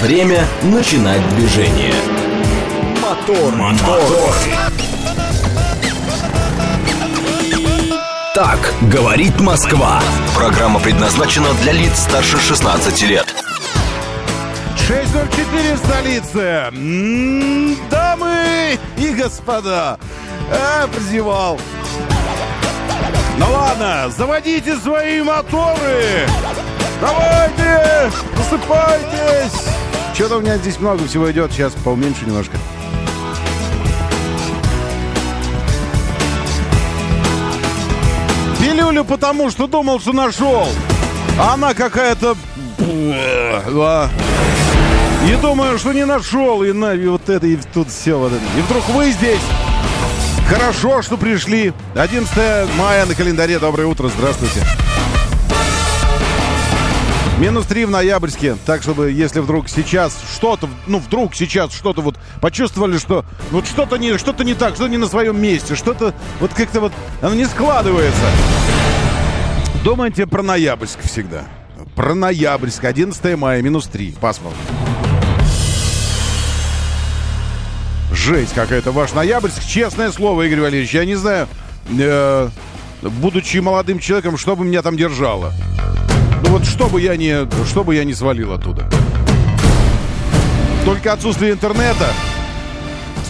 [0.00, 1.94] Время начинать движение.
[3.02, 4.00] Мотор, мотор.
[8.34, 10.00] Так говорит Москва.
[10.34, 13.26] Программа предназначена для лиц старше 16 лет.
[14.88, 16.68] 6.04 в столице.
[16.72, 19.98] М, Дамы и господа.
[20.50, 21.60] А, прозевал.
[23.38, 26.26] Ну ладно, заводите свои моторы.
[27.00, 29.73] Давайте, просыпайтесь.
[30.14, 31.50] Что-то у меня здесь много всего идет.
[31.50, 32.56] Сейчас поуменьшу немножко.
[38.60, 40.68] Пилюлю потому, что думал, что нашел.
[41.38, 42.36] А она какая-то...
[42.78, 44.08] Да.
[45.28, 46.62] И думаю, что не нашел.
[46.62, 48.42] И, на, и вот это, и тут все вот это.
[48.56, 49.40] И вдруг вы здесь.
[50.48, 51.72] Хорошо, что пришли.
[51.96, 52.36] 11
[52.78, 53.58] мая на календаре.
[53.58, 54.60] Доброе утро, здравствуйте.
[57.38, 58.56] Минус 3 в ноябрьске.
[58.64, 63.96] Так, чтобы если вдруг сейчас что-то, ну, вдруг сейчас что-то вот почувствовали, что вот что-то
[63.96, 67.46] не, что-то не так, что-то не на своем месте, что-то вот как-то вот оно не
[67.46, 68.22] складывается.
[69.82, 71.42] Думайте про ноябрьск всегда.
[71.96, 72.84] Про ноябрьск.
[72.84, 74.14] 11 мая, минус 3.
[74.20, 74.56] Пасмурно.
[78.12, 79.66] Жесть какая-то ваш ноябрьск.
[79.66, 81.48] Честное слово, Игорь Валерьевич, я не знаю,
[81.98, 82.48] э,
[83.02, 85.52] будучи молодым человеком, что бы меня там держало.
[86.54, 88.88] Вот что бы я не, что бы я не свалил оттуда.
[90.84, 92.12] Только отсутствие интернета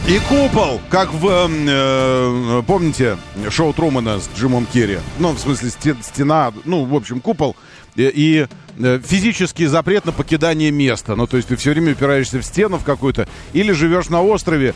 [0.06, 3.16] и купол, как в, эм, э, помните,
[3.48, 4.98] шоу Трумана с Джимом Керри.
[5.18, 7.56] Ну, в смысле, сте- стена, ну, в общем, купол
[7.96, 8.46] и, и
[8.78, 11.16] э, физический запрет на покидание места.
[11.16, 14.74] Ну, то есть ты все время упираешься в стену в какую-то или живешь на острове,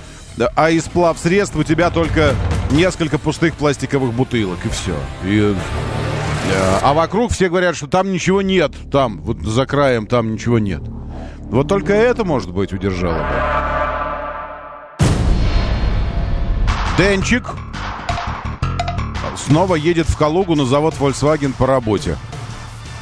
[0.57, 2.35] а из плав средств у тебя только
[2.71, 4.97] несколько пустых пластиковых бутылок, и все.
[5.27, 5.55] И,
[6.83, 10.83] а вокруг все говорят, что там ничего нет, там, вот за краем там ничего нет.
[11.51, 13.19] Вот только это, может быть, удержало.
[13.19, 15.09] бы.
[16.99, 17.45] Денчик
[19.37, 22.17] снова едет в Калугу на завод Volkswagen по работе.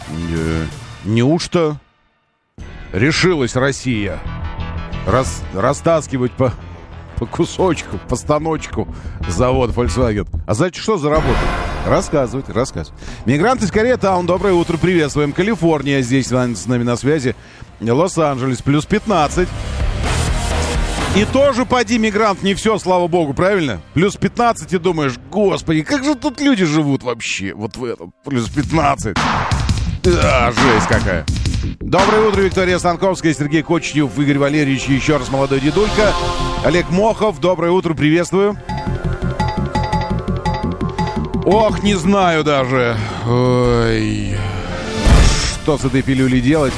[0.08, 0.66] Э,
[1.04, 1.78] Неужто
[2.92, 4.18] решилась Россия
[5.06, 6.52] рас, растаскивать по,
[7.18, 8.88] по кусочку, по станочку
[9.28, 10.28] завод Volkswagen?
[10.46, 11.38] А знаете, что за работа?
[11.86, 12.98] Рассказывать, рассказывать.
[13.24, 15.32] Мигранты из Корея Таун, доброе утро, приветствуем.
[15.32, 17.36] Калифорния здесь с нами на связи.
[17.80, 19.48] Лос-Анджелес, плюс 15.
[21.16, 23.80] И тоже поди, мигрант, не все, слава богу, правильно?
[23.94, 27.54] Плюс 15 и думаешь, господи, как же тут люди живут вообще?
[27.54, 29.16] Вот в этом, плюс 15.
[30.02, 31.24] Да, жесть какая.
[31.80, 36.12] Доброе утро, Виктория Станковская, Сергей Кочнев, Игорь Валерьевич, еще раз молодой дедулька.
[36.64, 38.56] Олег Мохов, доброе утро, приветствую.
[41.44, 42.96] Ох, не знаю даже.
[43.26, 44.36] Ой.
[45.62, 46.72] Что с этой пилюлей делать?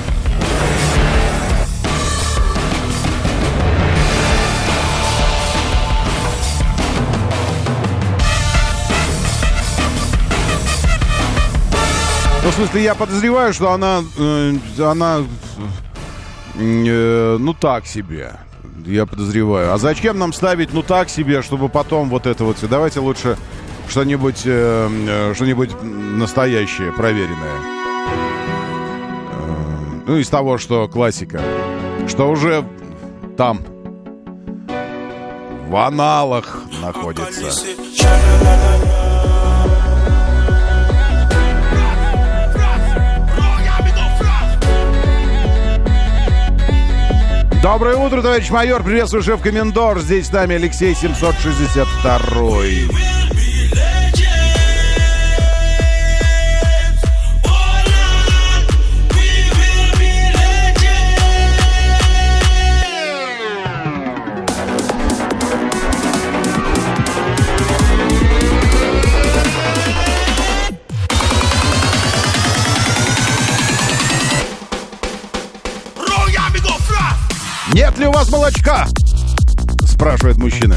[12.49, 14.03] Ну, в смысле, я подозреваю, что она...
[14.17, 15.19] э, она...
[16.55, 18.37] э, ну, так себе.
[18.87, 19.75] Я подозреваю.
[19.75, 22.57] А зачем нам ставить ну так себе, чтобы потом вот это вот...
[22.63, 23.37] Давайте лучше
[23.91, 27.59] что-нибудь э, э, что-нибудь настоящее, проверенное.
[29.31, 31.43] Э, ну, из того, что классика.
[32.09, 32.65] Что уже
[33.37, 33.61] там
[35.69, 37.53] в аналах находится.
[47.63, 48.85] Доброе утро, товарищ майор.
[48.85, 49.99] Приветствую, шеф-комендор.
[49.99, 53.18] Здесь с нами Алексей 762.
[77.89, 78.87] Нет ли у вас молочка?
[79.87, 80.77] Спрашивает мужчина.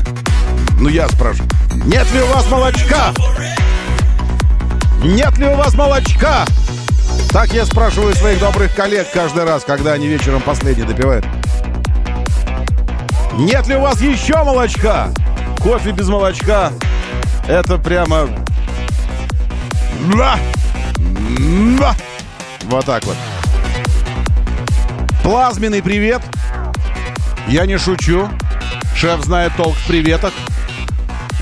[0.80, 1.50] Ну, я спрашиваю.
[1.86, 3.14] Нет ли у вас молочка?
[5.04, 6.46] Нет ли у вас молочка?
[7.34, 11.26] Так я спрашиваю своих добрых коллег каждый раз, когда они вечером последний допивают.
[13.34, 15.10] Нет ли у вас еще молочка?
[15.60, 16.72] Кофе без молочка.
[17.46, 18.30] Это прямо...
[22.64, 23.18] Вот так вот.
[25.24, 26.22] Плазменный привет.
[27.48, 28.30] Я не шучу.
[28.96, 30.34] Шеф знает толк в приветах.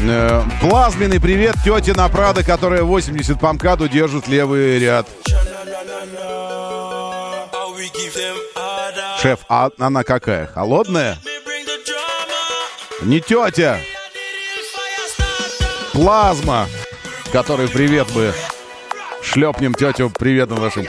[0.01, 5.07] Э, плазменный привет тете на Прадо, которая 80 по МКАДу держит левый ряд.
[9.21, 10.47] Шеф, а она какая?
[10.47, 11.17] Холодная?
[13.01, 13.79] Не тетя.
[15.91, 16.67] Плазма.
[17.33, 18.33] Который привет бы.
[19.21, 20.87] Шлепнем тетю приветом нашим.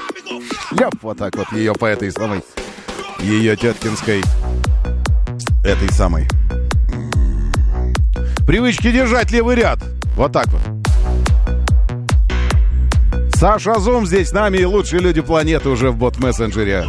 [0.69, 2.43] Шлеп вот так вот ее по этой самой.
[3.19, 4.23] Ее теткинской.
[5.63, 6.27] Этой самой.
[8.47, 9.79] Привычки держать левый ряд.
[10.17, 10.61] Вот так вот.
[13.35, 16.85] Саша Зум здесь с нами и лучшие люди планеты уже в бот-мессенджере.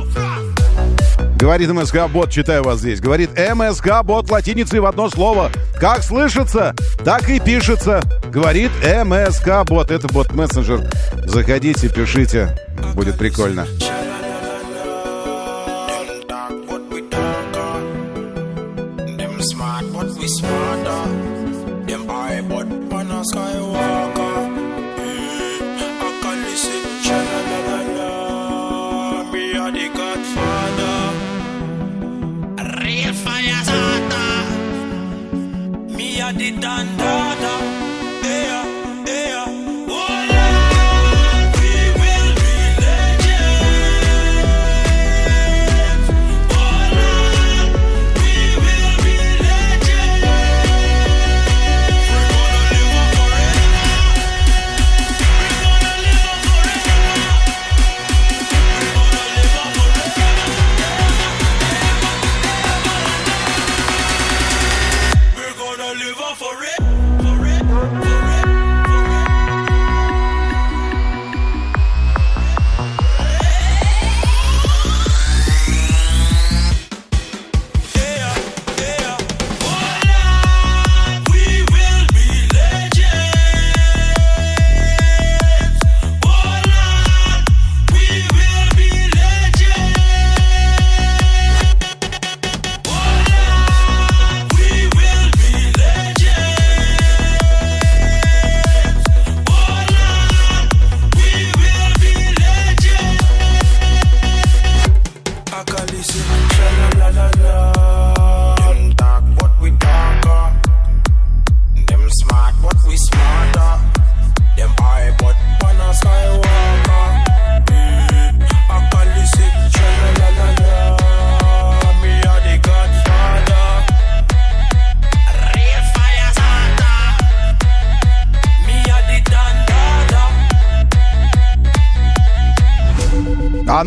[1.37, 3.01] Говорит МСК-бот, читаю вас здесь.
[3.01, 5.49] Говорит МСК-бот латиницей в одно слово.
[5.79, 6.73] Как слышится,
[7.03, 8.01] так и пишется.
[8.31, 9.91] Говорит МСК-бот.
[9.91, 10.89] Это бот-мессенджер.
[11.25, 12.55] Заходите, пишите.
[12.93, 13.65] Будет прикольно.
[20.21, 21.03] we smarter.
[21.87, 24.37] Them high but pan a skywalker.
[24.97, 26.05] Mm-hmm.
[26.05, 27.19] I can listen cha.
[29.31, 29.43] Me
[29.77, 30.99] the Godfather.
[32.83, 34.33] Real fire starter.
[35.97, 37.40] Me a the thunder.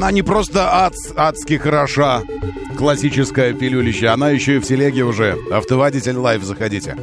[0.04, 2.24] Она не просто ад, адски хороша,
[2.76, 5.38] классическая пилюлища, она еще и в телеге уже.
[5.50, 6.94] Автоводитель live, заходите.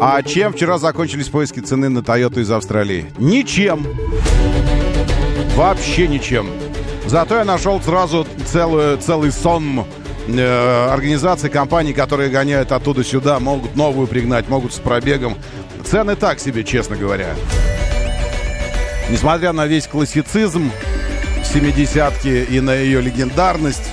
[0.00, 3.12] А чем вчера закончились поиски цены на Toyota из Австралии?
[3.16, 3.86] Ничем.
[5.54, 6.48] Вообще ничем.
[7.06, 9.84] Зато я нашел сразу целую, целый сонм
[10.26, 15.36] э, организаций, компаний, которые гоняют оттуда сюда, могут новую пригнать, могут с пробегом.
[15.84, 17.36] Цены так себе, честно говоря.
[19.10, 20.72] Несмотря на весь классицизм,
[21.54, 23.92] 70-ки и на ее легендарность.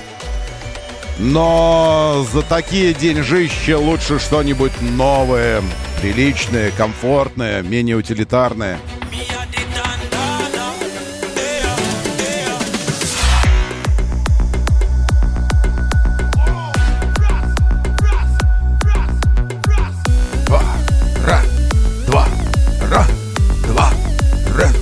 [1.18, 5.62] Но за такие деньжища лучше что-нибудь новое,
[6.00, 8.80] приличное, комфортное, менее утилитарное.
[20.46, 20.62] Два,
[21.24, 21.44] раз,
[22.06, 22.26] два,
[22.90, 23.08] раз,
[23.68, 23.90] два,
[24.56, 24.74] раз,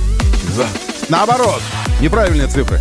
[0.54, 0.66] два.
[1.10, 1.60] Наоборот.
[2.00, 2.80] Неправильные цифры.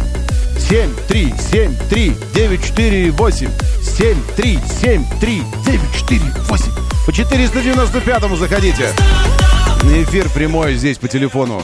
[0.58, 3.50] 7, 3, 7, 3, 9, 4, 8.
[3.84, 6.66] 7, 3, 7, 3, 9, 4, 8.
[7.06, 8.94] По 495-му заходите.
[9.84, 11.64] На эфир прямой здесь по телефону.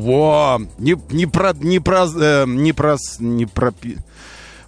[0.00, 0.60] Мастерство.
[0.78, 1.52] Не, не про...
[1.54, 2.06] Не про...
[2.06, 2.96] э, не про...
[3.18, 3.72] Не про...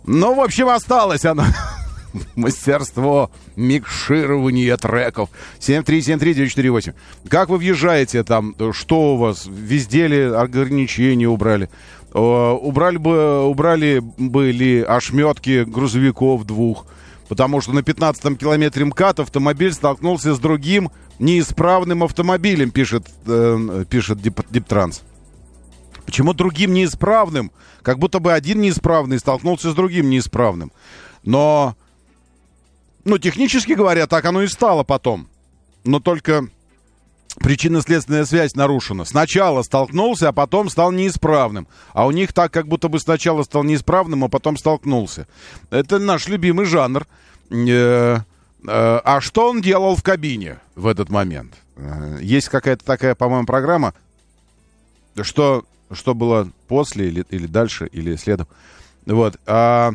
[0.04, 1.44] Ну, в общем, осталось оно.
[2.36, 5.30] Мастерство микширования треков.
[5.60, 6.94] 7373948.
[7.28, 8.54] Как вы въезжаете там?
[8.72, 9.46] Что у вас?
[9.46, 11.70] Везде ли ограничения убрали?
[12.12, 16.84] Убрали бы, убрали бы ли ошметки грузовиков двух?
[17.28, 24.20] Потому что на 15-м километре МКАД автомобиль столкнулся с другим неисправным автомобилем, пишет, э, пишет
[24.20, 25.02] Дип, Диптранс.
[26.04, 27.52] Почему другим неисправным?
[27.82, 30.72] Как будто бы один неисправный столкнулся с другим неисправным.
[31.24, 31.76] Но,
[33.04, 35.28] ну, технически говоря, так оно и стало потом.
[35.84, 36.48] Но только
[37.40, 39.04] причинно-следственная связь нарушена.
[39.04, 41.66] Сначала столкнулся, а потом стал неисправным.
[41.92, 45.26] А у них так, как будто бы сначала стал неисправным, а потом столкнулся.
[45.70, 47.06] Это наш любимый жанр.
[47.50, 48.20] Э, э,
[48.64, 51.54] а что он делал в кабине в этот момент?
[51.76, 53.94] Э, есть какая-то такая, по-моему, программа,
[55.20, 58.46] что, что было после или, или дальше, или следом.
[59.06, 59.38] Вот.
[59.46, 59.92] А,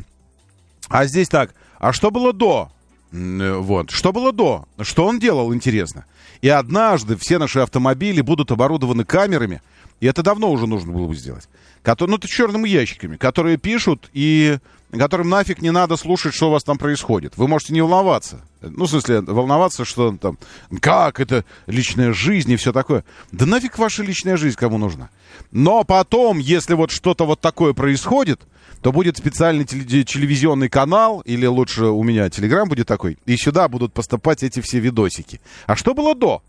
[0.89, 1.53] а здесь так.
[1.79, 2.71] А что было до?
[3.11, 3.91] Вот.
[3.91, 4.65] Что было до?
[4.81, 6.05] Что он делал, интересно?
[6.41, 9.61] И однажды все наши автомобили будут оборудованы камерами,
[9.99, 11.47] и это давно уже нужно было бы сделать.
[11.81, 14.57] Которые, ну, это черными ящиками, которые пишут, и
[14.91, 17.37] которым нафиг не надо слушать, что у вас там происходит.
[17.37, 18.41] Вы можете не волноваться.
[18.61, 20.37] Ну, в смысле, волноваться, что там,
[20.81, 23.03] как это личная жизнь и все такое.
[23.31, 25.09] Да нафиг ваша личная жизнь кому нужна.
[25.51, 28.41] Но потом, если вот что-то вот такое происходит,
[28.81, 33.93] то будет специальный телевизионный канал, или лучше у меня телеграм будет такой, и сюда будут
[33.93, 35.41] поступать эти все видосики.
[35.65, 36.41] А что было до?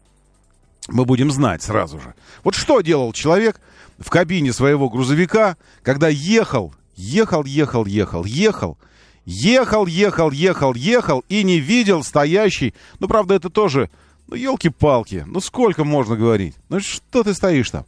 [0.88, 2.14] Мы будем знать сразу же.
[2.44, 3.60] Вот что делал человек
[3.98, 8.78] в кабине своего грузовика, когда ехал, ехал, ехал, ехал, ехал,
[9.28, 13.90] ехал, ехал, ехал, ехал и не видел стоящий, ну, правда, это тоже,
[14.26, 16.54] ну, елки-палки, ну, сколько можно говорить?
[16.68, 17.84] Ну, что ты стоишь там?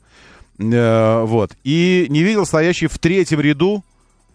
[0.59, 1.53] Э, вот.
[1.65, 3.83] И не видел стоящий в третьем ряду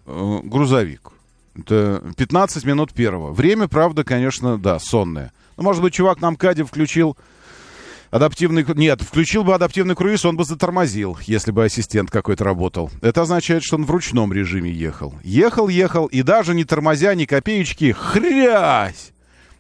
[0.05, 1.12] Э, грузовик.
[1.57, 3.31] Это 15 минут первого.
[3.31, 5.31] Время, правда, конечно, да, сонное.
[5.57, 7.17] Ну, может быть, чувак на МКАДе включил
[8.15, 8.65] адаптивный...
[8.75, 12.89] Нет, включил бы адаптивный круиз, он бы затормозил, если бы ассистент какой-то работал.
[13.01, 15.13] Это означает, что он в ручном режиме ехал.
[15.24, 19.12] Ехал, ехал, и даже не тормозя ни копеечки, хрясь!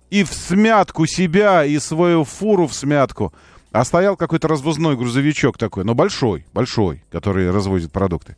[0.09, 3.33] И в смятку себя, и свою фуру в смятку.
[3.73, 8.37] А стоял какой-то развозной грузовичок такой, но большой, большой, который развозит продукты.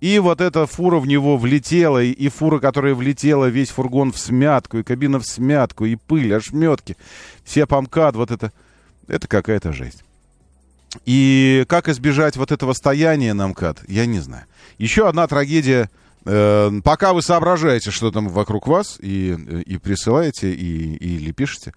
[0.00, 4.18] И вот эта фура в него влетела, и, и фура, которая влетела, весь фургон в
[4.18, 6.96] смятку, и кабина в смятку, и пыль, ошметки.
[7.44, 8.50] Все помкад, вот это,
[9.08, 10.04] это какая-то жесть.
[11.04, 14.44] И как избежать вот этого стояния на МКАД, я не знаю.
[14.78, 15.90] Еще одна трагедия.
[16.24, 19.32] Э, пока вы соображаете, что там вокруг вас, и,
[19.66, 21.72] и присылаете, и, или пишете.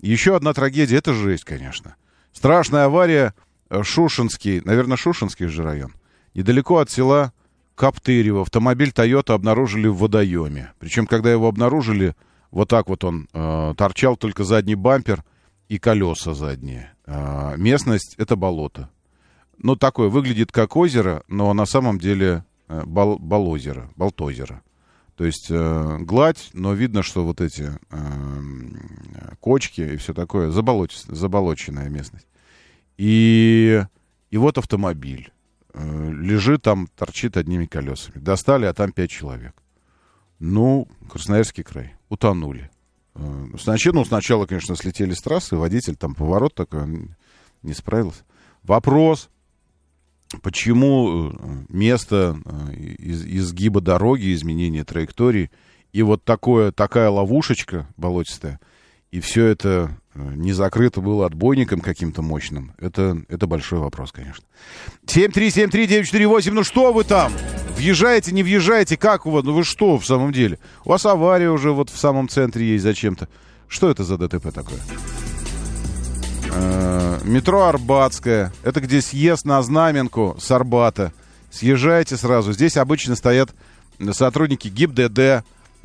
[0.00, 1.96] Еще одна трагедия, это жесть, конечно.
[2.32, 3.34] Страшная авария,
[3.70, 5.94] э, Шушинский, наверное, Шушинский же район.
[6.34, 7.32] Недалеко от села
[7.76, 10.72] Каптырева автомобиль Toyota обнаружили в водоеме.
[10.78, 12.14] Причем, когда его обнаружили,
[12.50, 15.22] вот так вот он э, торчал только задний бампер
[15.68, 16.92] и колеса задние.
[17.06, 18.90] Э, местность— это болото.
[19.58, 24.62] Ну, такое, выглядит как озеро, но на самом деле э, бол, болозеро, болтозеро.
[25.16, 30.94] То есть э, гладь, но видно, что вот эти э, кочки и все такое, заболоч,
[31.06, 32.26] заболоченная местность.
[32.98, 33.82] И,
[34.30, 35.32] и вот автомобиль.
[35.72, 38.18] Э, лежит там, торчит одними колесами.
[38.18, 39.54] Достали, а там пять человек.
[40.38, 41.94] Ну, Красноярский край.
[42.10, 42.70] Утонули.
[43.16, 47.08] Э, сначала, ну, сначала, конечно, слетели с трассы, водитель там поворот такой,
[47.62, 48.24] не справился.
[48.62, 49.30] Вопрос,
[50.42, 51.36] почему э,
[51.68, 52.36] место
[52.98, 55.50] из, изгиба дороги, изменения траектории
[55.92, 58.60] и вот такое, такая ловушечка болотистая,
[59.10, 64.44] и все это Э, не закрыто было отбойником каким-то мощным, это, это большой вопрос, конечно.
[65.06, 67.32] 7373948, ну что вы там?
[67.76, 69.44] Въезжаете, не въезжаете, как у вас?
[69.44, 70.58] Ну вы что в самом деле?
[70.84, 73.28] У вас авария уже вот в самом центре есть зачем-то.
[73.68, 74.78] Что это за ДТП такое?
[76.52, 78.52] Э, метро Арбатская.
[78.62, 81.12] Это где съезд на Знаменку с Арбата.
[81.50, 82.52] Съезжаете сразу.
[82.52, 83.54] Здесь обычно стоят
[84.12, 85.44] сотрудники ГИБДД,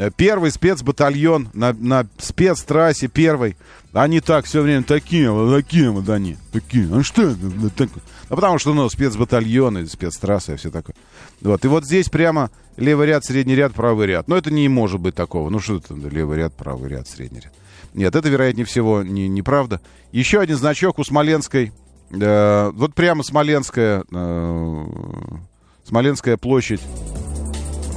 [0.10, 3.58] первый спецбатальон на, на спецтрассе первый.
[3.93, 6.38] Они так все время такие, вот такие вот они.
[6.51, 7.70] Такие, а что это?
[7.75, 8.03] такое?
[8.29, 10.96] Ну, потому что, ну, спецбатальоны, спецтрассы и все такое.
[11.41, 14.29] Вот, и вот здесь прямо левый ряд, средний ряд, правый ряд.
[14.29, 15.50] Но это не может быть такого.
[15.50, 17.53] Ну, что это, левый ряд, правый ряд, средний ряд.
[17.93, 19.81] Нет, это, вероятнее всего, не, неправда.
[20.13, 21.74] Еще один значок у Смоленской.
[22.12, 24.86] Э, вот прямо Смоленская, э,
[25.86, 26.81] Смоленская площадь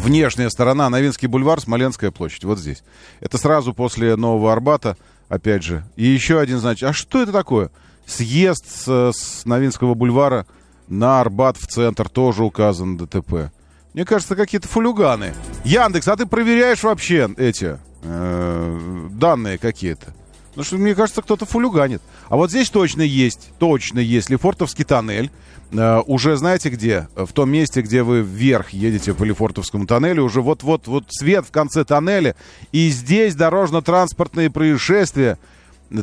[0.04, 2.84] внешняя сторона, Новинский бульвар, Смоленская площадь, вот здесь.
[3.20, 4.96] Это сразу после Нового Арбата,
[5.28, 5.84] опять же.
[5.96, 7.70] И еще один, значит, а что это такое?
[8.06, 10.46] Съезд с, с Новинского бульвара
[10.88, 13.50] на Арбат в центр тоже указан ДТП.
[13.94, 15.34] Мне кажется, какие-то фулюганы.
[15.64, 20.14] Яндекс, а ты проверяешь вообще эти э, данные какие-то?
[20.54, 22.00] Потому что, мне кажется, кто-то фулюганит.
[22.28, 25.32] А вот здесь точно есть, точно есть Лефортовский тоннель.
[25.72, 27.08] Э, уже знаете где?
[27.16, 31.50] В том месте, где вы вверх едете по Лефортовскому тоннелю, уже вот-вот вот свет в
[31.50, 32.36] конце тоннеля.
[32.70, 35.38] И здесь дорожно-транспортные происшествия.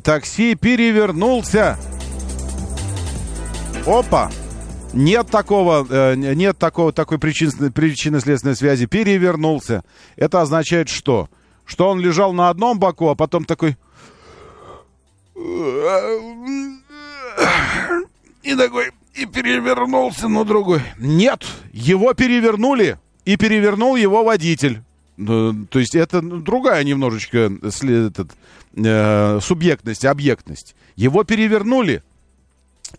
[0.03, 1.77] Такси перевернулся.
[3.85, 4.31] Опа!
[4.93, 8.85] Нет такого, э, нет такого, такой причинно- причинно-следственной связи.
[8.85, 9.83] Перевернулся.
[10.17, 11.29] Это означает что?
[11.65, 13.77] Что он лежал на одном боку, а потом такой...
[18.43, 20.81] и такой, и перевернулся на другой.
[20.97, 24.81] Нет, его перевернули, и перевернул его водитель.
[25.17, 28.31] Ну, то есть это другая немножечко этот,
[28.75, 30.75] э, субъектность, объектность.
[30.95, 32.03] Его перевернули,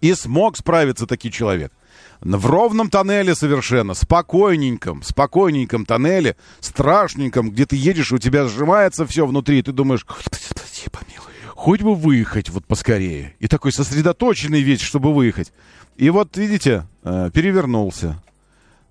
[0.01, 1.73] и смог справиться таки человек.
[2.21, 9.27] В ровном тоннеле совершенно, спокойненьком, спокойненьком тоннеле, страшненьком, где ты едешь, у тебя сжимается все
[9.27, 13.35] внутри, и ты думаешь, спаси, помилуй, хоть бы выехать вот поскорее.
[13.39, 15.53] И такой сосредоточенный весь, чтобы выехать.
[15.97, 18.23] И вот, видите, э, перевернулся.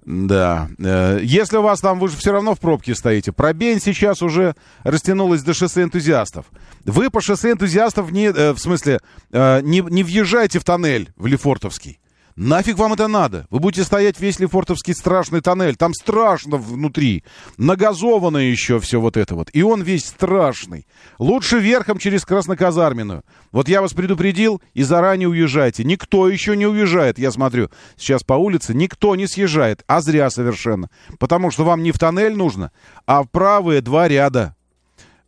[0.05, 0.69] Да.
[0.79, 3.31] Э, если у вас там, вы же все равно в пробке стоите.
[3.31, 6.45] Пробень сейчас уже растянулась до шоссе энтузиастов.
[6.85, 8.99] Вы по шоссе энтузиастов не, э, в смысле,
[9.31, 12.00] не, не въезжайте в тоннель в Лефортовский.
[12.43, 13.45] Нафиг вам это надо?
[13.51, 15.75] Вы будете стоять весь Лефортовский страшный тоннель.
[15.75, 17.23] Там страшно внутри.
[17.57, 19.51] Нагазовано еще все вот это вот.
[19.53, 20.87] И он весь страшный.
[21.19, 23.21] Лучше верхом через Красноказарменную.
[23.51, 25.83] Вот я вас предупредил и заранее уезжайте.
[25.83, 27.69] Никто еще не уезжает, я смотрю.
[27.95, 29.83] Сейчас по улице никто не съезжает.
[29.85, 30.89] А зря совершенно.
[31.19, 32.71] Потому что вам не в тоннель нужно,
[33.05, 34.55] а в правые два ряда.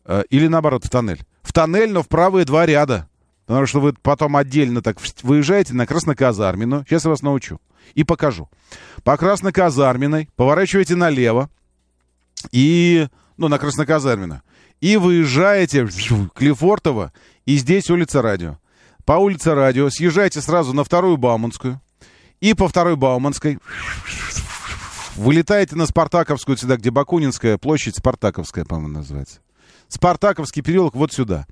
[0.04, 1.24] Э, или наоборот, в тоннель.
[1.44, 3.08] В тоннель, но в правые два ряда.
[3.46, 6.86] Потому что вы потом отдельно так выезжаете на Красноказармину.
[6.88, 7.60] Сейчас я вас научу.
[7.94, 8.50] И покажу.
[9.04, 11.50] По Красноказарминой поворачиваете налево.
[12.52, 13.08] И...
[13.38, 14.42] Ну, на Красноказармину.
[14.80, 17.12] И выезжаете к Лефортово.
[17.46, 18.60] И здесь улица Радио.
[19.06, 21.82] По улице Радио съезжаете сразу на вторую Бауманскую.
[22.40, 23.60] И по второй Бауманской
[25.16, 29.40] вылетаете на Спартаковскую, сюда, где Бакунинская площадь, Спартаковская, по-моему, называется.
[29.94, 31.46] Спартаковский переулок вот сюда.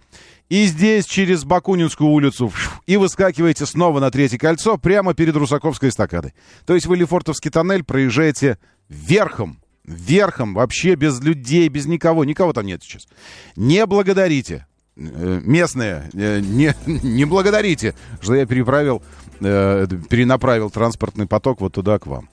[0.50, 2.52] И здесь через Бакунинскую улицу
[2.86, 6.34] и выскакиваете снова на третье кольцо прямо перед Русаковской эстакадой.
[6.66, 8.58] То есть вы Лефортовский тоннель проезжаете
[8.90, 9.60] верхом.
[9.86, 12.26] Верхом, вообще без людей, без никого.
[12.26, 13.08] Никого там нет сейчас.
[13.56, 14.66] Не благодарите.
[14.98, 19.02] Э, местные, э, не, не благодарите, что я переправил,
[19.40, 22.30] э, перенаправил транспортный поток вот туда к вам.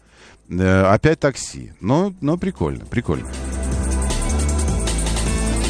[0.51, 1.73] Опять такси.
[1.81, 3.29] Но, но прикольно, прикольно.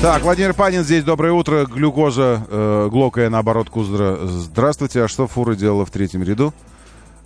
[0.00, 1.02] Так, Владимир Панин здесь.
[1.02, 1.66] Доброе утро.
[1.66, 4.16] Глюкоза, э, глокая наоборот Куздра.
[4.22, 5.02] Здравствуйте.
[5.02, 6.54] А что фура делала в третьем ряду?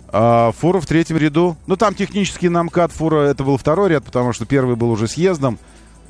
[0.07, 1.55] А, фура в третьем ряду.
[1.67, 5.59] Ну, там технический намкат фура, это был второй ряд, потому что первый был уже съездом.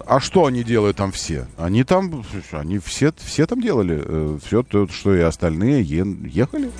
[0.06, 1.47] А что они делают там все?
[1.58, 2.23] Они там,
[2.54, 4.02] они все, все там делали.
[4.02, 6.71] Э, все то, что и остальные е, ехали.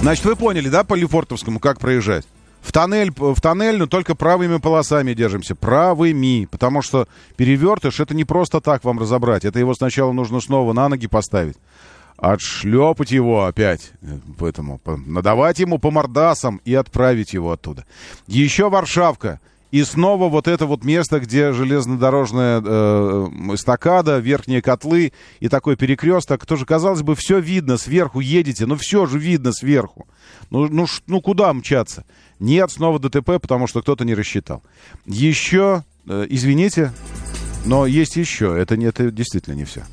[0.00, 2.26] Значит, вы поняли, да, по Лефортовскому, как проезжать?
[2.66, 5.54] В тоннель, в тоннель, но только правыми полосами держимся.
[5.54, 6.48] Правыми.
[6.50, 9.44] Потому что перевертыш, это не просто так вам разобрать.
[9.44, 11.56] Это его сначала нужно снова на ноги поставить.
[12.16, 13.92] Отшлепать его опять.
[14.36, 17.86] Поэтому надавать ему по мордасам и отправить его оттуда.
[18.26, 19.38] Еще Варшавка.
[19.70, 26.46] И снова вот это вот место, где железнодорожная э, эстакада, верхние котлы и такой перекресток.
[26.46, 30.08] Тоже, казалось бы, все видно, сверху едете, но все же видно сверху.
[30.50, 32.04] Ну, ну, ну куда мчаться?
[32.38, 34.62] Нет, снова ДТП, потому что кто-то не рассчитал.
[35.06, 36.92] Еще, э, извините,
[37.64, 38.56] но есть еще.
[38.58, 39.84] Это, не, это действительно не все.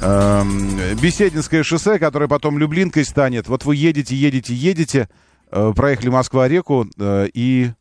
[0.00, 3.48] Эм, Бесединское шоссе, которое потом Люблинкой станет.
[3.48, 5.08] Вот вы едете, едете, едете,
[5.50, 7.72] э, проехали Москва-реку э, и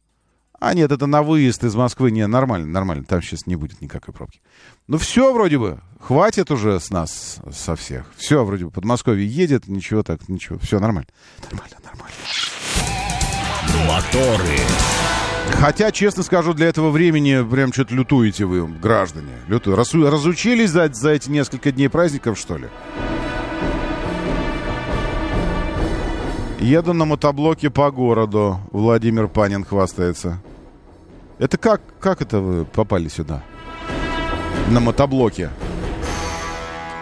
[0.60, 2.10] а нет, это на выезд из Москвы.
[2.10, 3.04] Не, нормально, нормально.
[3.04, 4.42] Там сейчас не будет никакой пробки.
[4.88, 5.80] Ну все вроде бы.
[6.00, 8.06] Хватит уже с нас, со всех.
[8.16, 8.72] Все вроде бы.
[8.72, 10.58] Подмосковье едет, ничего так, ничего.
[10.60, 11.10] Все нормально.
[11.52, 12.16] Нормально, нормально.
[13.86, 14.58] Моторы.
[15.60, 19.34] Хотя, честно скажу, для этого времени прям что-то лютуете вы, граждане.
[19.48, 19.76] Люту.
[19.76, 22.68] Раз, разучились за, за эти несколько дней праздников, что ли?
[26.60, 28.60] Еду на мотоблоке по городу.
[28.72, 30.42] Владимир Панин хвастается.
[31.40, 33.44] Это как, как это вы попали сюда?
[34.70, 35.50] На мотоблоке.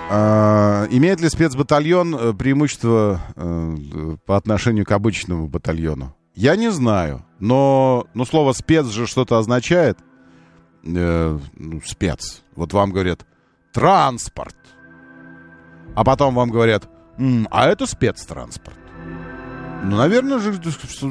[0.10, 6.16] А, имеет ли спецбатальон э, преимущество а, по отношению к обычному батальону?
[6.36, 9.98] Я не знаю, но, но слово спец же что-то означает.
[10.84, 12.44] Э, ну, спец.
[12.56, 13.26] Вот вам говорят
[13.74, 14.56] транспорт.
[15.96, 18.78] А потом вам говорят, М, а это спецтранспорт.
[19.84, 20.60] Ну, наверное же,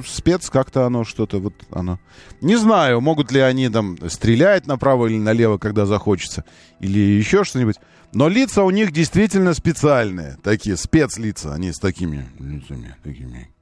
[0.06, 2.00] спец как-то оно что-то вот оно.
[2.40, 6.44] Не знаю, могут ли они там стрелять направо или налево, когда захочется,
[6.80, 7.76] или еще что-нибудь.
[8.12, 13.54] Но лица у них действительно специальные, такие спецлица, они с такими лицами, такими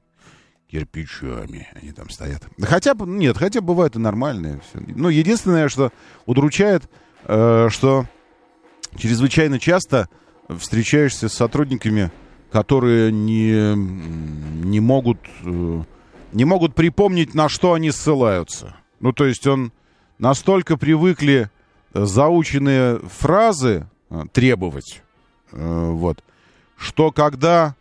[0.73, 2.41] кирпичами они там стоят.
[2.59, 4.59] Хотя, нет, хотя бывают и нормальные.
[4.67, 4.83] Все.
[4.87, 5.91] Ну, единственное, что
[6.25, 6.89] удручает,
[7.25, 8.05] э, что
[8.97, 10.09] чрезвычайно часто
[10.49, 12.11] встречаешься с сотрудниками
[12.53, 15.83] которые не, не могут э,
[16.33, 18.75] не могут припомнить, на что они ссылаются.
[18.99, 19.73] Ну, то есть он
[20.19, 21.49] настолько привыкли
[21.93, 25.01] э, заученные фразы э, требовать,
[25.51, 26.23] вот,
[26.77, 27.75] что когда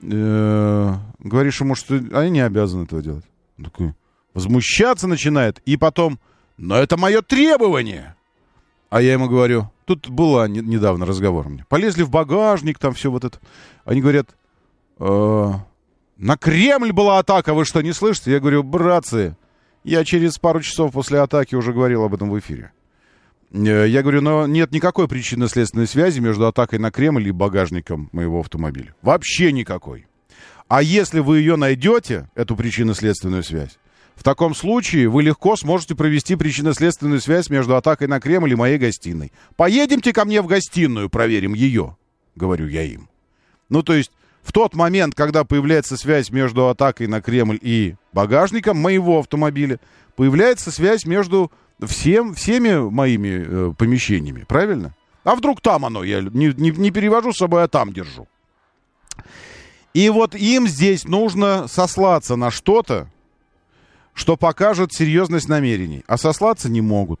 [0.00, 3.24] э, говоришь ему, что они не обязаны этого делать.
[3.58, 3.94] Он такой
[4.34, 6.18] возмущаться начинает, и потом,
[6.56, 8.14] но это мое требование.
[8.90, 11.66] А я ему говорю, тут была не, недавно разговор у меня.
[11.68, 13.38] Полезли в багажник, там все вот это.
[13.84, 14.30] Они говорят,
[14.98, 15.52] э,
[16.16, 18.32] на Кремль была атака, вы что, не слышите?
[18.32, 19.36] Я говорю, братцы,
[19.84, 22.72] я через пару часов после атаки уже говорил об этом в эфире.
[23.52, 28.40] Э, я говорю, но нет никакой причинно-следственной связи между атакой на Кремль и багажником моего
[28.40, 28.94] автомобиля.
[29.02, 30.06] Вообще никакой.
[30.68, 33.78] А если вы ее найдете, эту причинно-следственную связь,
[34.14, 38.76] в таком случае вы легко сможете провести причинно-следственную связь между атакой на Кремль и моей
[38.76, 39.32] гостиной.
[39.56, 41.96] Поедемте ко мне в гостиную, проверим ее,
[42.34, 43.08] говорю я им.
[43.68, 44.10] Ну, то есть,
[44.42, 49.78] в тот момент, когда появляется связь между атакой на Кремль и багажником моего автомобиля,
[50.16, 51.52] появляется связь между
[51.86, 54.94] всем, всеми моими э, помещениями, правильно?
[55.24, 58.26] А вдруг там оно, я не, не, не перевожу с собой, а там держу.
[59.94, 63.08] И вот им здесь нужно сослаться на что-то,
[64.14, 66.04] что покажет серьезность намерений.
[66.06, 67.20] А сослаться не могут.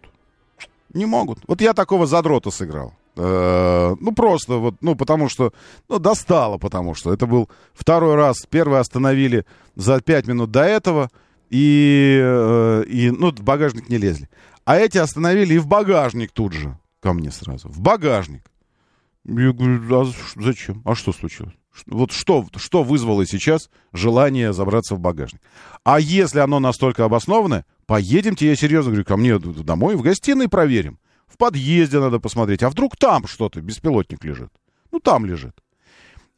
[0.92, 1.40] Не могут.
[1.46, 2.94] Вот я такого задрота сыграл.
[3.16, 5.52] Э, ну, просто вот, ну, потому что,
[5.88, 8.46] ну, достало, потому что это был второй раз.
[8.48, 9.44] Первый остановили
[9.74, 11.10] за пять минут до этого,
[11.50, 14.28] и, э, и, ну, в багажник не лезли.
[14.64, 17.68] А эти остановили и в багажник тут же ко мне сразу.
[17.68, 18.50] В багажник.
[19.24, 20.82] Я говорю, а зачем?
[20.84, 21.54] А что случилось?
[21.86, 25.40] Вот что, что вызвало сейчас желание забраться в багажник?
[25.84, 30.98] А если оно настолько обоснованное, поедемте, я серьезно говорю, ко мне домой, в гостиной проверим.
[31.26, 32.62] В подъезде надо посмотреть.
[32.62, 34.50] А вдруг там что-то, беспилотник лежит?
[34.90, 35.56] Ну, там лежит.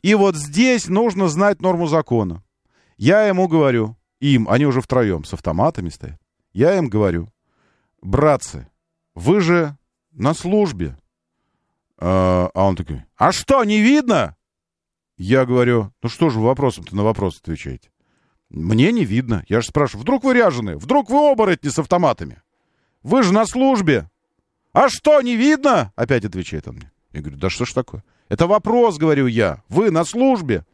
[0.03, 2.43] И вот здесь нужно знать норму закона.
[2.97, 6.21] Я ему говорю, им, они уже втроем с автоматами стоят,
[6.53, 7.33] я им говорю,
[8.03, 8.69] братцы,
[9.15, 9.77] вы же
[10.13, 10.97] на службе.
[11.99, 14.37] А, а он такой, а что, не видно?
[15.17, 17.91] Я говорю, ну что же вы вопросом-то на вопрос отвечаете?
[18.49, 19.45] Мне не видно.
[19.49, 20.77] Я же спрашиваю, вдруг вы ряженые?
[20.77, 22.43] Вдруг вы оборотни с автоматами?
[23.03, 24.11] Вы же на службе.
[24.73, 25.93] А что, не видно?
[25.95, 26.91] Опять отвечает он мне.
[27.13, 28.03] Я говорю, да что ж такое?
[28.29, 29.63] Это вопрос, говорю я.
[29.69, 30.65] Вы на службе.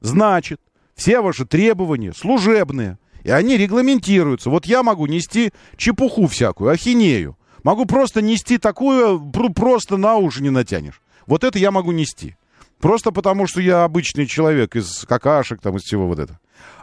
[0.00, 0.60] Значит,
[1.00, 2.98] все ваши требования служебные.
[3.24, 4.50] И они регламентируются.
[4.50, 7.38] Вот я могу нести чепуху всякую, ахинею.
[7.62, 9.18] Могу просто нести такую,
[9.54, 11.00] просто на уши не натянешь.
[11.26, 12.36] Вот это я могу нести.
[12.80, 16.38] Просто потому, что я обычный человек из какашек, там, из всего вот этого.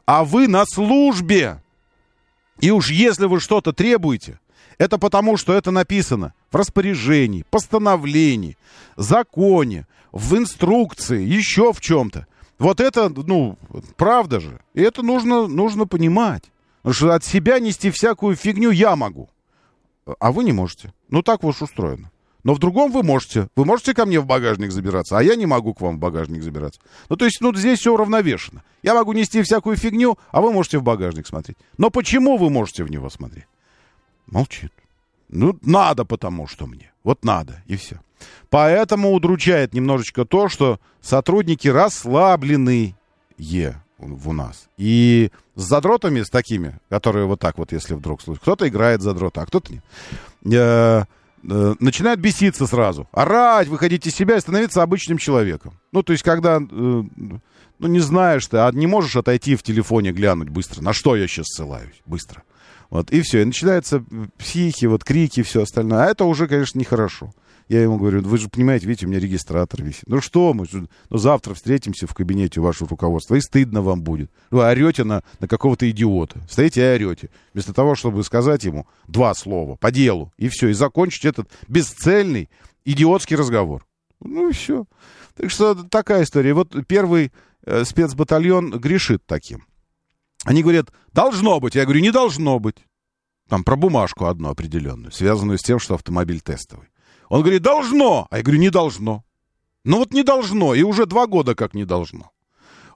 [0.06, 1.62] А вы на службе.
[2.60, 4.40] И уж если вы что-то требуете,
[4.80, 8.58] это потому, что это написано в распоряжении, постановлении,
[8.96, 12.26] законе, в инструкции, еще в чем-то.
[12.60, 13.58] Вот это, ну,
[13.96, 14.60] правда же.
[14.74, 16.44] И это нужно, нужно понимать.
[16.82, 19.30] Потому что от себя нести всякую фигню я могу.
[20.20, 20.94] А вы не можете.
[21.10, 22.12] Ну, так уж устроено.
[22.44, 23.50] Но в другом вы можете.
[23.56, 26.44] Вы можете ко мне в багажник забираться, а я не могу к вам в багажник
[26.44, 26.80] забираться.
[27.10, 28.64] Ну, то есть, ну, здесь все уравновешено.
[28.84, 31.58] Я могу нести всякую фигню, а вы можете в багажник смотреть.
[31.78, 33.48] Но почему вы можете в него смотреть?
[34.28, 34.72] Молчит.
[35.30, 36.94] Ну, надо потому что мне.
[37.04, 38.00] Вот надо, и все.
[38.50, 42.96] Поэтому удручает немножечко то, что сотрудники расслабленные
[43.98, 44.68] в у нас.
[44.78, 49.42] И с задротами, с такими, которые вот так вот, если вдруг слушают, кто-то играет задрота,
[49.42, 49.84] а кто-то нет
[50.46, 51.04] э,
[51.50, 53.08] э, начинают беситься сразу.
[53.12, 55.80] Орать, выходить из себя и становиться обычным человеком.
[55.92, 57.42] Ну, то есть, когда, э, ну,
[57.80, 61.48] не знаешь ты, а не можешь отойти в телефоне, глянуть быстро, на что я сейчас
[61.48, 62.44] ссылаюсь, быстро.
[62.90, 64.04] Вот, и все, и начинаются
[64.38, 66.04] психи, вот крики, все остальное.
[66.04, 67.34] А это уже, конечно, нехорошо.
[67.68, 70.06] Я ему говорю, вы же понимаете, видите, у меня регистратор висит.
[70.08, 74.32] Ну что мы, ну завтра встретимся в кабинете вашего руководства, и стыдно вам будет.
[74.52, 76.40] Вы орете на, на какого-то идиота.
[76.50, 77.30] Стоите и орете.
[77.54, 82.50] Вместо того, чтобы сказать ему два слова по делу, и все, и закончить этот бесцельный
[82.86, 83.86] идиотский разговор.
[84.22, 84.86] Ну и все.
[85.36, 86.54] Так что такая история.
[86.54, 87.34] Вот первый
[87.66, 89.66] э, спецбатальон грешит таким.
[90.46, 91.76] Они говорят, должно быть.
[91.76, 92.78] Я говорю, не должно быть.
[93.50, 96.88] Там про бумажку одну определенную, связанную с тем, что автомобиль тестовый.
[97.30, 98.28] Он говорит, должно.
[98.30, 99.24] А я говорю, не должно.
[99.84, 102.32] Ну вот не должно, и уже два года как не должно.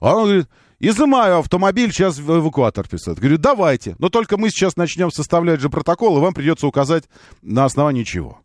[0.00, 3.18] А он говорит, изымаю автомобиль, сейчас в эвакуатор писать.
[3.18, 7.04] Говорю, давайте, но только мы сейчас начнем составлять же протокол, и вам придется указать
[7.40, 8.40] на основании чего.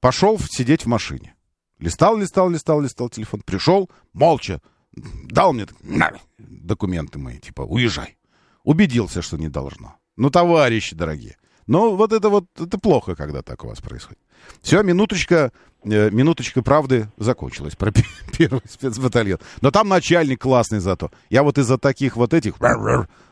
[0.00, 1.34] Пошел сидеть в машине.
[1.78, 3.42] Листал, листал, листал, листал телефон.
[3.44, 8.16] Пришел, молча, дал мне на, документы мои, типа, уезжай.
[8.62, 9.96] Убедился, что не должно.
[10.16, 14.23] Ну, товарищи дорогие, Но вот это вот, это плохо, когда так у вас происходит.
[14.62, 15.52] Все, минуточка,
[15.84, 17.92] э, минуточка правды закончилась про
[18.38, 19.38] первый спецбатальон.
[19.60, 21.10] Но там начальник классный зато.
[21.30, 22.54] Я вот из-за таких вот этих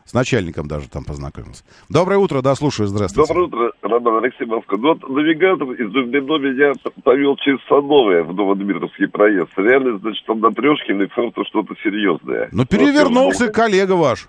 [0.05, 1.63] с начальником даже там познакомился.
[1.89, 3.27] Доброе утро, да, слушаю, здравствуйте.
[3.27, 4.77] Доброе утро, Роман Алексей Москва.
[4.77, 6.73] Ну вот навигатор из Дубнино меня
[7.03, 9.51] повел через Садовое в Новодмитровский проезд.
[9.55, 12.49] Реально, значит, там на Трешкиной что-то серьезное.
[12.51, 14.27] Ну, перевернулся вот, коллега ваш.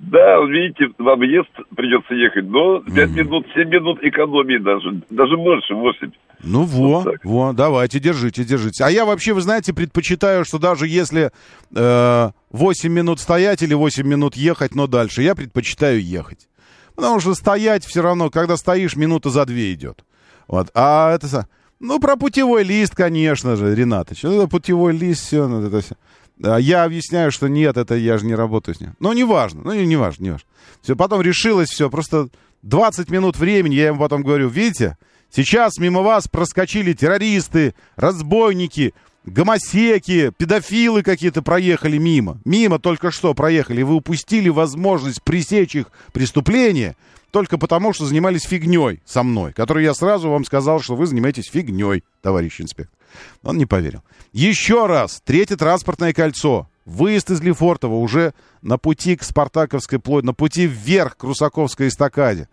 [0.00, 3.14] Да, видите, в объезд придется ехать, но 5 mm.
[3.14, 6.10] минут, 7 минут экономии даже, даже больше, 8.
[6.42, 8.84] Ну во, вот во, давайте, держите, держите.
[8.84, 11.30] А я вообще, вы знаете, предпочитаю, что даже если
[11.74, 16.48] э, 8 минут стоять или 8 минут ехать, но дальше, я предпочитаю ехать.
[16.96, 20.04] Потому что стоять все равно, когда стоишь, минута за две идет.
[20.48, 21.48] Вот, а это...
[21.80, 24.24] Ну, про путевой лист, конечно же, Ренатович.
[24.24, 25.96] Это путевой лист, все, ну, это все.
[26.38, 28.94] Я объясняю, что нет, это я же не работаю с ним.
[28.98, 30.46] Ну, неважно, ну, не важно, не важно.
[30.82, 32.28] Все, потом решилось все, просто
[32.62, 34.96] 20 минут времени, я ему потом говорю, видите,
[35.30, 38.94] сейчас мимо вас проскочили террористы, разбойники,
[39.24, 42.40] гомосеки, педофилы какие-то проехали мимо.
[42.44, 43.82] Мимо только что проехали.
[43.82, 46.96] Вы упустили возможность пресечь их преступление
[47.30, 51.50] только потому, что занимались фигней со мной, которую я сразу вам сказал, что вы занимаетесь
[51.50, 52.96] фигней, товарищ инспектор.
[53.42, 54.02] Он не поверил.
[54.32, 56.68] Еще раз, третье транспортное кольцо.
[56.84, 62.48] Выезд из Лефортово уже на пути к Спартаковской площади, на пути вверх к Русаковской эстакаде.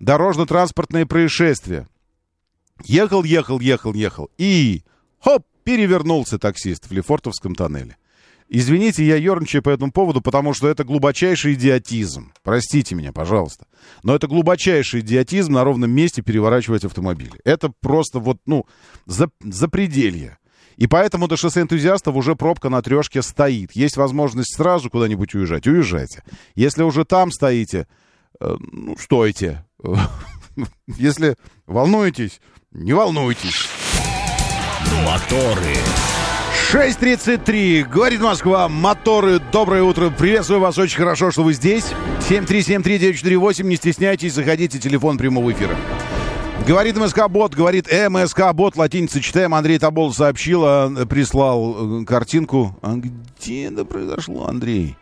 [0.00, 1.86] Дорожно-транспортное происшествие.
[2.84, 4.30] Ехал, ехал, ехал, ехал.
[4.38, 4.82] И,
[5.18, 7.96] хоп, перевернулся таксист в Лефортовском тоннеле.
[8.48, 12.32] Извините, я ерничаю по этому поводу, потому что это глубочайший идиотизм.
[12.44, 13.66] Простите меня, пожалуйста.
[14.04, 17.40] Но это глубочайший идиотизм на ровном месте переворачивать автомобили.
[17.42, 18.64] Это просто вот, ну,
[19.06, 20.38] за, запределье.
[20.76, 23.72] И поэтому до шоссе энтузиастов уже пробка на трешке стоит.
[23.72, 25.66] Есть возможность сразу куда-нибудь уезжать.
[25.66, 26.22] Уезжайте.
[26.54, 27.88] Если уже там стоите,
[28.40, 29.64] э, ну, стойте.
[30.86, 31.34] Если
[31.66, 33.66] волнуетесь, не волнуйтесь.
[35.04, 35.76] Моторы.
[36.72, 37.84] 6.33.
[37.84, 38.68] Говорит Москва.
[38.68, 39.40] Моторы.
[39.52, 40.10] Доброе утро.
[40.10, 40.78] Приветствую вас.
[40.78, 41.84] Очень хорошо, что вы здесь.
[42.28, 43.62] 7373948.
[43.64, 44.32] Не стесняйтесь.
[44.32, 44.78] Заходите.
[44.78, 45.76] Телефон прямого эфира.
[46.66, 49.54] Говорит МСК-бот, говорит МСК-бот, латиница читаем.
[49.54, 52.76] Андрей Табол сообщил, а, прислал э, картинку.
[52.82, 54.96] А где это произошло, Андрей?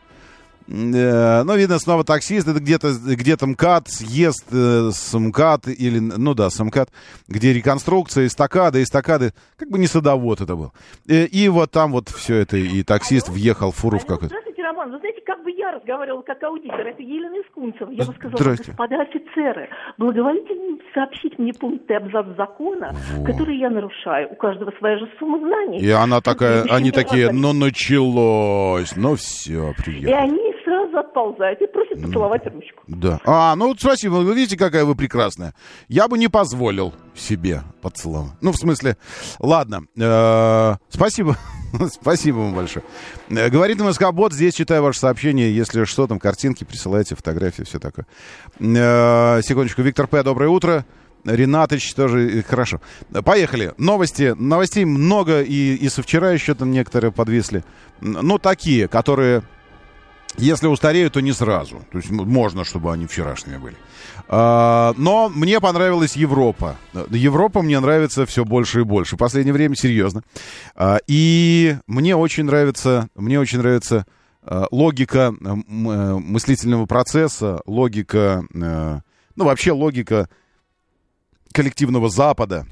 [0.66, 6.34] Э, ну, видно, снова таксист, это где-то где МКАД, съезд э, с МКАД, или, ну
[6.34, 6.88] да, с МКАД,
[7.28, 10.72] где реконструкция, эстакады, эстакады, как бы не садовод это был.
[11.06, 14.26] И, и вот там вот все это, и таксист въехал в фуру в какой-то.
[14.26, 17.90] Здравствуйте, Роман, вы знаете, как бы я разговаривала как аудитор, это Елена Искунцева.
[17.90, 20.54] Я бы сказала, господа офицеры, благоволите
[20.94, 23.26] сообщить мне пункты абзац закона, вот.
[23.26, 24.30] которые я нарушаю.
[24.32, 25.78] У каждого своя же сумма знаний.
[25.78, 30.08] И она такая, они такие, ну началось, ну все, приятно.
[30.08, 30.53] И они
[30.96, 32.82] отползает и просит поцеловать ручку.
[32.86, 33.20] Да.
[33.24, 34.14] А, ну спасибо.
[34.14, 35.54] Вы видите, какая вы прекрасная.
[35.88, 38.32] Я бы не позволил себе поцеловать.
[38.40, 38.96] Ну, в смысле,
[39.38, 39.86] ладно.
[39.98, 41.36] Э, спасибо.
[41.90, 42.84] Спасибо вам большое.
[43.30, 45.54] Э, говорит МСК Бот, здесь читаю ваше сообщение.
[45.54, 48.06] Если что, там картинки присылайте, фотографии, все такое.
[48.60, 49.82] Э, секундочку.
[49.82, 50.84] Виктор П., доброе утро.
[51.24, 52.80] Ренатыч тоже хорошо.
[53.24, 53.72] Поехали.
[53.78, 54.34] Новости.
[54.38, 57.64] Новостей много, и, и со вчера еще там некоторые подвисли.
[58.00, 59.42] Ну, такие, которые
[60.36, 61.84] если устареют, то не сразу.
[61.92, 63.76] То есть можно, чтобы они вчерашними были.
[64.28, 66.76] А, но мне понравилась Европа.
[67.10, 69.16] Европа мне нравится все больше и больше.
[69.16, 70.22] В последнее время, серьезно.
[70.74, 74.06] А, и мне очень нравится, мне очень нравится
[74.42, 79.00] а, логика э, мыслительного процесса, логика, э,
[79.36, 80.28] ну вообще логика
[81.52, 82.66] коллективного Запада.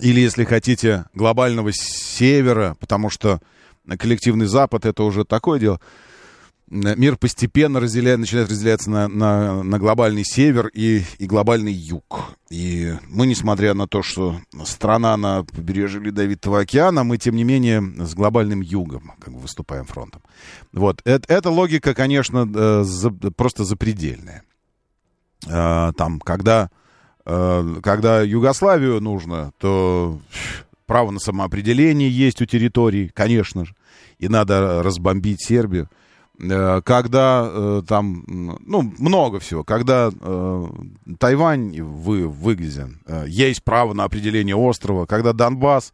[0.00, 3.40] Или, если хотите, глобального севера, потому что
[3.98, 5.80] коллективный Запад это уже такое дело
[6.68, 12.36] мир постепенно разделяет, начинает разделяться на, на, на глобальный север и, и глобальный юг.
[12.50, 17.82] И мы, несмотря на то, что страна на побережье Ледовитого океана, мы, тем не менее,
[17.98, 20.22] с глобальным югом как бы выступаем фронтом.
[20.72, 21.00] Вот.
[21.04, 24.42] Это, эта логика, конечно, э, за, просто запредельная.
[25.46, 26.70] Э, там, когда,
[27.26, 30.18] э, когда Югославию нужно, то
[30.86, 33.74] право на самоопределение есть у территорий, конечно же,
[34.18, 35.88] и надо разбомбить Сербию.
[36.40, 40.66] Э, когда э, там, ну, много всего, когда э,
[41.18, 42.32] Тайвань вы,
[43.06, 45.92] э, есть право на определение острова, когда Донбасс,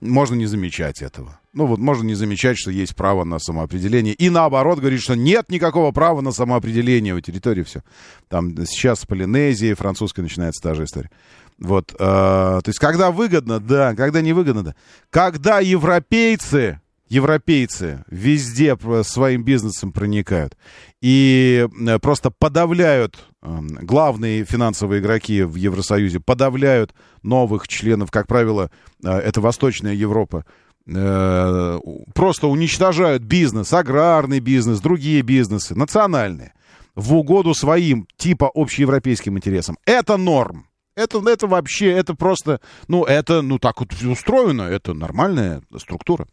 [0.00, 1.40] можно не замечать этого.
[1.52, 4.14] Ну вот можно не замечать, что есть право на самоопределение.
[4.14, 7.82] И наоборот говорит, что нет никакого права на самоопределение в территории все.
[8.28, 11.10] Там сейчас с Полинезией французской начинается та же история.
[11.58, 14.74] Вот, э, то есть когда выгодно, да, когда невыгодно, да.
[15.10, 16.79] Когда европейцы
[17.10, 20.56] европейцы везде своим бизнесом проникают
[21.02, 28.70] и э, просто подавляют, эм, главные финансовые игроки в Евросоюзе подавляют новых членов, как правило,
[29.04, 30.46] э, это Восточная Европа,
[30.86, 31.80] э,
[32.14, 36.54] просто уничтожают бизнес, аграрный бизнес, другие бизнесы, национальные,
[36.94, 39.76] в угоду своим типа общеевропейским интересам.
[39.84, 40.66] Это норм.
[40.94, 46.26] Это, это вообще, это просто, ну, это, ну, так вот устроено, это нормальная структура.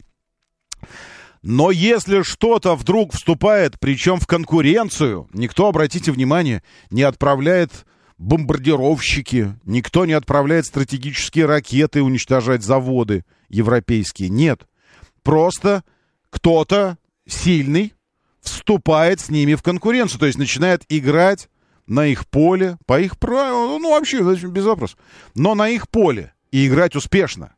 [1.42, 7.86] Но если что-то вдруг вступает, причем в конкуренцию, никто, обратите внимание, не отправляет
[8.18, 14.28] бомбардировщики, никто не отправляет стратегические ракеты уничтожать заводы европейские.
[14.28, 14.66] Нет.
[15.22, 15.84] Просто
[16.30, 17.94] кто-то сильный
[18.40, 21.48] вступает с ними в конкуренцию, то есть начинает играть
[21.86, 24.98] на их поле, по их правилам, ну вообще без вопросов,
[25.34, 27.54] но на их поле и играть успешно.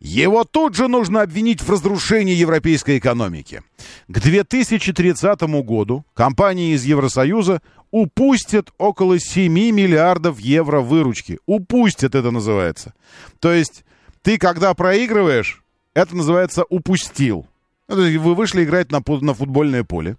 [0.00, 3.62] Его тут же нужно обвинить в разрушении европейской экономики.
[4.06, 11.38] К 2030 году компании из Евросоюза упустят около 7 миллиардов евро выручки.
[11.46, 12.94] Упустят это называется.
[13.40, 13.84] То есть
[14.22, 15.62] ты когда проигрываешь,
[15.94, 17.46] это называется упустил.
[17.88, 20.16] Ну, вы вышли играть на, на футбольное поле,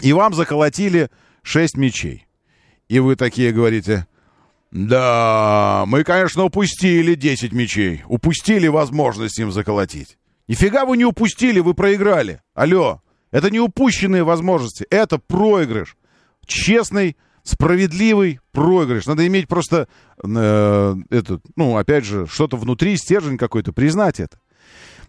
[0.00, 1.10] и вам заколотили
[1.42, 2.26] 6 мячей.
[2.88, 4.06] И вы такие говорите,
[4.70, 8.02] да, мы, конечно, упустили 10 мячей.
[8.08, 10.18] Упустили возможность им заколотить.
[10.48, 12.40] Нифига вы не упустили, вы проиграли.
[12.54, 15.96] Алло, это не упущенные возможности, это проигрыш.
[16.44, 19.06] Честный, справедливый проигрыш.
[19.06, 19.88] Надо иметь просто,
[20.22, 24.38] э, этот, ну, опять же, что-то внутри, стержень какой-то, признать это.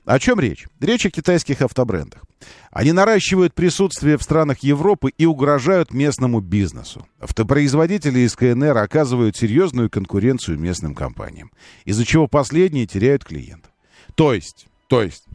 [0.08, 0.68] О чем речь?
[0.80, 2.24] Речь о китайских автобрендах.
[2.72, 7.06] Они наращивают присутствие в странах Европы и угрожают местному бизнесу.
[7.20, 11.52] Автопроизводители из КНР оказывают серьезную конкуренцию местным компаниям,
[11.84, 13.70] из-за чего последние теряют клиентов.
[14.16, 15.26] То есть, то есть,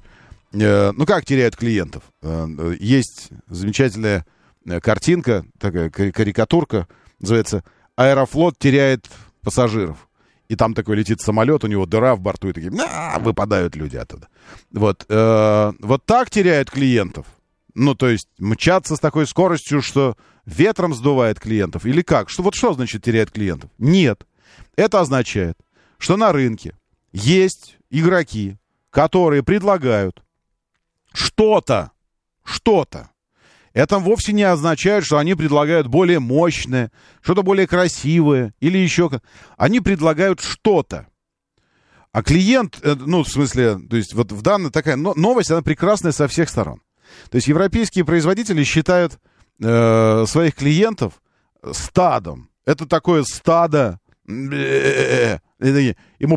[0.54, 2.04] э, ну как теряют клиентов?
[2.22, 4.24] Э, есть замечательная
[4.64, 6.88] э, картинка, такая карикатурка,
[7.20, 7.62] называется
[7.96, 9.10] «Аэрофлот теряет
[9.42, 10.08] пассажиров»
[10.52, 12.70] и там такой летит самолет, у него дыра в борту, и такие,
[13.20, 14.28] выпадают люди оттуда.
[14.70, 17.24] Вот, э, вот так теряют клиентов.
[17.74, 22.28] Ну, то есть мчаться с такой скоростью, что ветром сдувает клиентов, или как?
[22.28, 23.70] Что, вот что значит теряет клиентов?
[23.78, 24.26] Нет.
[24.76, 25.56] Это означает,
[25.96, 26.76] что на рынке
[27.12, 28.58] есть игроки,
[28.90, 30.22] которые предлагают
[31.14, 31.92] что-то,
[32.44, 33.08] что-то,
[33.74, 36.90] это вовсе не означает, что они предлагают более мощное,
[37.22, 39.10] что-то более красивое или еще.
[39.56, 41.06] Они предлагают что-то.
[42.12, 46.12] А клиент, э, ну, в смысле, то есть вот в данной такая новость, она прекрасная
[46.12, 46.82] со всех сторон.
[47.30, 49.18] То есть европейские производители считают
[49.60, 51.22] э, своих клиентов
[51.72, 52.50] стадом.
[52.66, 53.98] Это такое стадо.
[54.26, 55.38] Ему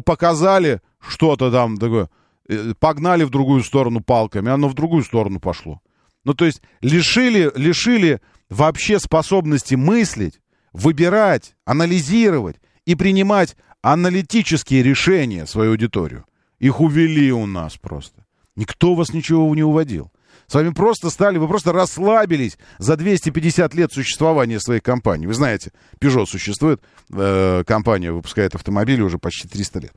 [0.02, 2.10] показали что-то там такое,
[2.48, 5.82] э, погнали в другую сторону палками, оно в другую сторону пошло.
[6.25, 10.41] Ну, то есть лишили, лишили вообще способности мыслить,
[10.73, 16.25] выбирать, анализировать и принимать аналитические решения свою аудиторию.
[16.59, 18.25] Их увели у нас просто.
[18.55, 20.11] Никто вас ничего не уводил.
[20.47, 25.27] С вами просто стали, вы просто расслабились за 250 лет существования своей компании.
[25.27, 29.93] Вы знаете, Peugeot существует, э, компания выпускает автомобили уже почти 300 лет.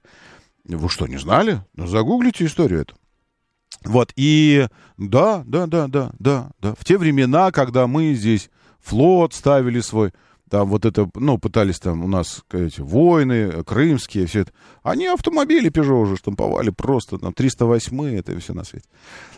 [0.65, 1.63] Вы что, не знали?
[1.75, 2.98] Ну, загуглите историю эту.
[3.85, 6.75] Вот, и да, да, да, да, да, да.
[6.79, 10.13] В те времена, когда мы здесь флот ставили свой,
[10.51, 14.53] там вот это, ну, пытались там у нас, эти, войны, крымские, все это.
[14.83, 18.87] Они автомобили Peugeot уже штамповали просто, там, 308 это все на свете.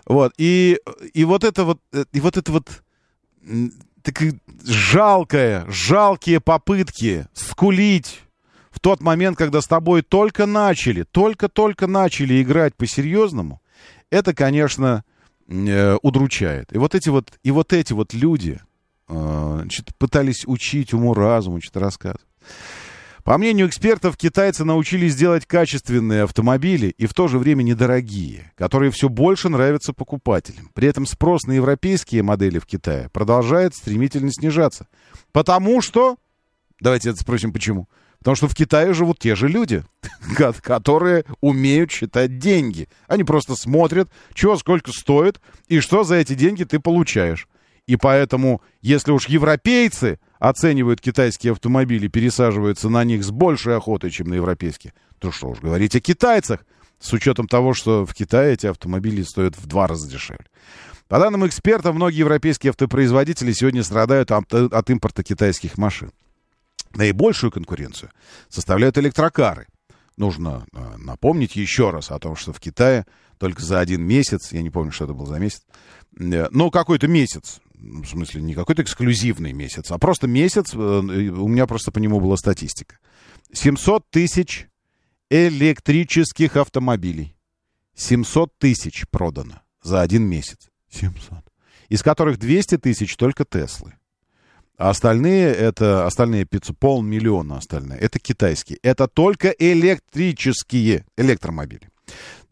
[0.06, 0.78] Вот, и,
[1.12, 1.80] и вот это вот,
[2.12, 2.82] и вот это вот,
[4.02, 4.22] так
[4.64, 8.22] жалкое, жалкие попытки скулить
[8.70, 13.60] в тот момент, когда с тобой только начали, только-только начали играть по-серьезному,
[14.10, 15.04] это, конечно,
[15.48, 16.72] э, удручает.
[16.72, 18.60] И вот эти вот, и вот эти вот люди
[19.08, 22.26] э, значит, пытались учить уму-разуму, что-то рассказывать.
[23.24, 28.90] По мнению экспертов, китайцы научились делать качественные автомобили и в то же время недорогие, которые
[28.90, 30.70] все больше нравятся покупателям.
[30.74, 34.88] При этом спрос на европейские модели в Китае продолжает стремительно снижаться.
[35.32, 36.16] Потому что...
[36.80, 37.88] Давайте это спросим, почему.
[38.20, 39.82] Потому что в Китае живут те же люди,
[40.62, 42.88] которые умеют считать деньги.
[43.08, 47.48] Они просто смотрят, чего сколько стоит и что за эти деньги ты получаешь.
[47.86, 54.28] И поэтому, если уж европейцы оценивают китайские автомобили, пересаживаются на них с большей охотой, чем
[54.28, 56.60] на европейские, то что уж говорить о китайцах,
[57.00, 60.44] с учетом того, что в Китае эти автомобили стоят в два раза дешевле.
[61.08, 66.12] По данным экспертов, многие европейские автопроизводители сегодня страдают от, от импорта китайских машин.
[66.94, 68.10] Наибольшую конкуренцию
[68.48, 69.68] составляют электрокары.
[70.16, 73.06] Нужно э, напомнить еще раз о том, что в Китае
[73.38, 75.62] только за один месяц, я не помню, что это был за месяц,
[76.18, 81.48] э, ну, какой-то месяц, в смысле, не какой-то эксклюзивный месяц, а просто месяц, э, у
[81.48, 82.98] меня просто по нему была статистика.
[83.52, 84.68] 700 тысяч
[85.30, 87.36] электрических автомобилей.
[87.94, 90.70] 700 тысяч продано за один месяц.
[90.90, 91.44] 700.
[91.88, 93.94] Из которых 200 тысяч только Теслы.
[94.80, 98.78] А остальные, это, остальные 500, полмиллиона остальные, это китайские.
[98.82, 101.90] Это только электрические электромобили.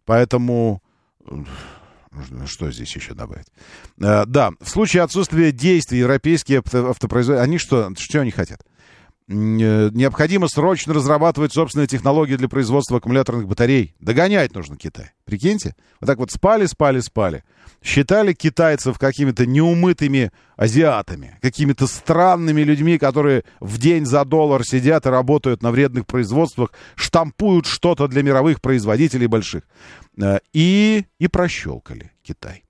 [0.04, 0.82] Поэтому
[2.44, 3.46] что здесь еще добавить?
[3.98, 8.60] Э, да, в случае отсутствия действий европейские автопроизводители, они что, что они хотят?
[9.28, 13.94] Э, необходимо срочно разрабатывать собственные технологии для производства аккумуляторных батарей.
[14.00, 15.10] Догонять нужно Китай.
[15.26, 15.76] Прикиньте?
[16.00, 17.44] Вот так вот спали, спали, спали.
[17.82, 25.10] Считали китайцев какими-то неумытыми азиатами, какими-то странными людьми, которые в день за доллар сидят и
[25.10, 29.64] работают на вредных производствах, штампуют что-то для мировых производителей больших.
[30.20, 32.64] Э, и, и прощелкали Китай.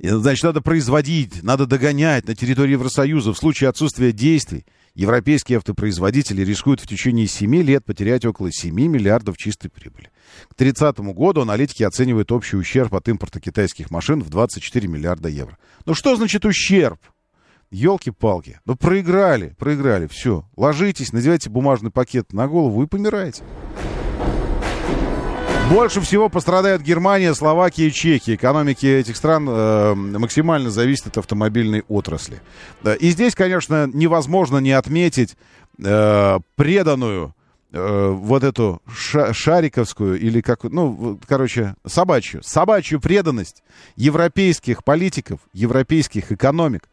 [0.00, 4.64] Значит, надо производить, надо догонять на территории Евросоюза в случае отсутствия действий
[4.98, 10.10] европейские автопроизводители рискуют в течение 7 лет потерять около 7 миллиардов чистой прибыли.
[10.50, 15.56] К 30 году аналитики оценивают общий ущерб от импорта китайских машин в 24 миллиарда евро.
[15.86, 16.98] Ну что значит ущерб?
[17.70, 18.60] Елки-палки.
[18.64, 20.44] Ну проиграли, проиграли, все.
[20.56, 23.44] Ложитесь, надевайте бумажный пакет на голову и помираете.
[25.70, 28.36] Больше всего пострадают Германия, Словакия и Чехия.
[28.36, 32.40] Экономики этих стран э, максимально зависят от автомобильной отрасли.
[33.00, 35.36] И здесь, конечно, невозможно не отметить
[35.78, 37.34] э, преданную
[37.70, 43.62] э, вот эту ша шариковскую или как, ну, короче, собачью, собачью преданность
[43.94, 46.88] европейских политиков, европейских экономик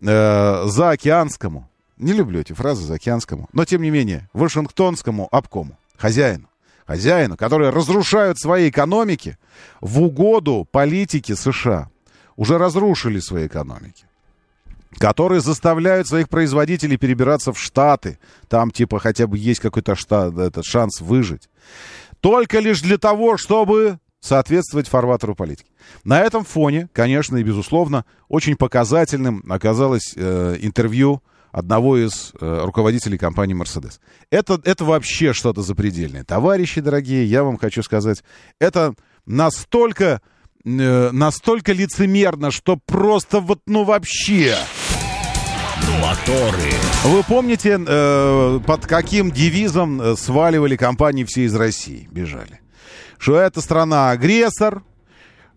[0.00, 1.68] э, заокеанскому,
[1.98, 6.49] не люблю эти фразы заокеанскому, но тем не менее, Вашингтонскому обкому, хозяину
[6.90, 9.38] хозяину, которые разрушают свои экономики
[9.80, 11.88] в угоду политики США.
[12.36, 14.04] Уже разрушили свои экономики
[14.98, 18.18] которые заставляют своих производителей перебираться в Штаты.
[18.48, 21.48] Там, типа, хотя бы есть какой-то штат, этот шанс выжить.
[22.20, 25.70] Только лишь для того, чтобы соответствовать фарватеру политики.
[26.02, 31.22] На этом фоне, конечно и безусловно, очень показательным оказалось э, интервью
[31.52, 34.00] одного из э, руководителей компании Mercedes.
[34.30, 36.24] Это, это вообще что-то запредельное.
[36.24, 38.22] Товарищи дорогие, я вам хочу сказать,
[38.58, 38.94] это
[39.26, 40.20] настолько,
[40.64, 44.56] э, настолько лицемерно, что просто вот, ну вообще...
[46.00, 46.70] Моторы.
[47.04, 52.60] Вы помните, э, под каким девизом э, сваливали компании все из России, бежали?
[53.18, 54.82] Что это страна-агрессор,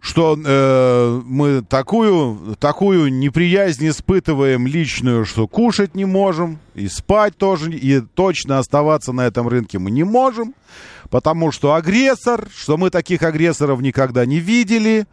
[0.03, 7.71] что э, мы такую, такую неприязнь испытываем личную, что кушать не можем, и спать тоже,
[7.71, 10.55] и точно оставаться на этом рынке мы не можем,
[11.09, 15.07] потому что агрессор, что мы таких агрессоров никогда не видели,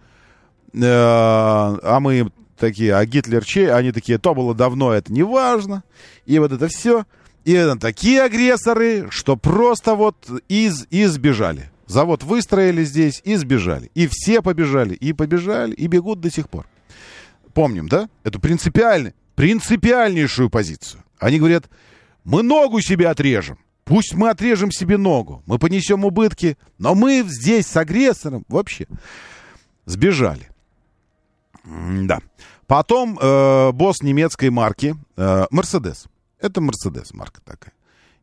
[0.73, 3.73] э, а мы такие, а Гитлер чей?
[3.73, 5.85] Они такие, то было давно, это не важно,
[6.27, 7.05] и вот это все.
[7.45, 10.17] И это такие агрессоры, что просто вот
[10.49, 11.70] из, избежали.
[11.91, 13.91] Завод выстроили здесь и сбежали.
[13.95, 16.69] И все побежали, и побежали, и бегут до сих пор.
[17.53, 18.09] Помним, да?
[18.23, 21.03] Это принципиально, принципиальнейшую позицию.
[21.19, 21.69] Они говорят,
[22.23, 23.59] мы ногу себе отрежем.
[23.83, 28.87] Пусть мы отрежем себе ногу, мы понесем убытки, но мы здесь с агрессором вообще
[29.85, 30.49] сбежали.
[31.65, 32.21] Да.
[32.69, 36.07] Потом э, босс немецкой марки э, Mercedes.
[36.39, 37.73] Это Mercedes марка такая.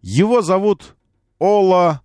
[0.02, 0.96] Его зовут
[1.38, 2.02] Ола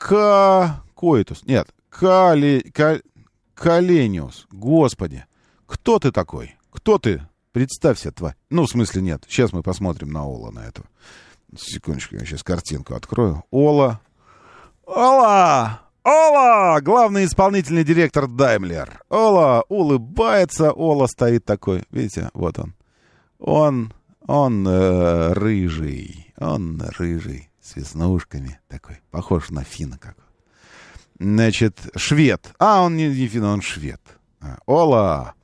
[0.00, 1.44] Какоитус.
[1.44, 2.60] Нет, Кали...
[2.72, 3.02] Кали...
[3.54, 4.46] Калениус.
[4.50, 5.26] Господи.
[5.66, 6.56] Кто ты такой?
[6.70, 7.22] Кто ты?
[7.52, 8.34] Представься, тварь.
[8.48, 9.24] Ну, в смысле, нет.
[9.28, 10.86] Сейчас мы посмотрим на Ола, на этого.
[11.54, 13.44] Секундочку, я сейчас картинку открою.
[13.50, 14.00] Ола.
[14.86, 15.82] Ола!
[16.02, 16.80] Ола!
[16.80, 19.02] Главный исполнительный директор Даймлер.
[19.10, 20.72] Ола улыбается.
[20.72, 21.84] Ола стоит такой.
[21.90, 22.74] Видите, вот он.
[23.38, 23.92] Он,
[24.26, 26.32] он э, рыжий.
[26.38, 30.16] Он рыжий с веснушками такой, похож на финна как.
[31.18, 32.52] Значит, швед.
[32.58, 34.00] А, он не, не финн, он швед.
[34.40, 35.34] А, Ола!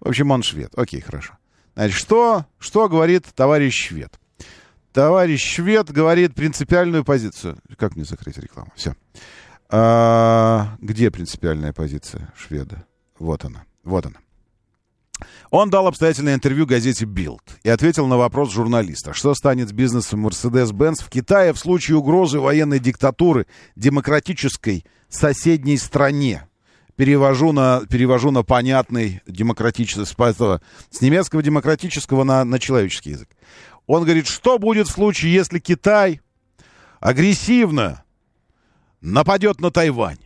[0.00, 0.72] В общем, он швед.
[0.78, 1.34] Окей, хорошо.
[1.74, 4.18] Значит, что, что говорит товарищ швед?
[4.92, 7.58] Товарищ швед говорит принципиальную позицию.
[7.76, 8.72] Как мне закрыть рекламу?
[8.74, 8.96] Все.
[9.68, 12.86] А, где принципиальная позиция шведа?
[13.18, 13.64] Вот она.
[13.84, 14.16] Вот она.
[15.50, 20.26] Он дал обстоятельное интервью газете Bild и ответил на вопрос журналиста, что станет с бизнесом
[20.26, 23.46] Mercedes-Benz в Китае в случае угрозы военной диктатуры
[23.76, 26.48] демократической соседней стране.
[26.96, 33.28] Перевожу на, перевожу на понятный демократический, с, немецкого демократического на, на человеческий язык.
[33.86, 36.20] Он говорит, что будет в случае, если Китай
[37.00, 38.04] агрессивно
[39.00, 40.18] нападет на Тайвань?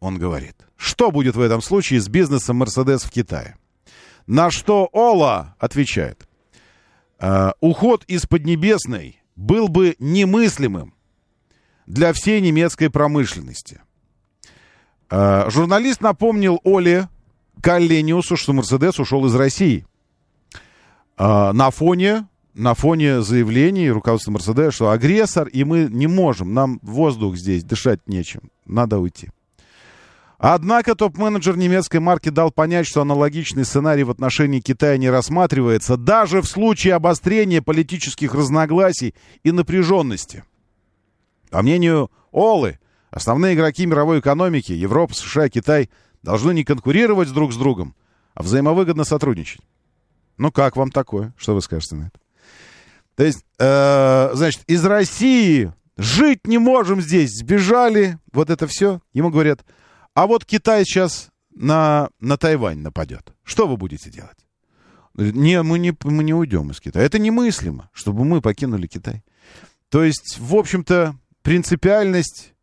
[0.00, 0.56] Он говорит.
[0.76, 3.56] что будет в этом случае с бизнесом Мерседес в Китае.
[4.26, 6.28] На что Ола отвечает.
[7.18, 10.94] «Э, уход из Поднебесной был бы немыслимым
[11.86, 13.80] для всей немецкой промышленности.
[15.08, 17.08] Э, журналист напомнил Оле
[17.62, 19.86] Каллениусу, что Мерседес ушел из России.
[21.16, 26.80] Э, на фоне на фоне заявлений руководства Мерседеса, что агрессор, и мы не можем, нам
[26.82, 29.28] воздух здесь, дышать нечем, надо уйти.
[30.38, 36.42] Однако топ-менеджер немецкой марки дал понять, что аналогичный сценарий в отношении Китая не рассматривается даже
[36.42, 39.14] в случае обострения политических разногласий
[39.44, 40.44] и напряженности.
[41.50, 42.78] По мнению Олы,
[43.10, 45.88] основные игроки мировой экономики, Европа, США Китай,
[46.22, 47.94] должны не конкурировать друг с другом,
[48.34, 49.62] а взаимовыгодно сотрудничать.
[50.36, 51.32] Ну как вам такое?
[51.38, 52.20] Что вы скажете на это?
[53.14, 59.00] То есть, э, значит, из России жить не можем здесь, сбежали, вот это все.
[59.14, 59.64] Ему говорят,
[60.16, 63.34] а вот Китай сейчас на, на Тайвань нападет.
[63.44, 64.46] Что вы будете делать?
[65.14, 67.04] Не, мы не, мы не уйдем из Китая.
[67.04, 69.22] Это немыслимо, чтобы мы покинули Китай.
[69.90, 72.54] То есть, в общем-то, принципиальность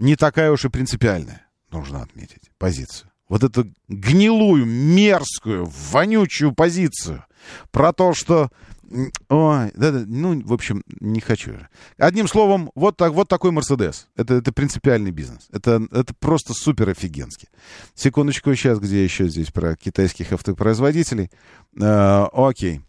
[0.00, 3.08] не такая уж и принципиальная, нужно отметить, позицию.
[3.28, 7.24] Вот эту гнилую, мерзкую, вонючую позицию
[7.70, 8.50] про то, что
[9.28, 11.54] Ой, да, да, ну, в общем, не хочу.
[11.98, 14.06] Одним словом, вот, так, вот такой Мерседес.
[14.16, 15.48] Это, это принципиальный бизнес.
[15.52, 17.48] Это, это просто супер офигенский.
[17.94, 21.30] Секундочку, сейчас, где еще здесь про китайских автопроизводителей.
[21.80, 22.82] Э, окей.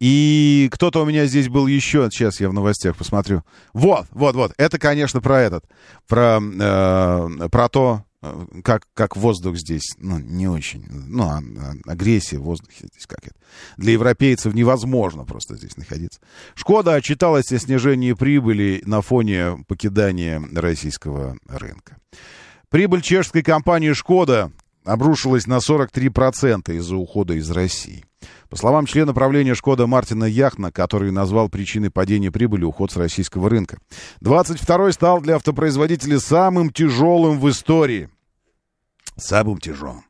[0.00, 3.44] И кто-то у меня здесь был еще, сейчас я в новостях посмотрю.
[3.72, 4.52] Вот, вот, вот.
[4.58, 5.64] Это, конечно, про этот.
[6.08, 8.04] Про, э, про то,
[8.64, 13.24] как, как воздух здесь, ну, не очень, ну, а, а, агрессия в воздухе здесь как
[13.24, 13.36] это.
[13.76, 16.20] Для европейцев невозможно просто здесь находиться.
[16.54, 21.98] Шкода отчиталась о снижении прибыли на фоне покидания российского рынка.
[22.70, 24.52] Прибыль чешской компании «Шкода»
[24.88, 28.04] обрушилась на 43% из-за ухода из России.
[28.48, 33.50] По словам члена правления «Шкода» Мартина Яхна, который назвал причиной падения прибыли уход с российского
[33.50, 33.78] рынка.
[34.22, 38.08] 22-й стал для автопроизводителей самым тяжелым в истории.
[39.16, 40.04] Самым тяжелым.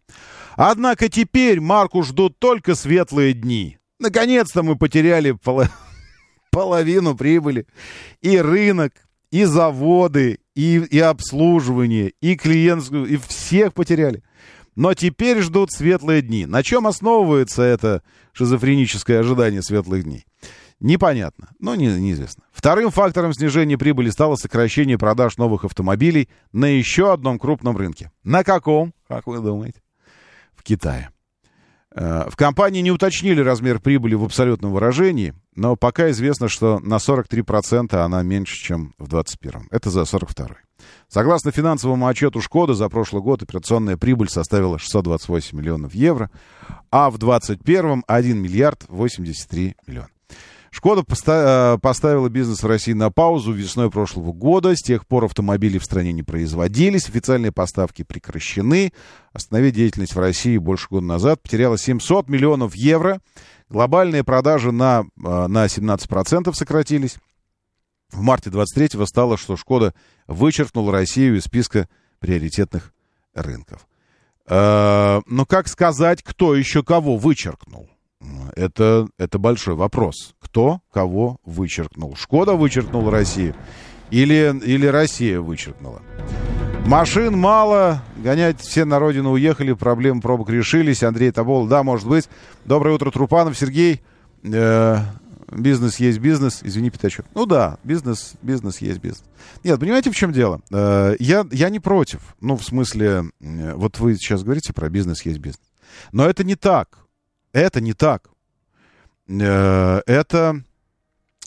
[0.57, 3.79] Однако теперь марку ждут только светлые дни.
[3.99, 5.65] Наконец-то мы потеряли пол...
[6.51, 7.67] половину прибыли.
[8.21, 8.93] И рынок,
[9.31, 14.23] и заводы, и, и обслуживание, и клиентскую, и всех потеряли.
[14.79, 16.47] Но теперь ждут светлые дни.
[16.47, 18.01] На чем основывается это
[18.33, 20.25] шизофреническое ожидание светлых дней?
[20.79, 22.45] Непонятно, но не, неизвестно.
[22.53, 28.13] Вторым фактором снижения прибыли стало сокращение продаж новых автомобилей на еще одном крупном рынке.
[28.23, 29.83] На каком, как вы думаете?
[30.55, 31.11] В Китае.
[31.99, 36.97] Э, в компании не уточнили размер прибыли в абсолютном выражении, но пока известно, что на
[36.97, 39.69] 43% она меньше, чем в 2021.
[39.73, 40.49] Это за 42
[41.09, 46.31] Согласно финансовому отчету «Шкода», за прошлый год операционная прибыль составила 628 миллионов евро,
[46.93, 50.09] а в 2021 1 миллиард 83 миллиона.
[50.71, 54.77] Шкода э, поставила бизнес в России на паузу весной прошлого года.
[54.77, 58.93] С тех пор автомобили в стране не производились, официальные поставки прекращены.
[59.33, 63.21] Остановить деятельность в России больше года назад потеряла 700 миллионов евро.
[63.69, 67.17] Глобальные продажи на, э, на 17% сократились.
[68.11, 69.95] В марте 23-го стало, что Шкода
[70.27, 71.89] вычеркнула Россию из списка
[72.21, 72.93] приоритетных
[73.35, 73.87] рынков.
[74.47, 77.89] Э, но как сказать, кто еще кого вычеркнул?
[78.57, 80.35] Это, это большой вопрос.
[80.41, 82.17] Кто кого вычеркнул?
[82.17, 83.55] Шкода вычеркнула Россию
[84.11, 86.03] или, или Россия вычеркнула?
[86.87, 91.03] Машин мало, гонять все на родину уехали, проблемы пробок решились.
[91.03, 92.29] Андрей Табол, да, может быть.
[92.65, 94.01] Доброе утро, Трупанов, Сергей.
[94.43, 95.01] Э,
[95.53, 96.61] бизнес есть бизнес.
[96.63, 97.27] Извини, Пятачок.
[97.35, 99.25] Ну да, бизнес, бизнес есть бизнес.
[99.65, 100.63] Нет, понимаете, в чем дело?
[100.73, 102.21] Э, я, я не против.
[102.41, 105.61] Ну, в смысле, э, вот вы сейчас говорите про бизнес есть бизнес.
[106.13, 107.01] Но это не так.
[107.53, 108.31] Это не так.
[109.29, 110.63] Э, это...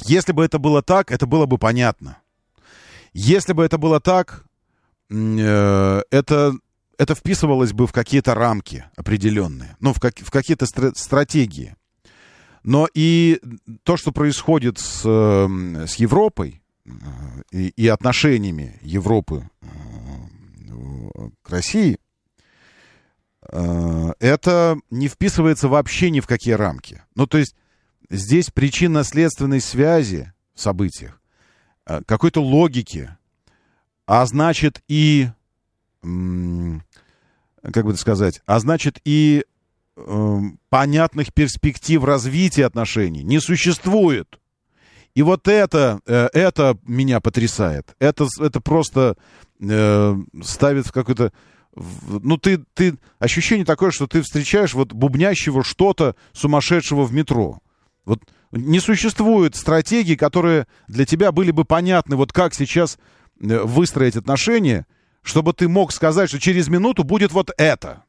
[0.04, 2.18] Если бы это было так, это было бы понятно.
[3.14, 4.46] Если бы это было так,
[5.10, 6.54] это,
[6.98, 11.76] это вписывалось бы в какие-то рамки определенные, ну, в, как, в какие-то стра- стратегии.
[12.64, 13.42] Но и
[13.84, 16.90] то, что происходит с, эм, с Европой э,
[17.52, 19.68] и, и отношениями Европы э,
[21.42, 21.98] к России, э,
[23.52, 27.04] это не вписывается вообще ни в какие рамки.
[27.16, 27.56] Ну, то есть
[28.10, 31.20] здесь причинно-следственной связи в событиях,
[32.06, 33.16] какой-то логики,
[34.06, 35.30] а значит и,
[36.02, 36.10] как
[37.86, 39.46] бы это сказать, а значит и
[39.96, 40.40] э,
[40.70, 44.40] понятных перспектив развития отношений не существует.
[45.14, 47.96] И вот это, э, это меня потрясает.
[48.00, 49.18] Это, это просто
[49.60, 51.32] э, ставит в какой-то
[51.76, 57.60] ну, ты, ты, ощущение такое, что ты встречаешь вот бубнящего что-то сумасшедшего в метро.
[58.06, 62.98] Вот не существует стратегии, которые для тебя были бы понятны, вот как сейчас
[63.40, 64.86] э, выстроить отношения,
[65.22, 68.04] чтобы ты мог сказать, что через минуту будет вот это.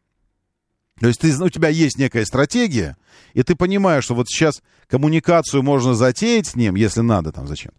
[1.00, 2.96] То есть ты, у тебя есть некая стратегия,
[3.34, 7.72] и ты понимаешь, что вот сейчас коммуникацию можно затеять с ним, если надо там зачем.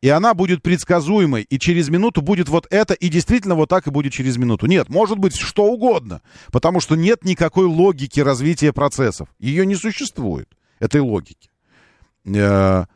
[0.00, 3.90] И она будет предсказуемой, и через минуту будет вот это, и действительно вот так и
[3.90, 4.66] будет через минуту.
[4.66, 9.28] Нет, может быть что угодно, потому что нет никакой логики развития процессов.
[9.38, 10.48] Ее не существует,
[10.78, 11.50] этой логики.
[12.24, 12.86] Э,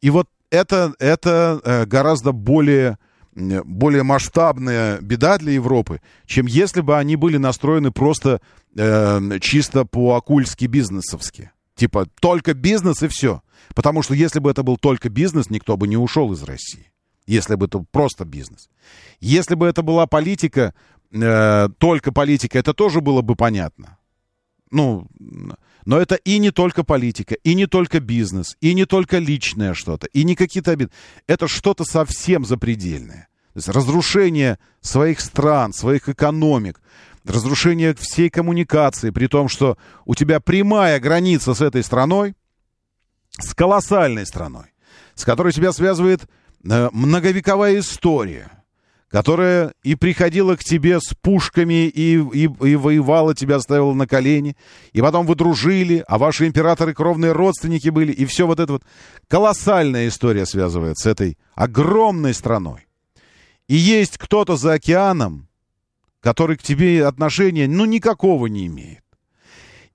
[0.00, 2.98] и вот это, это э, гораздо более,
[3.34, 8.40] более масштабная беда для Европы, чем если бы они были настроены просто
[8.76, 11.52] э, чисто по-акульски бизнесовски.
[11.78, 13.40] Типа только бизнес и все.
[13.72, 16.90] Потому что если бы это был только бизнес, никто бы не ушел из России.
[17.28, 18.68] Если бы это просто бизнес.
[19.20, 20.74] Если бы это была политика,
[21.12, 23.96] э, только политика, это тоже было бы понятно.
[24.72, 25.06] Ну,
[25.84, 30.08] но это и не только политика, и не только бизнес, и не только личное что-то,
[30.08, 30.90] и не какие-то обиды.
[31.28, 33.28] Это что-то совсем запредельное.
[33.52, 36.80] То есть разрушение своих стран, своих экономик,
[37.24, 42.34] разрушение всей коммуникации, при том, что у тебя прямая граница с этой страной,
[43.38, 44.72] с колоссальной страной,
[45.14, 46.22] с которой тебя связывает
[46.64, 48.50] э, многовековая история,
[49.08, 54.56] которая и приходила к тебе с пушками и, и, и воевала, тебя ставила на колени,
[54.92, 58.82] и потом вы дружили, а ваши императоры кровные родственники были, и все вот это вот.
[59.28, 62.86] Колоссальная история связывает с этой огромной страной.
[63.66, 65.47] И есть кто-то за океаном,
[66.20, 69.04] который к тебе отношения, ну, никакого не имеет.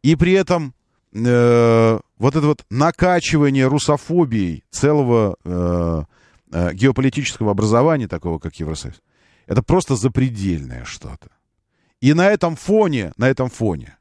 [0.02, 0.74] И при этом
[1.14, 6.04] э, вот это вот накачивание русофобией целого э,
[6.52, 9.02] э, геополитического образования, такого как Евросоюз,
[9.48, 11.30] это просто запредельное что-то.
[12.02, 13.98] И на этом фоне, на этом фоне,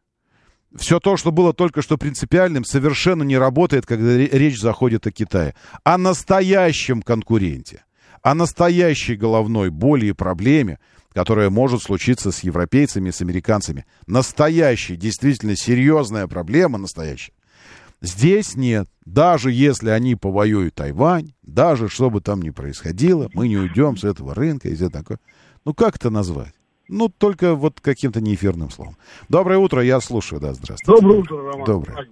[0.74, 5.54] все то, что было только что принципиальным, совершенно не работает, когда речь заходит о Китае.
[5.84, 7.84] О настоящем конкуренте,
[8.22, 10.78] о настоящей головной боли и проблеме,
[11.14, 13.86] которая может случиться с европейцами, с американцами.
[14.06, 17.32] Настоящая, действительно серьезная проблема настоящая.
[18.00, 18.88] Здесь нет.
[19.04, 24.04] Даже если они повоюют Тайвань, даже что бы там ни происходило, мы не уйдем с
[24.04, 25.18] этого рынка и все такое.
[25.64, 26.52] Ну, как это назвать?
[26.88, 28.96] Ну, только вот каким-то неэфирным словом.
[29.28, 31.00] Доброе утро, я слушаю, да, здравствуйте.
[31.00, 31.64] Доброе утро, Роман.
[31.64, 32.06] Доброе.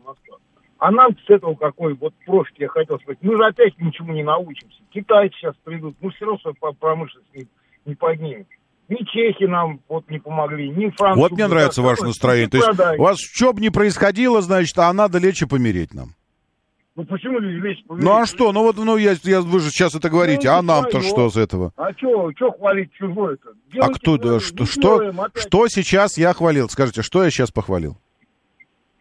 [0.78, 4.22] А нам с этого какой, вот профит, я хотел сказать, мы же опять ничему не
[4.22, 4.78] научимся.
[4.90, 7.46] Китайцы сейчас придут, мы все равно свою промышленность не,
[7.84, 8.46] не поднимем.
[8.90, 11.20] Ни чехи нам вот не помогли, ни французы.
[11.20, 12.48] Вот мне нравится ваше настроение.
[12.48, 16.08] То есть у вас что бы ни происходило, значит, а надо лечь и помереть нам.
[16.96, 18.04] Ну почему лечь помереть?
[18.04, 18.50] Ну а что?
[18.50, 21.36] Ну вот ну, я, я, вы же сейчас это говорите, ну, а нам-то что с
[21.36, 21.72] этого?
[21.76, 23.50] А что, что хвалить чужое-то?
[23.80, 26.68] а кто, да, что, что, что сейчас я хвалил?
[26.68, 27.96] Скажите, что я сейчас похвалил?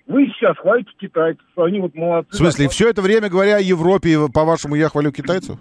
[0.05, 2.31] Вы сейчас хвалите китайцев, они вот молодцы.
[2.31, 5.57] В смысле, все это время говоря о Европе, по-вашему, я хвалю китайцев?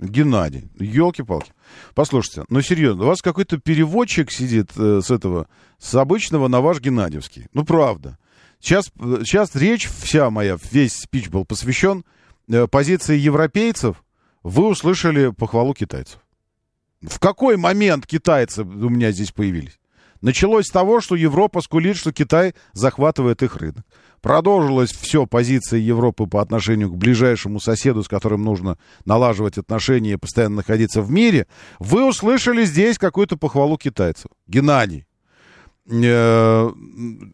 [0.00, 1.52] Геннадий, елки-палки.
[1.94, 5.46] Послушайте, ну серьезно, у вас какой-то переводчик сидит э, с этого,
[5.78, 7.46] с обычного на ваш Геннадьевский.
[7.52, 8.18] Ну правда.
[8.60, 12.04] Сейчас, сейчас речь вся моя, весь спич был посвящен
[12.48, 14.02] э, позиции европейцев.
[14.42, 16.20] Вы услышали похвалу китайцев.
[17.02, 19.78] В какой момент китайцы у меня здесь появились?
[20.20, 23.84] Началось с того, что Европа скулит, что Китай захватывает их рынок.
[24.20, 30.16] Продолжилась все позиция Европы по отношению к ближайшему соседу, с которым нужно налаживать отношения и
[30.16, 31.46] постоянно находиться в мире.
[31.78, 34.30] Вы услышали здесь какую-то похвалу китайцев.
[34.46, 35.06] Геннадий.
[35.90, 36.68] Э,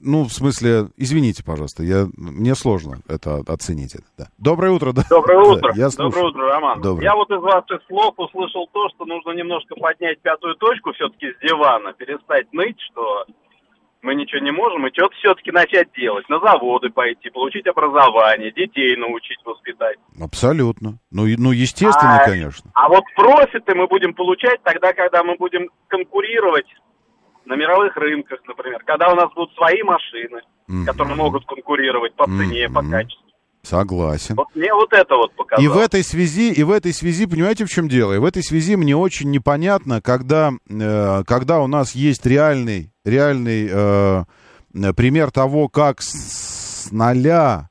[0.00, 3.94] ну, в смысле, извините, пожалуйста, я, мне сложно это оценить.
[3.94, 4.26] Это, да.
[4.38, 4.92] Доброе утро.
[4.92, 5.02] Да.
[5.10, 5.72] Доброе утро.
[5.74, 6.80] Да, я Доброе утро, Роман.
[6.80, 7.04] Доброе.
[7.04, 11.38] Я вот из ваших слов услышал то, что нужно немножко поднять пятую точку все-таки с
[11.46, 13.26] дивана, перестать ныть, что
[14.02, 16.28] мы ничего не можем, и что-то все-таки начать делать.
[16.28, 19.98] На заводы пойти, получить образование, детей научить воспитать.
[20.20, 20.98] Абсолютно.
[21.10, 22.70] Ну, ну естественно, а, конечно.
[22.74, 26.66] А вот профиты мы будем получать тогда, когда мы будем конкурировать
[27.46, 30.84] на мировых рынках, например, когда у нас будут свои машины, mm-hmm.
[30.84, 32.72] которые могут конкурировать по цене, mm-hmm.
[32.72, 33.26] по качеству.
[33.62, 34.36] Согласен.
[34.36, 35.64] Вот мне вот это вот показалось.
[35.64, 38.12] И в этой связи, и в этой связи, понимаете, в чем дело?
[38.12, 43.68] И в этой связи мне очень непонятно, когда, э, когда у нас есть реальный, реальный
[43.68, 44.24] э,
[44.94, 47.70] пример того, как с, с нуля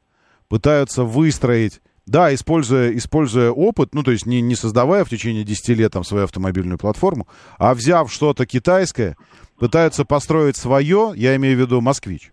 [0.50, 5.70] пытаются выстроить да, используя, используя опыт, ну, то есть не, не создавая в течение 10
[5.70, 9.18] лет там свою автомобильную платформу, а взяв что-то китайское,
[9.58, 12.32] пытаются построить свое, я имею в виду «Москвич».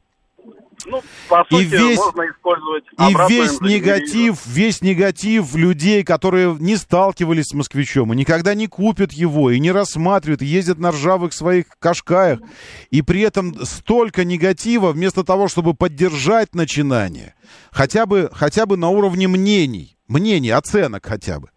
[0.86, 6.76] Ну, по сути, и весь, можно использовать и весь негатив, весь негатив людей, которые не
[6.76, 11.32] сталкивались с москвичом и никогда не купят его, и не рассматривают, и ездят на ржавых
[11.32, 12.40] своих кашкаях,
[12.90, 17.34] и при этом столько негатива, вместо того, чтобы поддержать начинание,
[17.70, 21.50] хотя бы, хотя бы на уровне мнений, мнений, оценок хотя бы.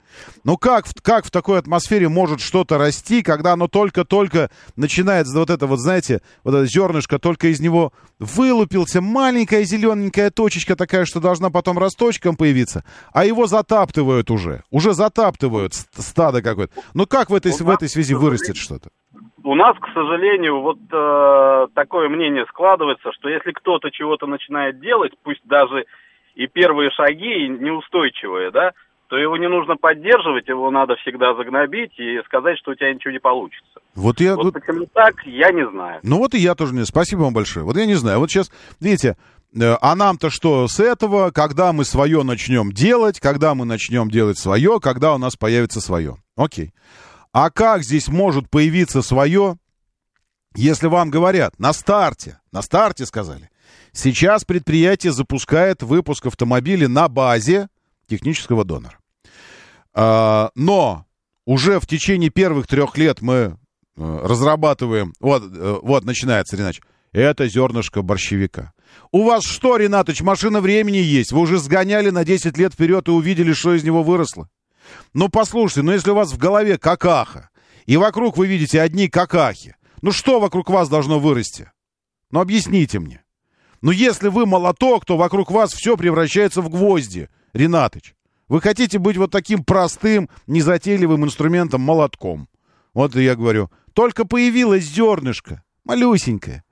[0.44, 5.68] Ну как, как в такой атмосфере может что-то расти, когда оно только-только начинает, вот это
[5.68, 11.50] вот, знаете, вот это зернышко только из него вылупился, маленькая зелененькая точечка такая, что должна
[11.50, 16.74] потом росточком появиться, а его затаптывают уже, уже затаптывают стадо какое-то.
[16.94, 18.90] Ну как в этой, в этой связи вырастет что-то?
[19.44, 25.14] У нас, к сожалению, вот э, такое мнение складывается, что если кто-то чего-то начинает делать,
[25.22, 25.86] пусть даже
[26.34, 28.72] и первые шаги неустойчивые, да,
[29.16, 33.14] то его не нужно поддерживать, его надо всегда загнобить и сказать, что у тебя ничего
[33.14, 33.80] не получится.
[33.96, 34.36] Вот я...
[34.36, 36.02] Вот почему так, я не знаю.
[36.04, 36.84] Ну вот и я тоже не...
[36.84, 37.66] Спасибо вам большое.
[37.66, 38.20] Вот я не знаю.
[38.20, 38.52] Вот сейчас,
[38.82, 39.16] видите,
[39.58, 44.38] э, а нам-то что с этого, когда мы свое начнем делать, когда мы начнем делать
[44.38, 46.18] свое, когда у нас появится свое.
[46.36, 46.74] Окей.
[47.32, 49.56] А как здесь может появиться свое,
[50.56, 53.50] если вам говорят на старте, на старте сказали,
[53.94, 57.70] сейчас предприятие запускает выпуск автомобилей на базе
[58.10, 58.98] технического донора.
[59.96, 61.06] А, но
[61.46, 63.56] уже в течение первых трех лет мы э,
[63.96, 65.14] разрабатываем...
[65.22, 66.82] Вот, э, вот начинается, Ренач.
[67.14, 68.74] Это зернышко борщевика.
[69.12, 71.32] У вас что, Ренатыч, машина времени есть?
[71.32, 74.50] Вы уже сгоняли на 10 лет вперед и увидели, что из него выросло?
[75.14, 77.50] Ну, послушайте, ну если у вас в голове какаха,
[77.86, 81.72] и вокруг вы видите одни какахи, ну что вокруг вас должно вырасти?
[82.32, 83.24] Ну, объясните мне.
[83.82, 87.30] Ну, если вы молоток, то вокруг вас все превращается в гвозди.
[87.54, 88.16] Ренатыч.
[88.48, 92.48] Вы хотите быть вот таким простым, незатейливым инструментом, молотком.
[92.94, 96.64] Вот я говорю, только появилось зернышко, малюсенькое.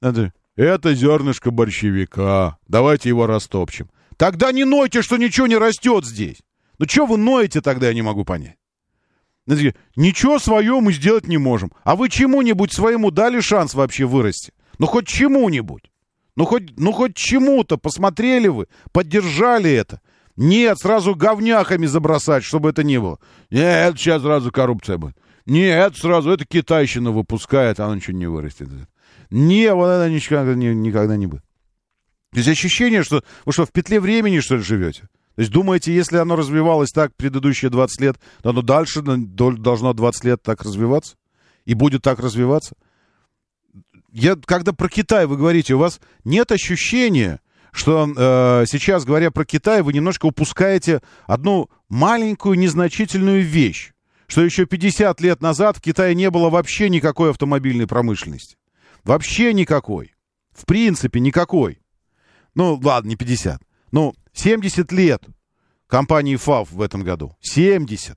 [0.00, 3.88] Это, это зернышко борщевика, давайте его растопчем.
[4.16, 6.38] Тогда не нойте, что ничего не растет здесь.
[6.78, 8.56] Ну что вы ноете тогда, я не могу понять.
[9.46, 11.72] Ничего свое мы сделать не можем.
[11.84, 14.52] А вы чему-нибудь своему дали шанс вообще вырасти?
[14.78, 15.90] Ну хоть чему-нибудь.
[16.36, 20.00] Ну хоть, ну хоть чему-то посмотрели вы, поддержали это.
[20.36, 23.18] Нет, сразу говняхами забросать, чтобы это не было.
[23.50, 25.16] Нет, сейчас сразу коррупция будет.
[25.44, 28.68] Нет, сразу это китайщина выпускает, а оно ничего не вырастет.
[29.30, 31.42] Не, вот это никогда никогда не будет.
[32.32, 35.02] То есть ощущение, что вы что, в петле времени, что ли, живете?
[35.34, 40.24] То есть думаете, если оно развивалось так предыдущие 20 лет, то оно дальше должно 20
[40.24, 41.16] лет так развиваться?
[41.64, 42.74] И будет так развиваться?
[44.12, 47.40] Я, когда про Китай вы говорите, у вас нет ощущения,
[47.72, 53.92] что э, сейчас, говоря про Китай, вы немножко упускаете одну маленькую незначительную вещь,
[54.26, 58.56] что еще 50 лет назад в Китае не было вообще никакой автомобильной промышленности.
[59.04, 60.14] Вообще никакой.
[60.52, 61.80] В принципе, никакой.
[62.54, 63.60] Ну, ладно, не 50.
[63.90, 65.24] Ну, 70 лет
[65.86, 67.36] компании ФАВ в этом году.
[67.40, 68.16] 70.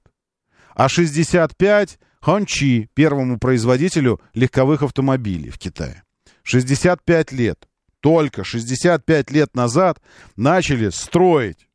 [0.75, 6.03] А 65 Хончи, первому производителю легковых автомобилей в Китае.
[6.43, 7.67] 65 лет
[8.05, 9.99] только 65 лет назад
[10.35, 11.67] начали строить.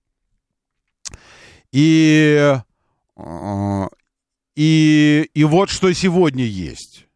[1.72, 2.54] И,
[3.16, 3.88] э,
[4.54, 7.08] и, и вот что сегодня есть.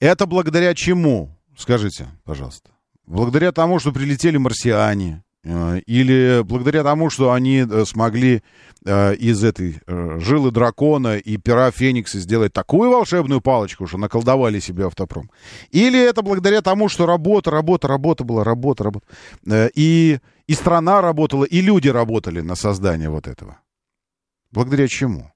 [0.00, 1.38] Это благодаря чему?
[1.56, 2.70] Скажите, пожалуйста.
[3.06, 8.42] Благодаря тому, что прилетели марсиане, или благодаря тому, что они э, смогли
[8.84, 14.86] э, из этой жилы дракона и пера Феникса сделать такую волшебную палочку, что наколдовали себе
[14.86, 15.30] автопром.
[15.70, 19.06] Или это благодаря тому, что работа, работа, работа была, работа, работа.
[19.74, 23.58] И, и страна работала, и люди работали на создание вот этого.
[24.52, 25.32] Благодаря чему?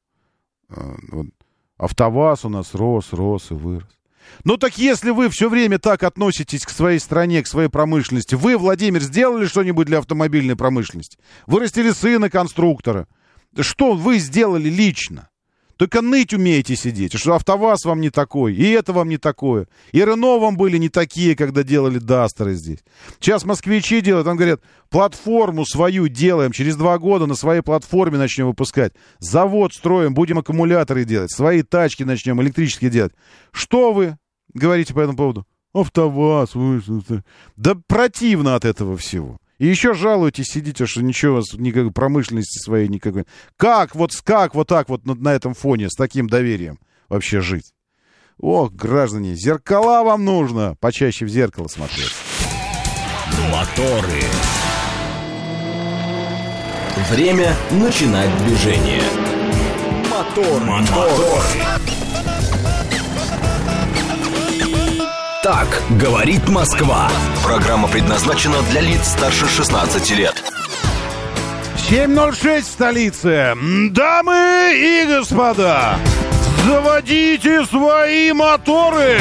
[1.78, 3.95] АвтоВАЗ у нас рос, рос и вырос.
[4.44, 8.56] Ну так если вы все время так относитесь к своей стране, к своей промышленности, вы,
[8.56, 11.18] Владимир, сделали что-нибудь для автомобильной промышленности?
[11.46, 13.06] Вырастили сына конструктора.
[13.58, 15.28] Что вы сделали лично?
[15.76, 19.68] Только ныть умеете сидеть, что АвтоВАЗ вам не такой, и это вам не такое.
[19.92, 22.78] И Рено вам были не такие, когда делали Дастеры здесь.
[23.20, 28.46] Сейчас москвичи делают, там говорят, платформу свою делаем, через два года на своей платформе начнем
[28.46, 28.94] выпускать.
[29.18, 33.12] Завод строим, будем аккумуляторы делать, свои тачки начнем электрические делать.
[33.52, 34.16] Что вы
[34.54, 35.46] говорите по этому поводу?
[35.74, 36.54] АвтоВАЗ.
[37.56, 39.38] Да противно от этого всего.
[39.58, 43.24] И еще жалуетесь, сидите, что ничего у вас никакой промышленности своей никакой.
[43.56, 46.78] Как вот, как вот так вот на, на этом фоне с таким доверием
[47.08, 47.72] вообще жить?
[48.38, 52.12] Ох, граждане, зеркала вам нужно почаще в зеркало смотреть.
[53.50, 54.22] Моторы.
[57.10, 59.02] Время начинать движение.
[60.10, 61.10] Мотор, мотор.
[61.10, 61.95] мотор.
[65.46, 67.08] Так говорит Москва.
[67.44, 70.42] Программа предназначена для лиц старше 16 лет.
[71.88, 73.54] 7.06 в столице.
[73.92, 75.98] Дамы и господа,
[76.64, 79.20] заводите свои моторы!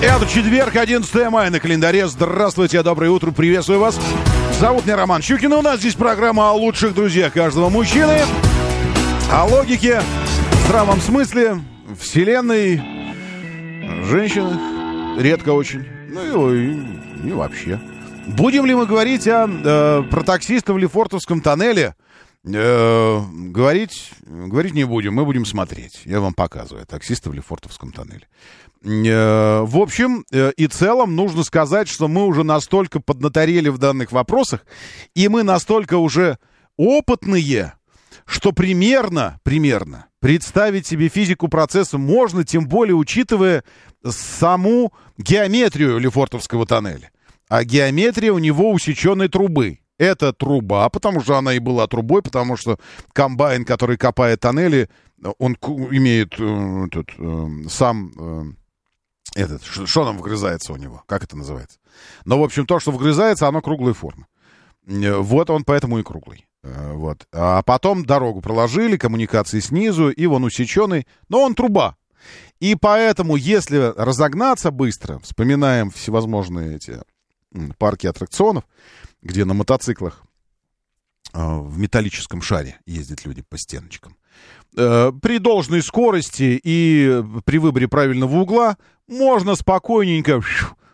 [0.00, 2.08] Это четверг, 11 мая на календаре.
[2.08, 4.00] Здравствуйте, доброе утро, приветствую вас.
[4.60, 8.18] Зовут меня Роман Щукин, и у нас здесь программа о лучших друзьях каждого мужчины,
[9.32, 10.02] о логике,
[10.66, 11.62] здравом смысле,
[11.98, 12.76] вселенной,
[14.04, 14.58] женщинах,
[15.18, 17.80] редко очень, ну и, и, и вообще.
[18.26, 21.94] Будем ли мы говорить о, э, про таксиста в Лефортовском тоннеле?
[22.44, 26.02] Э, говорить, говорить не будем, мы будем смотреть.
[26.04, 28.28] Я вам показываю таксиста в Лефортовском тоннеле.
[28.82, 34.10] Э, в общем э, и целом нужно сказать, что мы уже настолько поднаторели в данных
[34.12, 34.64] вопросах,
[35.14, 36.38] и мы настолько уже
[36.78, 37.74] опытные,
[38.24, 43.64] что примерно, примерно представить себе физику процесса можно, тем более учитывая
[44.06, 47.10] саму геометрию Лефортовского тоннеля.
[47.48, 49.80] А геометрия у него усеченной трубы.
[49.98, 52.78] Это труба, потому что она и была трубой, потому что
[53.12, 54.88] комбайн, который копает тоннели,
[55.38, 58.59] он имеет э, этот, э, сам э,
[59.34, 61.02] этот, что там вгрызается у него?
[61.06, 61.78] Как это называется?
[62.24, 64.26] Но, в общем, то, что вгрызается, оно круглой формы.
[64.86, 66.46] Э, вот он поэтому и круглый.
[66.62, 67.26] Э, вот.
[67.32, 71.96] А потом дорогу проложили, коммуникации снизу, и он усеченный, но он труба.
[72.58, 77.00] И поэтому, если разогнаться быстро, вспоминаем всевозможные эти
[77.78, 78.64] парки аттракционов,
[79.22, 80.22] где на мотоциклах
[81.32, 84.16] э, в металлическом шаре ездят люди по стеночкам.
[84.72, 88.76] При должной скорости и при выборе правильного угла
[89.08, 90.40] можно спокойненько...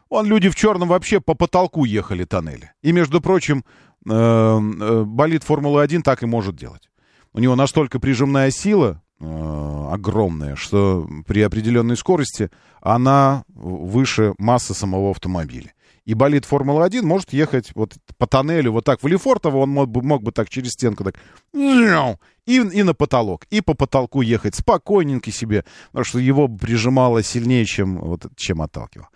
[0.09, 2.72] Он люди в черном вообще по потолку ехали тоннели.
[2.82, 3.64] И, между прочим,
[4.09, 6.88] э, э, болит Формулы-1 так и может делать.
[7.32, 15.11] У него настолько прижимная сила э, огромная, что при определенной скорости она выше массы самого
[15.11, 15.72] автомобиля.
[16.07, 20.02] И болит Формула-1 может ехать вот по тоннелю, вот так в Лефортово, он мог бы,
[20.02, 21.16] мог бы так через стенку так
[21.52, 27.64] и, и на потолок, и по потолку ехать спокойненько себе, потому что его прижимало сильнее,
[27.64, 29.09] чем, вот, чем отталкивало.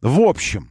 [0.00, 0.70] В общем,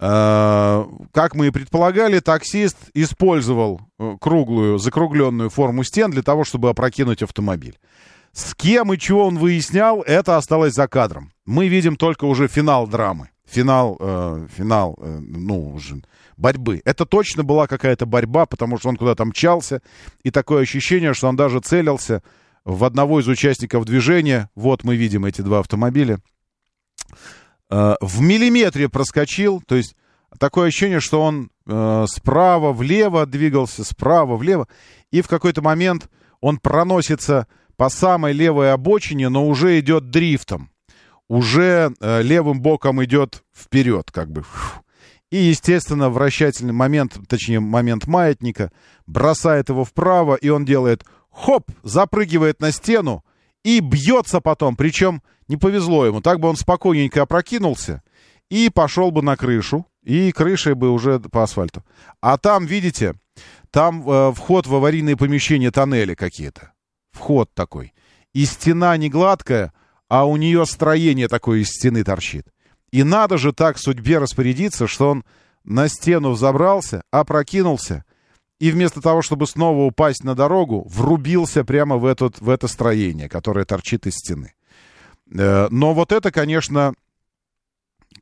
[0.00, 6.70] э, как мы и предполагали, таксист использовал э, круглую, закругленную форму стен для того, чтобы
[6.70, 7.78] опрокинуть автомобиль.
[8.32, 11.32] С кем и чего он выяснял, это осталось за кадром.
[11.46, 13.30] Мы видим только уже финал драмы.
[13.48, 16.02] Финал, э, финал, э, ну, уже
[16.36, 16.82] борьбы.
[16.84, 19.80] Это точно была какая-то борьба, потому что он куда-то мчался,
[20.22, 22.22] и такое ощущение, что он даже целился
[22.64, 24.50] в одного из участников движения.
[24.54, 26.20] Вот мы видим эти два автомобиля.
[27.70, 29.96] Э, в миллиметре проскочил, то есть
[30.38, 34.68] такое ощущение, что он э, справа влево двигался, справа влево,
[35.10, 37.46] и в какой-то момент он проносится
[37.76, 40.70] по самой левой обочине, но уже идет дрифтом.
[41.28, 44.44] Уже э, левым боком идет вперед, как бы.
[45.30, 48.72] И, естественно, вращательный момент, точнее, момент маятника,
[49.06, 53.24] бросает его вправо, и он делает хоп, запрыгивает на стену
[53.62, 54.74] и бьется потом.
[54.74, 56.22] Причем не повезло ему.
[56.22, 58.02] Так бы он спокойненько опрокинулся
[58.48, 61.84] и пошел бы на крышу, и крышей бы уже по асфальту.
[62.22, 63.14] А там, видите,
[63.70, 66.72] там э, вход в аварийные помещения, тоннели какие-то.
[67.12, 67.92] Вход такой.
[68.32, 69.72] И стена не гладкая,
[70.08, 72.46] а у нее строение такое из стены торчит.
[72.90, 75.24] И надо же так судьбе распорядиться, что он
[75.64, 78.04] на стену взобрался, опрокинулся,
[78.58, 83.28] и вместо того, чтобы снова упасть на дорогу, врубился прямо в, этот, в это строение,
[83.28, 84.54] которое торчит из стены.
[85.32, 86.94] Э, но вот это, конечно,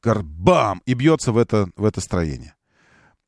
[0.02, 2.54] бам, и бьется в это, в это строение.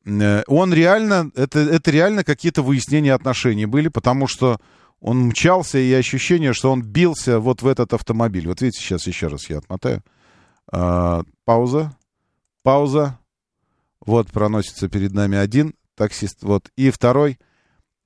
[0.05, 4.59] Э, он реально, это, это реально какие-то выяснения отношений были, потому что
[5.01, 8.47] он мчался, и ощущение, что он бился вот в этот автомобиль.
[8.47, 10.03] Вот видите, сейчас еще раз я отмотаю.
[10.71, 11.95] А, пауза.
[12.63, 13.17] Пауза.
[14.05, 17.37] Вот проносится перед нами один таксист, вот, и второй.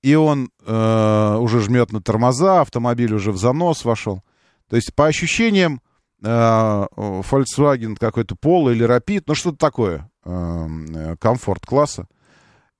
[0.01, 4.21] И он э, уже жмет на тормоза, автомобиль уже в занос вошел.
[4.67, 5.81] То есть, по ощущениям,
[6.21, 12.07] э, Volkswagen какой-то Polo или Rapid, ну, что-то такое, э, комфорт класса.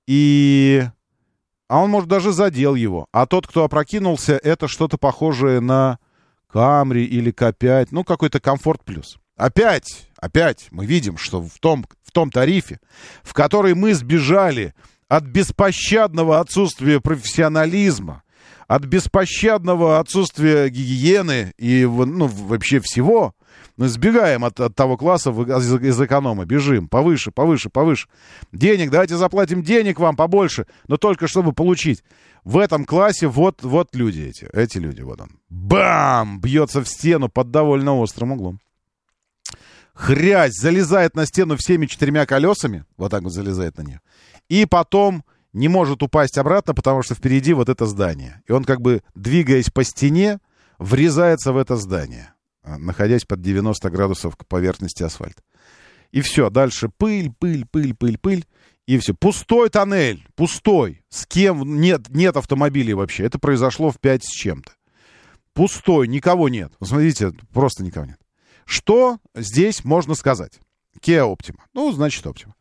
[0.06, 0.84] И...
[1.68, 3.06] А он, может, даже задел его.
[3.12, 5.98] А тот, кто опрокинулся, это что-то похожее на
[6.52, 9.18] Camry или К5, ну, какой-то комфорт плюс.
[9.36, 12.78] Опять, опять мы видим, что в том, в том тарифе,
[13.22, 14.74] в который мы сбежали
[15.08, 18.22] от беспощадного отсутствия профессионализма,
[18.68, 23.34] от беспощадного отсутствия гигиены и ну, вообще всего,
[23.76, 28.08] сбегаем от, от того класса из, из эконома, бежим повыше, повыше, повыше.
[28.52, 32.02] Денег, давайте заплатим денег вам побольше, но только чтобы получить.
[32.44, 35.30] В этом классе вот, вот люди эти, эти люди, вот он.
[35.48, 36.40] Бам!
[36.40, 38.60] Бьется в стену под довольно острым углом.
[39.94, 44.00] Хрясь, залезает на стену всеми четырьмя колесами, вот так вот залезает на нее.
[44.48, 48.42] И потом не может упасть обратно, потому что впереди вот это здание.
[48.46, 50.40] И он как бы, двигаясь по стене,
[50.78, 52.33] врезается в это здание,
[52.64, 55.42] находясь под 90 градусов к поверхности асфальта.
[56.12, 58.44] И все, дальше пыль, пыль, пыль, пыль, пыль.
[58.86, 59.14] И все.
[59.14, 61.02] Пустой тоннель, пустой.
[61.08, 61.80] С кем?
[61.80, 63.24] Нет, нет автомобилей вообще.
[63.24, 64.72] Это произошло в 5 с чем-то.
[65.54, 66.72] Пустой, никого нет.
[66.82, 68.18] Смотрите, просто никого нет.
[68.64, 70.60] Что здесь можно сказать?
[71.00, 71.60] Kia Optima.
[71.72, 72.52] Ну, значит, Optima.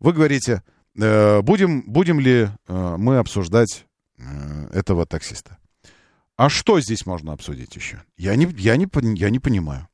[0.00, 0.62] Вы говорите,
[0.98, 3.86] э, будем, будем ли э, мы обсуждать
[4.18, 5.58] э, этого таксиста?
[6.36, 8.02] А что здесь можно обсудить еще?
[8.16, 8.86] Я не, я не,
[9.18, 9.88] я не понимаю.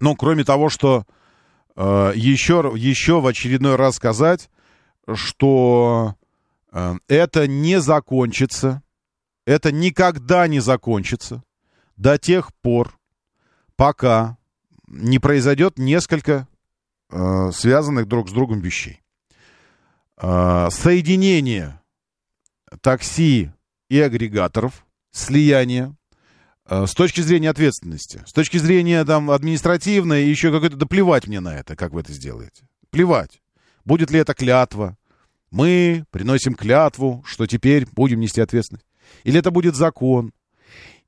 [0.00, 1.06] Ну, кроме того, что
[1.76, 4.48] э, еще, еще в очередной раз сказать,
[5.12, 6.14] что
[6.72, 8.82] э, это не закончится,
[9.44, 11.42] это никогда не закончится
[11.96, 12.98] до тех пор,
[13.76, 14.38] пока
[14.86, 16.46] не произойдет несколько
[17.10, 19.02] э, связанных друг с другом вещей.
[20.16, 21.80] Э, соединение
[22.80, 23.50] такси
[23.88, 24.83] и агрегаторов,
[25.14, 25.94] слияние,
[26.66, 31.40] э, с точки зрения ответственности, с точки зрения там административной, еще какой-то, да плевать мне
[31.40, 32.64] на это, как вы это сделаете.
[32.90, 33.40] Плевать.
[33.84, 34.96] Будет ли это клятва?
[35.50, 38.86] Мы приносим клятву, что теперь будем нести ответственность.
[39.22, 40.32] Или это будет закон,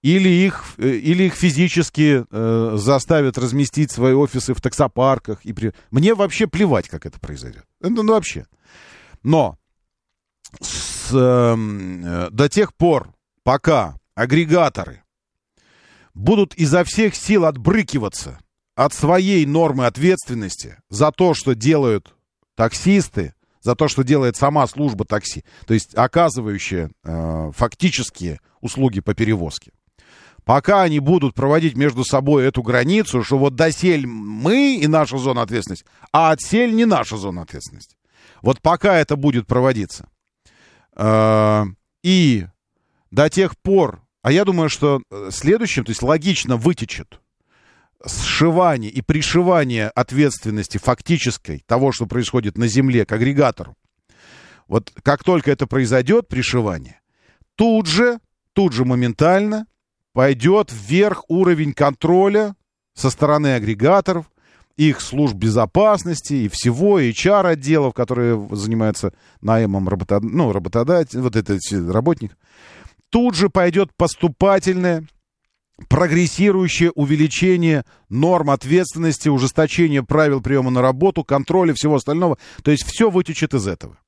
[0.03, 5.45] или их, э, или их физически э, заставят разместить свои офисы в таксопарках.
[5.45, 5.73] И при...
[5.91, 7.65] Мне вообще плевать, как это произойдет.
[7.81, 8.47] Ну, ну вообще.
[9.25, 9.59] Но
[10.61, 13.16] с, эм, э, до тех пор,
[13.47, 15.05] пока агрегаторы
[16.15, 18.41] будут изо всех сил отбрыкиваться
[18.75, 22.17] от своей нормы ответственности за то, что делают
[22.57, 29.15] таксисты, за то, что делает сама служба такси, то есть оказывающая э, фактические услуги по
[29.15, 29.71] перевозке
[30.45, 35.43] пока они будут проводить между собой эту границу, что вот досель мы и наша зона
[35.43, 37.97] ответственности, а отсель не наша зона ответственности.
[38.43, 40.09] Вот пока это будет проводиться.
[40.97, 41.65] Э,
[42.03, 42.47] и
[43.11, 47.21] до тех пор, а я думаю, что э, следующим, то есть логично вытечет
[48.05, 53.75] сшивание и пришивание ответственности фактической того, что происходит на Земле к агрегатору.
[54.69, 57.01] Вот как только это произойдет, пришивание,
[57.55, 58.19] тут же,
[58.53, 59.67] тут же моментально
[60.13, 62.57] пойдет вверх уровень контроля
[62.95, 64.27] со стороны агрегаторов,
[64.77, 70.23] их служб безопасности и всего, и HR-отделов, которые занимаются наймом работод...
[70.23, 72.37] ну, работодателя, вот этот работник.
[73.17, 75.07] Тут же пойдет поступательное,
[75.89, 82.37] прогрессирующее увеличение норм ответственности, ужесточение правил приема на работу, контроля всего остального.
[82.63, 83.99] То есть все вытечет из этого.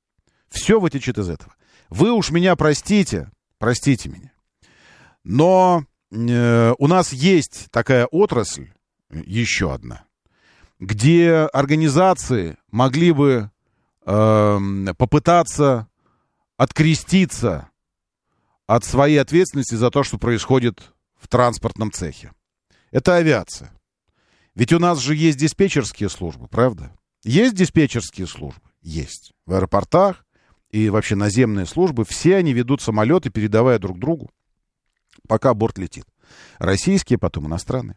[0.51, 1.55] Все вытечет из этого.
[1.89, 4.33] Вы уж меня простите, простите меня.
[5.25, 8.73] Но Э, у нас есть такая отрасль,
[9.11, 10.05] еще одна,
[10.79, 13.51] где организации могли бы
[14.07, 14.59] э,
[14.97, 15.89] попытаться
[16.57, 17.71] откреститься
[18.69, 22.31] от своей ответственности за то, что происходит в транспортном цехе.
[22.93, 23.73] Это авиация.
[24.55, 26.93] Ведь у нас же есть диспетчерские службы, правда?
[27.25, 28.63] Есть диспетчерские службы?
[28.81, 29.33] Есть.
[29.47, 30.25] В аэропортах
[30.71, 34.31] и вообще наземные службы, все они ведут самолеты, передавая друг другу
[35.27, 36.05] пока борт летит.
[36.59, 37.97] Российские, потом иностранные.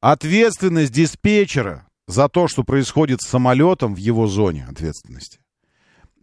[0.00, 5.40] Ответственность диспетчера за то, что происходит с самолетом в его зоне ответственности,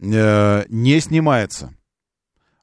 [0.00, 1.74] э, не снимается.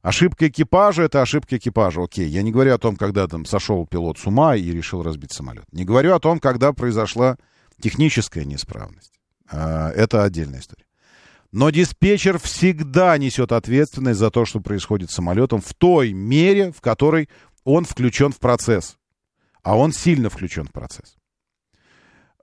[0.01, 2.03] Ошибка экипажа— это ошибка экипажа.
[2.03, 5.31] Окей, я не говорю о том, когда там сошел пилот с ума и решил разбить
[5.31, 5.65] самолет.
[5.71, 7.37] Не говорю о том, когда произошла
[7.79, 9.13] техническая неисправность.
[9.51, 10.85] Э, это отдельная история.
[11.51, 16.81] Но диспетчер всегда несет ответственность за то, что происходит с самолетом в той мере, в
[16.81, 17.29] которой
[17.63, 18.97] он включен в процесс.
[19.61, 21.17] А он сильно включен в процесс.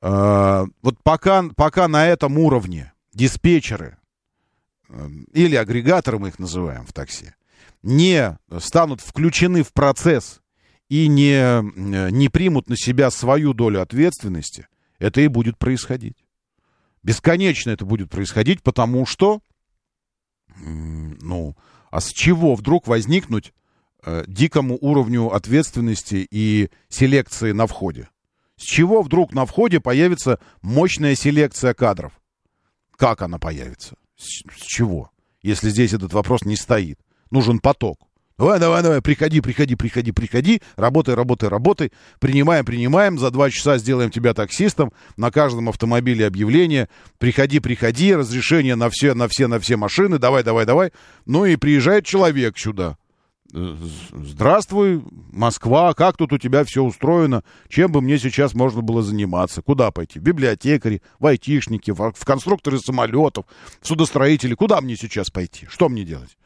[0.01, 3.97] А, вот пока, пока на этом уровне диспетчеры
[4.89, 7.33] э, или агрегаторы, мы их называем в такси,
[7.83, 10.41] не станут включены в процесс
[10.89, 14.69] и не, э, не примут на себя свою долю ответственности,
[14.99, 16.17] это и будет происходить.
[17.03, 19.41] Бесконечно это будет происходить, потому что,
[20.57, 21.57] ну,
[21.91, 23.53] а с чего вдруг возникнуть
[24.05, 28.09] э, дикому уровню ответственности и селекции на входе?
[28.57, 32.21] С чего вдруг на входе появится мощная селекция кадров?
[32.97, 33.97] Как она появится?
[34.17, 35.11] С, с чего?
[35.41, 36.99] Если здесь этот вопрос не стоит.
[37.31, 37.99] Нужен поток.
[38.39, 43.79] Давай, давай, давай, приходи, приходи, приходи, приходи, работай, работай, работай, принимаем, принимаем, за два часа
[43.79, 49.59] сделаем тебя таксистом, на каждом автомобиле объявление, приходи, приходи, разрешение на все, на все, на
[49.59, 50.93] все машины, давай, давай, давай.
[51.27, 52.97] Ну и приезжает человек сюда.
[53.55, 53.75] Э,
[54.13, 55.03] здравствуй,
[55.33, 57.43] Москва, как тут у тебя все устроено?
[57.69, 59.63] Чем бы мне сейчас можно было заниматься?
[59.63, 60.21] Куда пойти?
[60.21, 63.47] Библиотекари, в айтишники, в, конструкторы самолетов,
[63.81, 64.55] судостроители.
[64.55, 65.67] Куда мне сейчас пойти?
[65.69, 66.37] Что мне делать?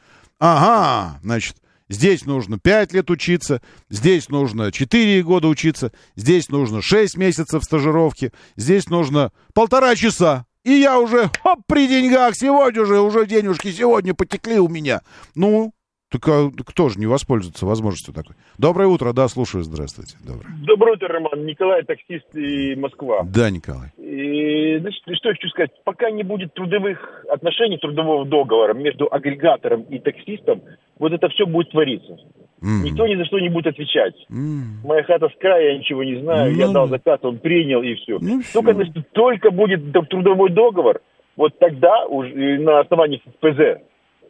[0.45, 1.55] Ага, значит,
[1.88, 8.32] Здесь нужно 5 лет учиться, здесь нужно 4 года учиться, здесь нужно 6 месяцев стажировки,
[8.57, 10.47] здесь нужно полтора часа.
[10.64, 15.03] И я уже, хоп, при деньгах, сегодня же, уже денежки сегодня потекли у меня.
[15.34, 15.74] Ну,
[16.12, 18.36] так а кто же не воспользуется возможностью такой?
[18.58, 20.18] Доброе утро, да, слушаю, здравствуйте.
[20.22, 20.54] Доброе.
[20.66, 21.46] Доброе утро, Роман.
[21.46, 23.22] Николай, таксист и Москва.
[23.24, 23.88] Да, Николай.
[23.96, 25.70] И, значит, что я хочу сказать.
[25.84, 30.60] Пока не будет трудовых отношений, трудового договора между агрегатором и таксистом,
[30.98, 32.18] вот это все будет твориться.
[32.60, 32.82] Mm.
[32.84, 34.14] Никто ни за что не будет отвечать.
[34.30, 34.84] Mm.
[34.84, 36.52] Моя хата с края, я ничего не знаю.
[36.52, 36.56] Mm.
[36.56, 38.18] Я дал заказ, он принял и все.
[38.20, 41.00] Ну, только, значит, только будет трудовой договор,
[41.36, 43.80] вот тогда, уже на основании ПЗ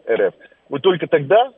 [0.09, 0.35] РФ,
[0.69, 1.51] вот только тогда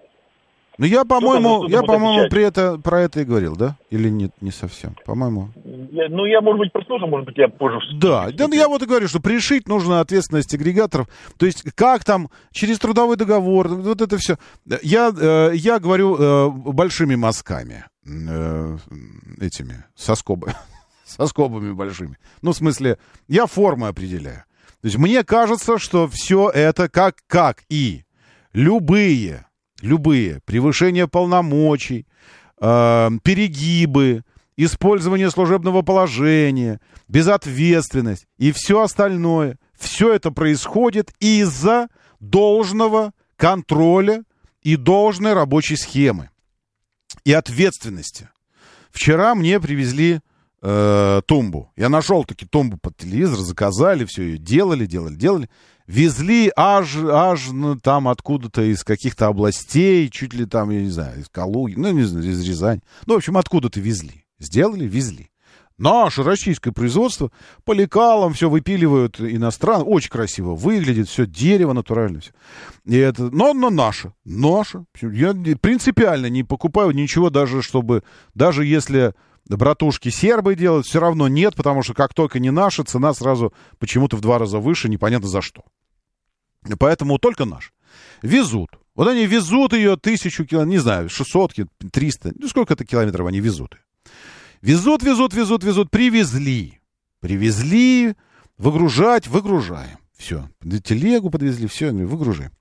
[0.77, 3.77] ну, я, по-моему, я, по-моему, при это, про это и говорил, да?
[3.91, 4.97] Или нет, не совсем?
[5.07, 5.51] По-моему.
[5.55, 7.79] ну, я, может быть, прослушал, может быть, я позже...
[7.95, 11.09] Да, да, ну, я вот и говорю, что пришить нужно ответственность агрегаторов.
[11.39, 14.37] То есть, как там, через трудовой договор, вот это все.
[14.83, 18.77] Я, э, я говорю э, большими мазками, э,
[19.41, 20.55] этими, соскобы,
[21.05, 22.19] соскобами большими.
[22.43, 22.99] Ну, в смысле,
[23.29, 24.45] я формы определяю.
[24.81, 28.05] То есть, мне кажется, что все это как, как и
[28.53, 29.47] любые
[29.81, 32.07] любые, превышение полномочий,
[32.61, 34.23] э, перегибы,
[34.57, 39.59] использование служебного положения, безответственность и все остальное.
[39.79, 41.89] Все это происходит из-за
[42.21, 44.25] должного контроля
[44.63, 46.31] и должной рабочей схемы
[47.25, 48.29] и ответственности.
[48.91, 50.21] Вчера мне привезли
[50.63, 51.73] э, тумбу.
[51.77, 55.51] Я нашел таки тумбу под телевизор, заказали, все ее делали, делали, делали
[55.87, 61.21] везли аж, аж ну, там откуда-то из каких-то областей, чуть ли там, я не знаю,
[61.21, 62.83] из Калуги, ну, не знаю, из Рязани.
[63.07, 64.25] Ну, в общем, откуда-то везли.
[64.39, 65.31] Сделали, везли.
[65.77, 67.33] Наше российское производство
[67.65, 69.83] по лекалам все выпиливают иностранно.
[69.85, 72.21] Очень красиво выглядит, все дерево натурально.
[72.21, 72.31] Все.
[72.85, 74.13] И это, но, но наше.
[74.25, 74.85] Наше.
[75.01, 78.05] Я принципиально не покупаю ничего даже, чтобы...
[78.35, 79.15] Даже если
[79.49, 84.17] братушки сербы делают, все равно нет, потому что как только не наша, цена сразу почему-то
[84.17, 85.65] в два раза выше, непонятно за что.
[86.79, 87.73] Поэтому только наш.
[88.23, 88.71] Везут.
[88.95, 91.55] Вот они везут ее тысячу километров, не знаю, 600,
[91.93, 93.77] 300, ну сколько это километров они везут.
[94.63, 96.81] Везут, везут, везут, везут, привезли.
[97.21, 98.15] Привезли,
[98.57, 99.99] выгружать, выгружаем.
[100.17, 100.49] Все,
[100.85, 102.53] телегу подвезли, все, выгружаем.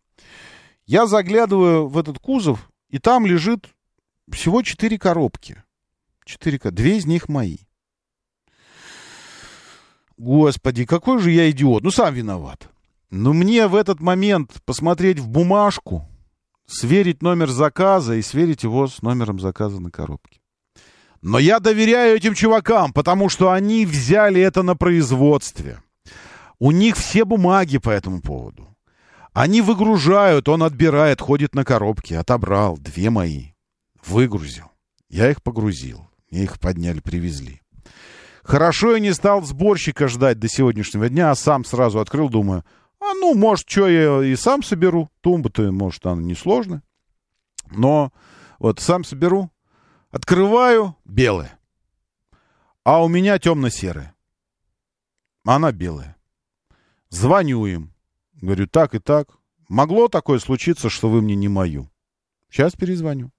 [0.85, 3.69] Я заглядываю в этот кузов, и там лежит
[4.31, 5.63] всего четыре коробки.
[6.25, 6.77] Четыре коробки.
[6.77, 7.57] Две из них мои.
[10.17, 11.83] Господи, какой же я идиот.
[11.83, 12.69] Ну, сам виноват.
[13.09, 16.07] Но мне в этот момент посмотреть в бумажку,
[16.65, 20.39] сверить номер заказа и сверить его с номером заказа на коробке.
[21.21, 25.81] Но я доверяю этим чувакам, потому что они взяли это на производстве.
[26.59, 28.75] У них все бумаги по этому поводу.
[29.31, 32.17] Они выгружают, он отбирает, ходит на коробке.
[32.17, 33.53] Отобрал две мои.
[34.05, 34.71] Выгрузил.
[35.09, 36.07] Я их погрузил.
[36.41, 37.61] Их подняли, привезли.
[38.43, 42.65] Хорошо я не стал сборщика ждать до сегодняшнего дня, а сам сразу открыл, думаю,
[42.99, 45.09] а ну, может, что я и сам соберу.
[45.21, 46.81] Тумба-то, может, она несложная.
[47.69, 48.13] Но
[48.59, 49.51] вот сам соберу.
[50.09, 51.59] Открываю, белая.
[52.85, 54.15] А у меня темно-серая.
[55.43, 56.15] Она белая.
[57.09, 57.93] Звоню им.
[58.35, 59.27] Говорю, так и так.
[59.67, 61.89] Могло такое случиться, что вы мне не мою.
[62.49, 63.32] Сейчас перезвоню.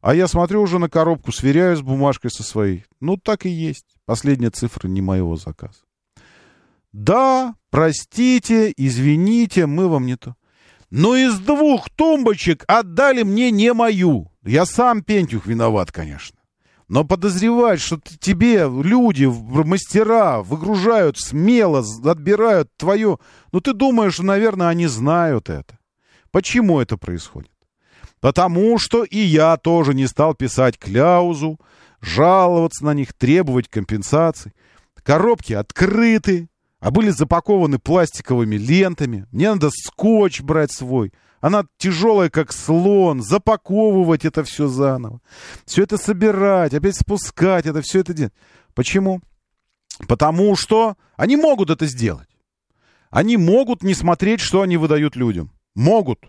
[0.00, 2.84] А я смотрю уже на коробку, сверяю с бумажкой со своей.
[3.00, 3.86] Ну, так и есть.
[4.06, 5.80] Последняя цифра не моего заказа.
[6.92, 10.36] Да, простите, извините, мы вам не то.
[10.90, 14.32] Но из двух тумбочек отдали мне не мою.
[14.42, 16.38] Я сам, Пентюх, виноват, конечно.
[16.88, 23.18] Но подозревать, что тебе люди, мастера выгружают смело, отбирают твое...
[23.52, 25.78] Ну, ты думаешь, наверное, они знают это.
[26.32, 27.52] Почему это происходит?
[28.20, 31.58] Потому что и я тоже не стал писать кляузу,
[32.00, 34.52] жаловаться на них, требовать компенсаций.
[35.02, 36.48] Коробки открыты,
[36.80, 39.26] а были запакованы пластиковыми лентами.
[39.32, 41.12] Мне надо скотч брать свой.
[41.40, 43.22] Она тяжелая, как слон.
[43.22, 45.20] Запаковывать это все заново.
[45.64, 48.34] Все это собирать, опять спускать, это все это делать.
[48.74, 49.20] Почему?
[50.06, 52.28] Потому что они могут это сделать.
[53.10, 55.50] Они могут не смотреть, что они выдают людям.
[55.74, 56.20] Могут.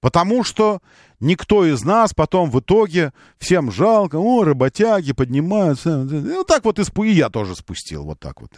[0.00, 0.80] Потому что
[1.18, 6.04] никто из нас потом в итоге всем жалко, о, работяги поднимаются.
[6.04, 8.52] Ну, так вот и я тоже спустил, вот так вот.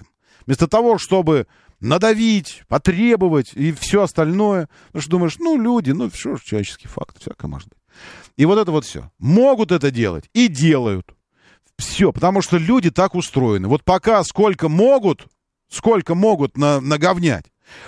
[0.47, 1.47] Вместо того, чтобы
[1.81, 4.69] надавить, потребовать и все остальное.
[4.89, 7.79] Потому что думаешь, ну, люди, ну, что ж, человеческий факт, всякое может быть.
[8.37, 9.11] И вот это вот все.
[9.19, 11.15] Могут это делать и делают.
[11.77, 13.67] Все, потому что люди так устроены.
[13.67, 15.27] Вот пока сколько могут,
[15.71, 17.47] сколько могут на, наговнять,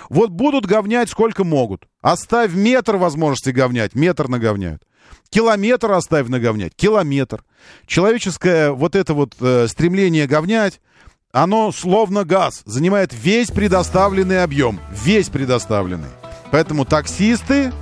[0.09, 1.85] вот будут говнять сколько могут.
[2.01, 4.83] Оставь метр возможности говнять, метр наговняют.
[5.29, 7.43] Километр оставь наговнять, километр.
[7.87, 10.79] Человеческое вот это вот э, стремление говнять,
[11.31, 16.09] оно словно газ, занимает весь предоставленный объем, весь предоставленный.
[16.51, 17.73] Поэтому таксисты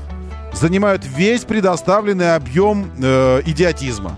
[0.53, 4.15] занимают весь предоставленный объем э, идиотизма.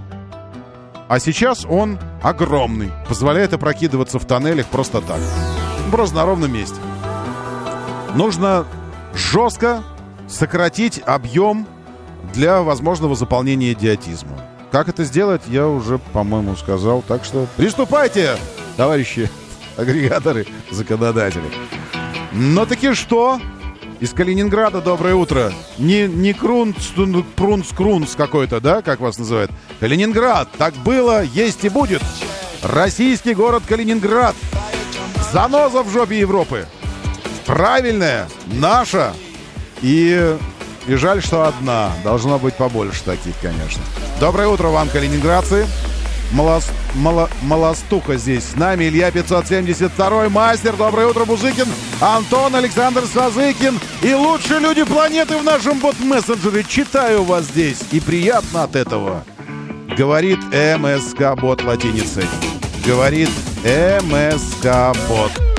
[1.09, 5.19] А сейчас он огромный, позволяет опрокидываться в тоннелях просто так.
[5.91, 6.77] Просто на ровном месте.
[8.15, 8.65] Нужно
[9.13, 9.83] жестко
[10.27, 11.67] сократить объем
[12.33, 14.37] для возможного заполнения идиотизма.
[14.71, 17.03] Как это сделать, я уже, по-моему, сказал.
[17.07, 18.37] Так что приступайте!
[18.75, 19.29] товарищи
[19.77, 21.45] агрегаторы, законодатели.
[22.31, 23.39] Но таки что?
[23.99, 25.53] Из Калининграда доброе утро.
[25.77, 26.75] Не, не Крунц,
[27.35, 29.51] Прунц, Крунц какой-то, да, как вас называют?
[29.79, 30.49] Калининград.
[30.57, 32.01] Так было, есть и будет.
[32.63, 34.35] Российский город Калининград.
[35.31, 36.65] Заноза в жопе Европы.
[37.45, 39.13] Правильная, наша.
[39.81, 40.37] И,
[40.87, 41.91] и жаль, что одна.
[42.03, 43.81] Должно быть побольше таких, конечно.
[44.19, 45.67] Доброе утро вам, калининградцы.
[46.31, 48.85] Малос, мало, Малостука здесь с нами.
[48.85, 50.75] Илья 572 мастер.
[50.75, 51.67] Доброе утро, Бузыкин.
[52.01, 53.79] Антон Александр Сазыкин.
[54.01, 56.63] И лучшие люди планеты в нашем бот-мессенджере.
[56.63, 57.81] Читаю вас здесь.
[57.91, 59.23] И приятно от этого.
[59.95, 62.25] Говорит МСК-бот латиницей.
[62.83, 63.29] Говорит
[63.63, 65.52] МСК-бот.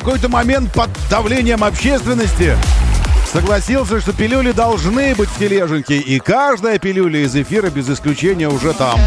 [0.00, 2.54] Какой-то момент под давлением общественности
[3.32, 8.74] согласился, что пилюли должны быть в тележеньке, и каждая пилюля из эфира без исключения уже
[8.74, 8.98] там.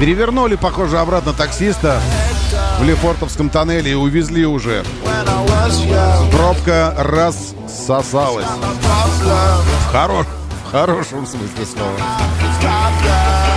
[0.00, 2.00] Перевернули, похоже, обратно таксиста
[2.80, 4.82] в Лефортовском тоннеле и увезли уже.
[6.32, 8.46] Пробка рассосалась.
[8.46, 10.26] В, хорош,
[10.64, 13.49] в хорошем смысле слова.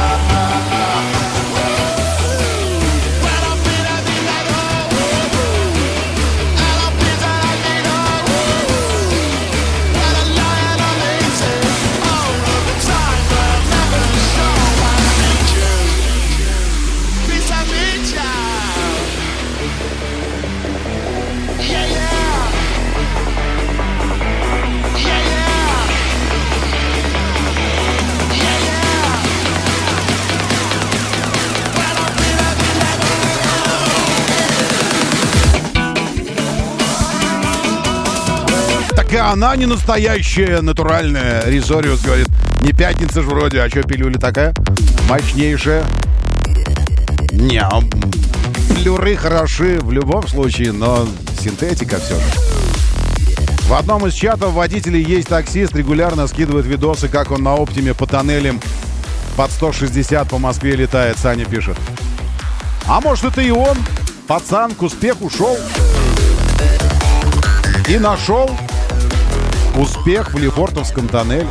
[39.14, 41.44] И она не настоящая, натуральная.
[41.45, 42.27] Ризориус говорит,
[42.61, 44.53] не пятница же вроде, а что пилюля такая?
[45.07, 45.85] Мощнейшая.
[47.31, 47.64] Не,
[48.81, 51.07] плюры хороши в любом случае, но
[51.40, 52.26] синтетика все же.
[53.68, 58.07] В одном из чатов водителей есть таксист, регулярно скидывает видосы, как он на оптиме по
[58.07, 58.60] тоннелям
[59.38, 61.77] под 160 по Москве летает, Саня пишет.
[62.88, 63.77] А может это и он?
[64.27, 65.57] Пацан к успеху шел.
[67.88, 68.49] И нашел
[69.75, 71.47] Успех в Лефортовском тоннеле.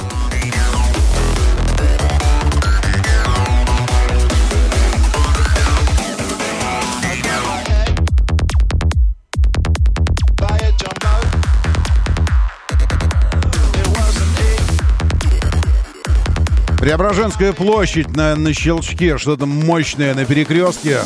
[16.78, 20.98] Преображенская площадь на, на щелчке, что-то мощное на перекрестке.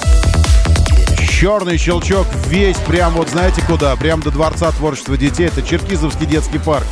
[1.30, 5.46] Черный щелчок весь прям вот знаете куда, прям до Дворца творчества детей.
[5.46, 6.86] Это Черкизовский детский парк.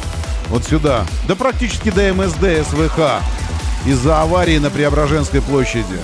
[0.48, 1.04] Вот сюда.
[1.26, 3.22] Да практически до МСД СВХ.
[3.86, 5.98] Из-за аварии на Преображенской площади.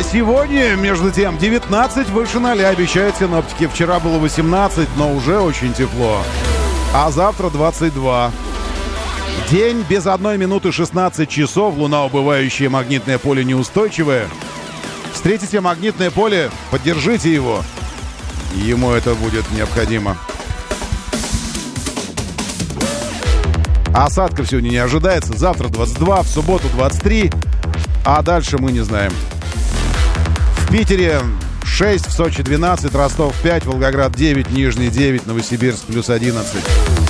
[0.00, 3.66] А сегодня, между тем, 19 выше 0 обещают синоптики.
[3.66, 6.22] Вчера было 18, но уже очень тепло.
[6.94, 8.30] А завтра 22.
[9.50, 11.76] День без одной минуты 16 часов.
[11.76, 14.26] Луна убывающая, магнитное поле неустойчивое.
[15.12, 17.62] Встретите магнитное поле, поддержите его.
[18.54, 20.16] Ему это будет необходимо.
[23.92, 25.36] Осадков сегодня не ожидается.
[25.36, 27.30] Завтра 22, в субботу 23.
[28.06, 29.12] А дальше мы не знаем.
[30.70, 31.18] В Питере
[31.64, 37.09] 6, в Сочи 12, Ростов 5, Волгоград 9, Нижний 9, Новосибирск плюс 11.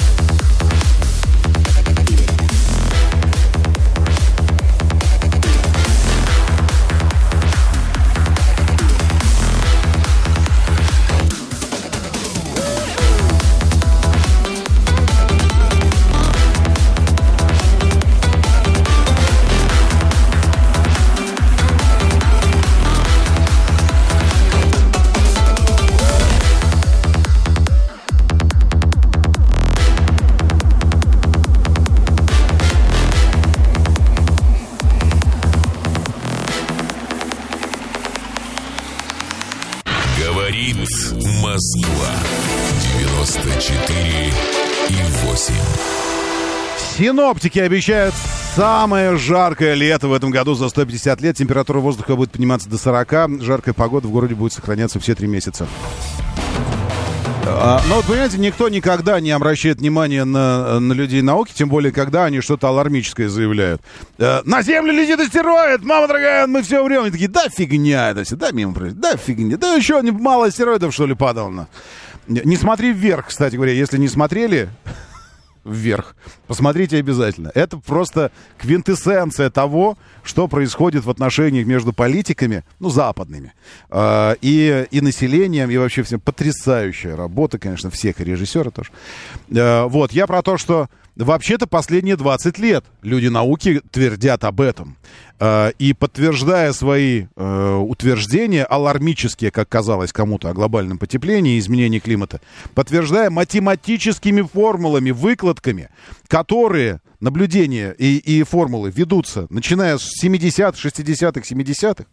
[47.40, 48.14] Синоптики обещают
[48.54, 51.38] самое жаркое лето в этом году за 150 лет.
[51.38, 53.40] Температура воздуха будет подниматься до 40.
[53.40, 55.66] Жаркая погода в городе будет сохраняться все три месяца.
[57.46, 61.92] А, но вот, понимаете, никто никогда не обращает внимания на, на людей науки, тем более,
[61.92, 63.80] когда они что-то алармическое заявляют.
[64.18, 65.82] Э, на Землю летит астероид!
[65.82, 67.04] Мама дорогая, мы все умрем!
[67.04, 70.92] Они такие, да фигня это все, да мимо пройдет, да фигня, да еще мало астероидов,
[70.92, 71.68] что ли, падало.
[72.28, 74.68] Не смотри вверх, кстати говоря, если не смотрели,
[75.64, 76.16] вверх.
[76.46, 77.50] Посмотрите обязательно.
[77.54, 83.52] Это просто квинтэссенция того, что происходит в отношениях между политиками, ну, западными,
[83.90, 86.20] э, и, и населением, и вообще всем.
[86.20, 88.90] Потрясающая работа, конечно, всех, и режиссера тоже.
[89.50, 90.88] Э, вот, я про то, что
[91.20, 94.96] Вообще-то последние 20 лет люди науки твердят об этом.
[95.38, 101.98] Э, и подтверждая свои э, утверждения, алармические, как казалось кому-то, о глобальном потеплении и изменении
[101.98, 102.40] климата,
[102.74, 105.90] подтверждая математическими формулами, выкладками,
[106.26, 112.06] которые наблюдения и, и формулы ведутся, начиная с 70-х, 60-х, 70-х,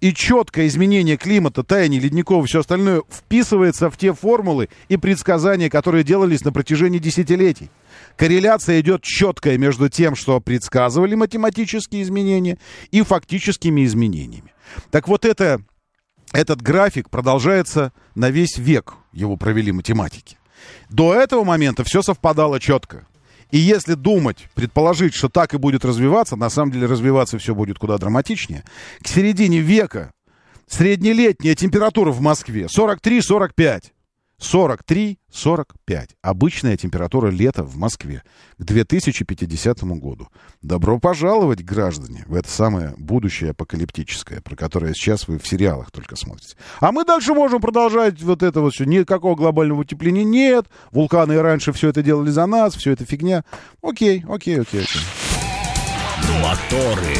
[0.00, 5.70] и четкое изменение климата, таяние ледников и все остальное вписывается в те формулы и предсказания,
[5.70, 7.70] которые делались на протяжении десятилетий.
[8.20, 12.58] Корреляция идет четкая между тем, что предсказывали математические изменения,
[12.90, 14.52] и фактическими изменениями.
[14.90, 15.62] Так вот это,
[16.34, 20.36] этот график продолжается на весь век, его провели математики.
[20.90, 23.06] До этого момента все совпадало четко.
[23.52, 27.78] И если думать, предположить, что так и будет развиваться, на самом деле развиваться все будет
[27.78, 28.64] куда драматичнее,
[29.02, 30.12] к середине века
[30.66, 33.92] среднелетняя температура в Москве 43-45.
[34.40, 35.16] 43-45.
[36.22, 38.22] Обычная температура лета в Москве
[38.58, 40.28] к 2050 году.
[40.62, 46.16] Добро пожаловать, граждане, в это самое будущее апокалиптическое, про которое сейчас вы в сериалах только
[46.16, 46.56] смотрите.
[46.80, 48.84] А мы дальше можем продолжать вот это вот все.
[48.84, 50.66] Никакого глобального утепления нет.
[50.90, 53.44] Вулканы и раньше все это делали за нас, все это фигня.
[53.82, 55.02] Окей, окей, окей, окей.
[56.42, 57.16] Моторы.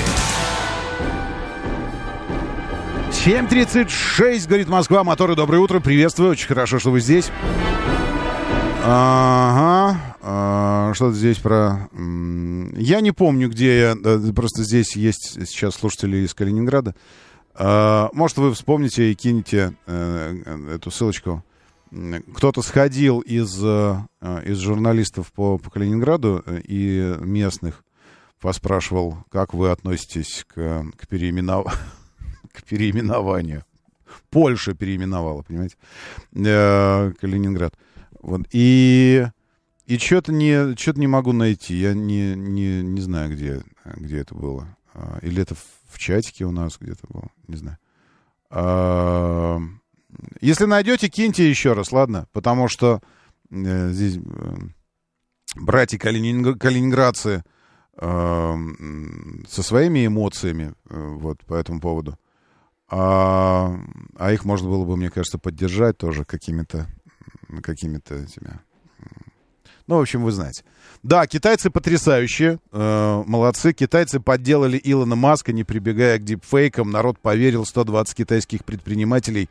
[3.24, 5.04] 7.36, говорит Москва.
[5.04, 5.78] Моторы, доброе утро.
[5.80, 6.30] Приветствую.
[6.30, 7.30] Очень хорошо, что вы здесь.
[8.82, 10.16] Ага.
[10.22, 11.90] А, что-то здесь про...
[12.76, 14.32] Я не помню, где я...
[14.32, 16.94] Просто здесь есть сейчас слушатели из Калининграда.
[17.52, 21.44] А, может, вы вспомните и кинете э, эту ссылочку.
[22.34, 23.98] Кто-то сходил из, э,
[24.46, 27.84] из журналистов по, по Калининграду э, и местных,
[28.40, 31.76] поспрашивал, как вы относитесь к, к переименованию
[32.52, 33.64] к переименованию.
[34.30, 35.76] Польша переименовала, понимаете,
[36.34, 37.74] э, Калининград.
[38.20, 38.42] Вот.
[38.52, 39.26] И,
[39.86, 41.74] и что-то не, что не могу найти.
[41.74, 44.76] Я не, не, не знаю, где, где это было.
[44.94, 47.28] А, или это в, чатике у нас где-то было.
[47.46, 47.78] Не знаю.
[48.50, 49.58] А,
[50.40, 52.26] если найдете, киньте еще раз, ладно?
[52.32, 53.00] Потому что
[53.50, 54.16] э, здесь...
[54.16, 54.56] Э,
[55.56, 57.42] братья калининградцы
[57.96, 62.16] со своими эмоциями вот по этому поводу.
[62.90, 63.78] А,
[64.16, 66.88] а их можно было бы, мне кажется, поддержать тоже какими-то
[67.62, 68.60] какими-то этими.
[69.86, 70.62] Ну, в общем, вы знаете.
[71.02, 73.72] Да, китайцы потрясающие, э, молодцы.
[73.72, 76.90] Китайцы подделали Илона Маска, не прибегая к дипфейкам.
[76.90, 79.48] Народ поверил, 120 китайских предпринимателей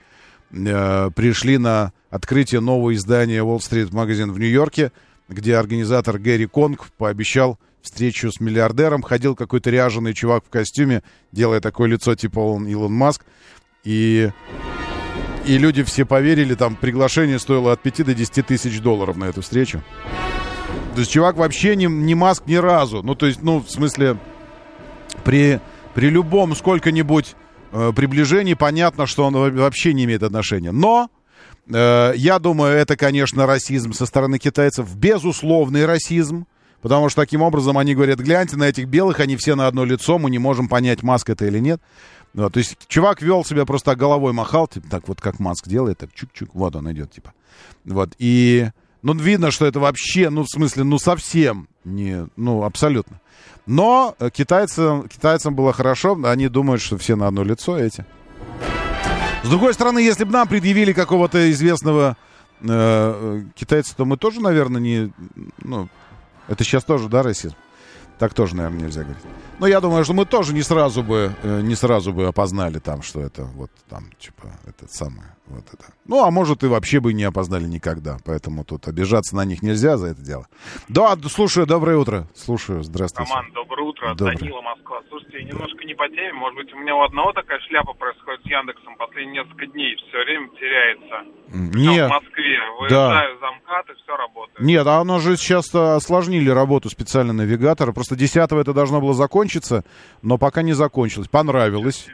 [0.51, 4.91] э, пришли на открытие нового издания Wall Street Magazine в Нью-Йорке,
[5.27, 9.01] где организатор Гэри Конг пообещал встречу с миллиардером.
[9.01, 13.23] Ходил какой-то ряженый чувак в костюме, делая такое лицо типа он Илон Маск.
[13.83, 14.29] И,
[15.45, 19.41] и люди все поверили, там приглашение стоило от 5 до 10 тысяч долларов на эту
[19.41, 19.81] встречу.
[20.93, 23.03] То есть чувак вообще не, не Маск ни разу.
[23.03, 24.17] Ну, то есть, ну, в смысле,
[25.23, 25.61] при,
[25.93, 27.35] при любом сколько-нибудь
[27.71, 30.71] э, приближении понятно, что он вообще не имеет отношения.
[30.71, 31.09] Но
[31.71, 34.93] э, я думаю, это, конечно, расизм со стороны китайцев.
[34.95, 36.45] Безусловный расизм.
[36.81, 40.17] Потому что таким образом они говорят, гляньте на этих белых, они все на одно лицо,
[40.17, 41.81] мы не можем понять, Маск это или нет.
[42.33, 45.97] Вот, то есть чувак вел себя просто головой махал, типа, так вот как Маск делает,
[45.97, 47.33] так чук-чук, вот он идет, типа.
[47.85, 48.69] Вот, и,
[49.01, 53.19] ну, видно, что это вообще, ну, в смысле, ну, совсем не, ну, абсолютно.
[53.65, 58.05] Но китайцам, китайцам было хорошо, они думают, что все на одно лицо эти.
[59.43, 62.17] С другой стороны, если бы нам предъявили какого-то известного
[62.61, 65.11] э, китайца, то мы тоже, наверное, не,
[65.59, 65.89] ну,
[66.49, 67.55] это сейчас тоже, да, расизм?
[68.17, 69.23] Так тоже, наверное, нельзя говорить.
[69.59, 73.01] Но я думаю, что мы тоже не сразу бы, э, не сразу бы опознали там,
[73.01, 75.85] что это вот там, типа, этот самый, вот это.
[76.05, 78.17] Ну, а может, и вообще бы не опознали никогда.
[78.25, 80.47] Поэтому тут обижаться на них нельзя за это дело.
[80.87, 82.27] Да, слушаю, доброе утро.
[82.35, 83.31] Слушаю, здравствуйте.
[83.33, 84.13] Роман, доброе утро.
[84.15, 84.37] Доброе.
[84.37, 85.01] Данила, Москва.
[85.09, 86.33] Слушайте, немножко не по теме.
[86.33, 88.95] Может быть, у меня у одного такая шляпа происходит с Яндексом.
[88.97, 91.15] Последние несколько дней все время теряется.
[91.77, 92.07] Нет.
[92.07, 92.59] в Москве.
[92.79, 93.47] Выезжаю да.
[93.47, 94.59] за МКАД, и все работает.
[94.59, 97.91] Нет, а оно же сейчас осложнили работу специально навигатора.
[97.91, 99.83] Просто 10 это должно было закончиться,
[100.21, 101.27] но пока не закончилось.
[101.27, 102.07] Понравилось.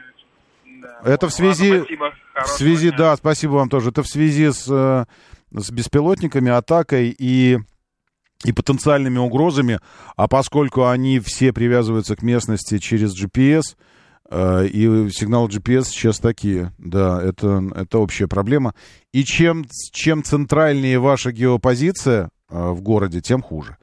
[1.02, 1.12] Да.
[1.12, 1.72] Это в связи...
[1.72, 2.12] Ладно,
[2.44, 2.98] в связи, дня.
[2.98, 3.90] да, спасибо вам тоже.
[3.90, 5.04] Это в связи с, э,
[5.58, 7.58] с беспилотниками, атакой и
[8.44, 9.80] и потенциальными угрозами,
[10.16, 13.62] а поскольку они все привязываются к местности через GPS,
[14.30, 18.74] э, и сигналы GPS сейчас такие, да, это, это общая проблема.
[19.12, 23.78] И чем, чем центральнее ваша геопозиция э, в городе, тем хуже.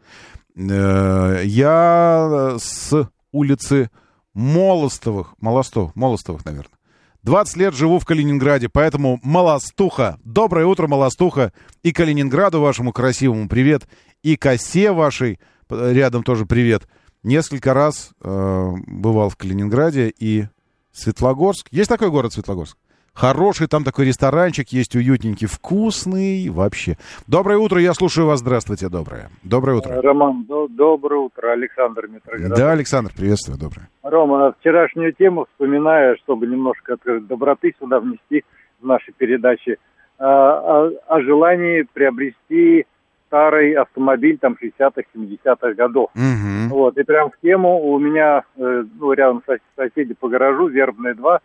[0.56, 3.90] Э, я с улицы
[4.34, 6.78] Молостовых, Молостов, Молостовых, наверное.
[7.24, 10.20] 20 лет живу в Калининграде, поэтому Молостуха.
[10.26, 11.54] Доброе утро, Молостуха.
[11.82, 13.88] И Калининграду вашему красивому привет.
[14.24, 15.40] И косе вашей
[15.70, 16.88] рядом тоже привет.
[17.24, 20.48] Несколько раз э, бывал в Калининграде и
[20.92, 21.68] Светлогорск.
[21.72, 22.78] Есть такой город Светлогорск?
[23.16, 26.98] Хороший там такой ресторанчик есть, уютненький, вкусный вообще.
[27.28, 28.40] Доброе утро, я слушаю вас.
[28.40, 29.30] Здравствуйте, доброе.
[29.44, 30.02] Доброе утро.
[30.02, 31.52] Роман, до, доброе утро.
[31.52, 32.58] Александр Митрогород.
[32.58, 33.88] Да, Александр, приветствую, доброе.
[34.02, 38.44] Рома, вчерашнюю тему вспоминая, чтобы немножко доброты сюда внести
[38.82, 39.78] в наши передачи,
[40.18, 42.88] о, о, о желании приобрести
[43.28, 46.10] старый автомобиль там 60-х, 70-х годов.
[46.16, 46.76] Угу.
[46.76, 49.44] Вот, и прям в тему у меня, э, ну, рядом
[49.76, 51.40] соседи по гаражу, Вербная 2, Э,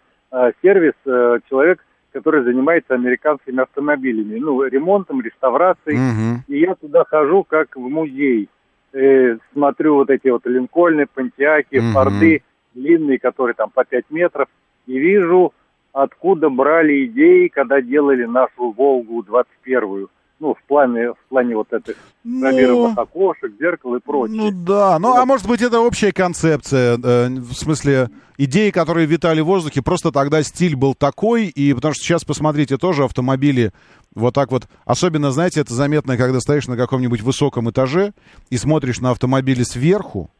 [0.62, 5.96] сервис, э, человек, который занимается американскими автомобилями, ну, ремонтом, реставрацией.
[5.96, 6.42] Угу.
[6.48, 8.48] И я туда хожу как в музей.
[8.92, 11.92] Э, смотрю вот эти вот Линкольны, Пантиаки, угу.
[11.92, 12.42] Форды
[12.74, 14.48] длинные, которые там по 5 метров,
[14.86, 15.52] и вижу,
[15.92, 20.08] откуда брали идеи, когда делали нашу Волгу 21-ю
[20.40, 24.36] ну, в плане, в плане вот этих ну, окошек, зеркал и прочее.
[24.36, 25.18] Ну да, ну вот.
[25.18, 30.12] а может быть это общая концепция, э, в смысле идеи, которые витали в воздухе, просто
[30.12, 33.72] тогда стиль был такой, и потому что сейчас, посмотрите, тоже автомобили
[34.14, 38.12] вот так вот, особенно, знаете, это заметно, когда стоишь на каком-нибудь высоком этаже
[38.50, 40.30] и смотришь на автомобили сверху,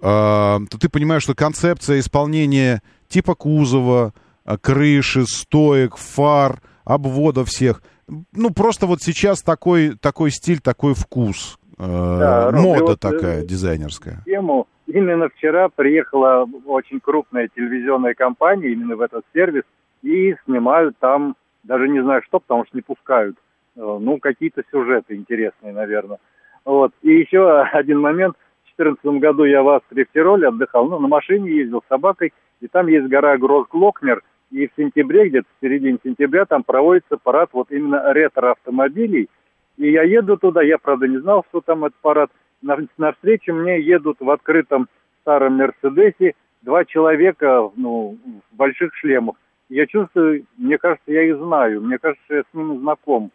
[0.00, 4.12] э, то ты понимаешь, что концепция исполнения типа кузова,
[4.44, 11.58] э, крыши, стоек, фар, обвода всех– ну, просто вот сейчас такой, такой стиль, такой вкус.
[11.78, 14.22] Э, да, мода вот, э, такая дизайнерская.
[14.24, 14.66] Тему.
[14.86, 19.64] Именно вчера приехала очень крупная телевизионная компания именно в этот сервис
[20.02, 21.34] и снимают там,
[21.64, 23.36] даже не знаю что, потому что не пускают.
[23.76, 26.18] Э, ну, какие-то сюжеты интересные, наверное.
[26.64, 26.92] Вот.
[27.02, 28.36] И еще один момент.
[28.64, 32.34] В 2014 году я в Австрии в Тироле отдыхал, ну, на машине ездил с собакой,
[32.60, 37.50] и там есть гора Гросглокнер– и в сентябре, где-то в середине сентября, там проводится парад
[37.52, 39.28] вот именно ретро-автомобилей.
[39.76, 42.30] И я еду туда, я, правда, не знал, что там этот парад.
[42.62, 44.88] На, навстречу мне едут в открытом
[45.20, 48.18] старом Мерседесе два человека ну,
[48.50, 49.36] в больших шлемах.
[49.68, 53.30] Я чувствую, мне кажется, я их знаю, мне кажется, я с ними знаком.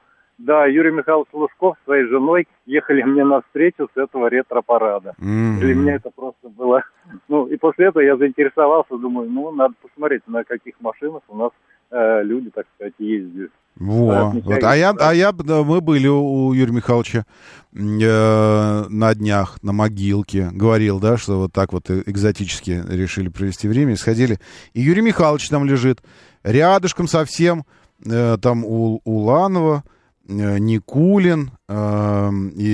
[0.45, 5.13] Да, Юрий Михайлович Лужков с своей женой ехали мне навстречу с этого ретро-парада.
[5.19, 5.59] Mm-hmm.
[5.59, 6.83] Для меня это просто было...
[7.27, 11.51] Ну, и после этого я заинтересовался, думаю, ну, надо посмотреть, на каких машинах у нас
[11.91, 13.51] э, люди, так сказать, ездят.
[13.75, 14.63] Во, вот.
[14.63, 17.25] А я, а я, да, мы были у Юрия Михайловича
[17.73, 23.95] э, на днях на могилке, говорил, да, что вот так вот экзотически решили провести время,
[23.95, 24.39] сходили.
[24.73, 26.01] И Юрий Михайлович там лежит,
[26.43, 27.63] рядышком совсем,
[28.03, 30.00] э, там у Уланова, э,
[30.31, 32.73] Никулин, э, и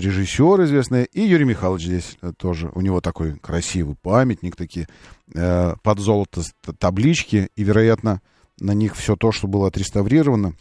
[0.00, 2.70] режиссер известный, и Юрий Михайлович здесь тоже.
[2.74, 4.86] У него такой красивый памятник, такие
[5.34, 6.42] э, под золото
[6.78, 8.20] таблички, и, вероятно,
[8.60, 10.54] на них все то, что было отреставрировано,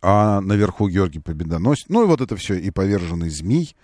[0.00, 1.86] а наверху Георгий Победоносец.
[1.88, 3.74] Ну и вот это все, и поверженный змей,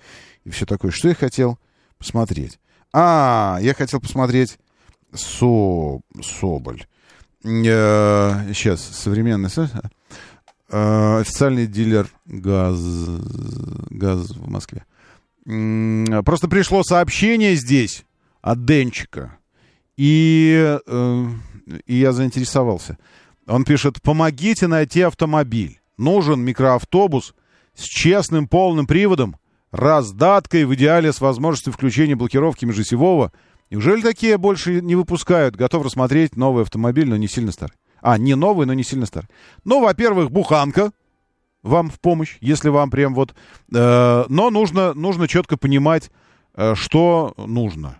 [0.44, 0.90] и все такое.
[0.90, 1.58] Что я хотел
[1.98, 2.60] посмотреть?
[2.92, 4.58] А, я хотел посмотреть
[5.12, 6.00] Со...
[6.22, 6.86] Соболь.
[7.44, 9.50] Э, сейчас, современный...
[10.70, 12.78] Э, официальный дилер газ...
[13.90, 14.84] газ в Москве.
[16.24, 18.04] Просто пришло сообщение здесь
[18.42, 19.38] от Денчика.
[19.96, 21.26] И э,
[21.86, 22.98] и я заинтересовался.
[23.46, 25.80] Он пишет, помогите найти автомобиль.
[25.96, 27.34] Нужен микроавтобус
[27.74, 29.36] с честным полным приводом,
[29.70, 33.32] раздаткой, в идеале с возможностью включения блокировки межосевого.
[33.70, 35.56] Неужели такие больше не выпускают?
[35.56, 37.76] Готов рассмотреть новый автомобиль, но не сильно старый.
[38.00, 39.28] А, не новый, но не сильно старый.
[39.64, 40.92] Ну, во-первых, буханка
[41.62, 43.34] вам в помощь, если вам прям вот...
[43.74, 46.10] Э, но нужно, нужно четко понимать,
[46.54, 47.98] э, что нужно.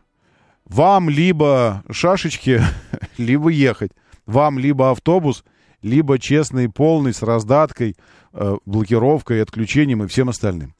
[0.64, 2.62] Вам либо шашечки,
[3.18, 3.92] либо ехать.
[4.26, 5.44] Вам либо автобус,
[5.82, 7.96] либо честный, полный, с раздаткой,
[8.32, 10.74] э, блокировкой, отключением и всем остальным.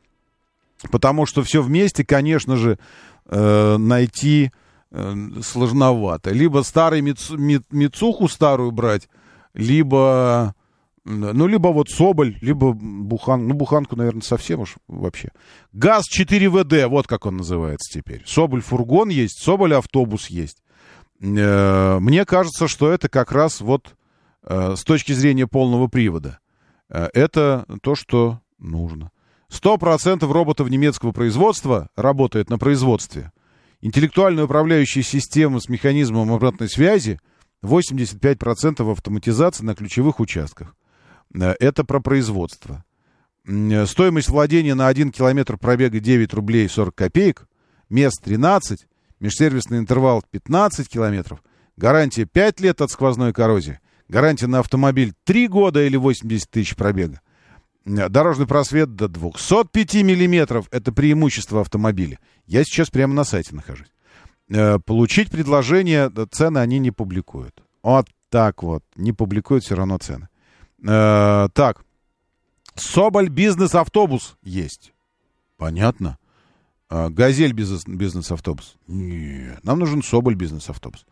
[0.90, 2.78] Потому что все вместе, конечно же,
[3.27, 4.53] э, найти
[4.90, 6.31] сложновато.
[6.31, 9.09] Либо старый мицу, мицуху старую брать,
[9.55, 10.55] либо
[11.10, 13.48] ну, либо вот Соболь, либо Бухан.
[13.48, 15.31] Ну, Буханку, наверное, совсем уж вообще.
[15.73, 18.23] ГАЗ-4ВД, вот как он называется теперь.
[18.27, 20.59] Соболь фургон есть, Соболь автобус есть.
[21.20, 23.97] Э, мне кажется, что это как раз вот
[24.43, 26.40] э, с точки зрения полного привода.
[26.90, 29.10] Э, это то, что нужно.
[29.51, 33.32] 100% роботов немецкого производства работает на производстве.
[33.81, 37.21] Интеллектуальная управляющая система с механизмом обратной связи
[37.63, 40.75] 85% автоматизации на ключевых участках.
[41.35, 42.85] Э, это про производство.
[43.47, 47.47] Э, стоимость владения на 1 километр пробега 9 рублей 40 копеек,
[47.89, 48.87] мест 13,
[49.21, 51.41] межсервисный интервал 15 километров,
[51.77, 53.79] гарантия 5 лет от сквозной коррозии,
[54.09, 57.21] гарантия на автомобиль 3 года или 80 тысяч пробега.
[57.89, 62.19] Э, дорожный просвет до 205 миллиметров– это преимущество автомобиля.
[62.47, 63.90] Я сейчас прямо на сайте нахожусь.
[64.86, 67.62] Получить предложение, цены они не публикуют.
[67.82, 70.28] Вот так вот, не публикуют все равно цены.
[70.86, 71.85] Э, так.
[72.74, 74.93] Соболь бизнес-автобус есть.
[75.56, 76.19] Понятно.
[76.90, 78.77] Э, Газель бизнес, бизнес-автобус.
[78.86, 81.06] Нет, нам нужен Соболь бизнес-автобус.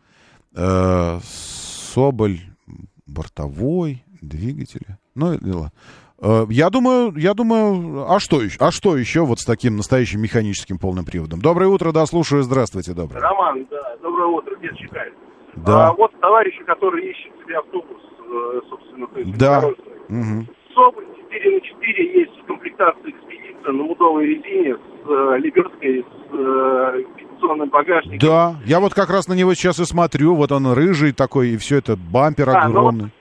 [0.53, 2.41] Э, Соболь
[3.05, 4.97] бортовой, двигатели.
[5.15, 5.71] Ну, дела.
[6.21, 8.57] Э, я думаю, я думаю, а что еще?
[8.59, 11.41] А что еще вот с таким настоящим механическим полным приводом?
[11.41, 12.43] Доброе утро, да, слушаю.
[12.43, 13.21] Здравствуйте, доброе.
[13.21, 15.13] Роман, да, доброе утро, где читает.
[15.55, 15.89] Да.
[15.89, 19.59] А, вот товарищи, которые ищут себе автобус Э, собственно, то есть да.
[19.59, 20.47] Угу.
[20.73, 26.33] Соболь 4 на 4 есть в комплектации экспедиция на удовой резине с э, лебедкой, с
[26.33, 28.19] э, экспедиционным багажником.
[28.19, 31.57] Да, я вот как раз на него сейчас и смотрю, вот он рыжий такой, и
[31.57, 33.11] все это, бампер а, огромный.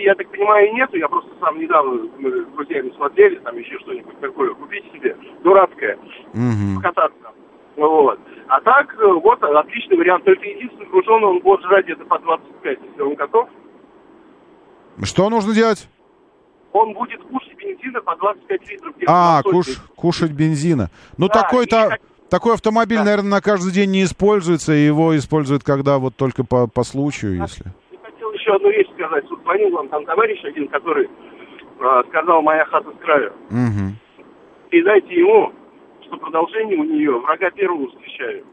[0.00, 3.78] Наличии, я так понимаю, нету, я просто сам недавно, мы с друзьями смотрели, там еще
[3.80, 5.96] что-нибудь такое, купить себе, дурацкое,
[6.32, 6.76] угу.
[6.76, 7.32] покататься.
[7.76, 8.18] Вот.
[8.48, 10.24] А так, э, вот, отличный вариант.
[10.24, 13.48] Только единственный груженный он будет жрать где-то по 25, если он готов.
[15.02, 15.88] Что нужно делать?
[16.72, 18.94] Он будет кушать бензина по 25 литров.
[19.06, 19.66] А, куш,
[19.96, 20.90] кушать бензина.
[21.16, 21.98] Ну, да, такой-то...
[22.28, 23.04] Такой автомобиль, да.
[23.04, 27.34] наверное, на каждый день не используется, и его используют когда вот только по, по случаю,
[27.34, 27.64] я если...
[28.50, 29.28] Еще одну вещь сказать.
[29.28, 33.32] Тут звонил вам там товарищ один, который э, сказал «моя хата с краю».
[33.48, 33.94] Угу.
[34.70, 35.52] Передайте ему,
[36.04, 38.44] что продолжение у нее врага первого встречаю.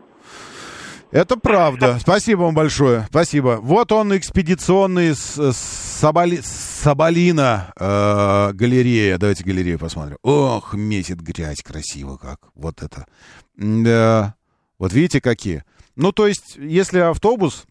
[1.10, 1.98] Это правда.
[2.00, 3.06] Спасибо вам большое.
[3.10, 3.58] Спасибо.
[3.60, 9.18] Вот он, экспедиционный с, Соболи, Соболина э, галерея.
[9.18, 10.18] Давайте галерею посмотрим.
[10.22, 12.38] Ох, месит грязь красиво как.
[12.54, 13.08] Вот это.
[13.56, 14.36] Да.
[14.78, 15.64] Вот видите, какие.
[15.96, 17.66] Ну, то есть, если автобус,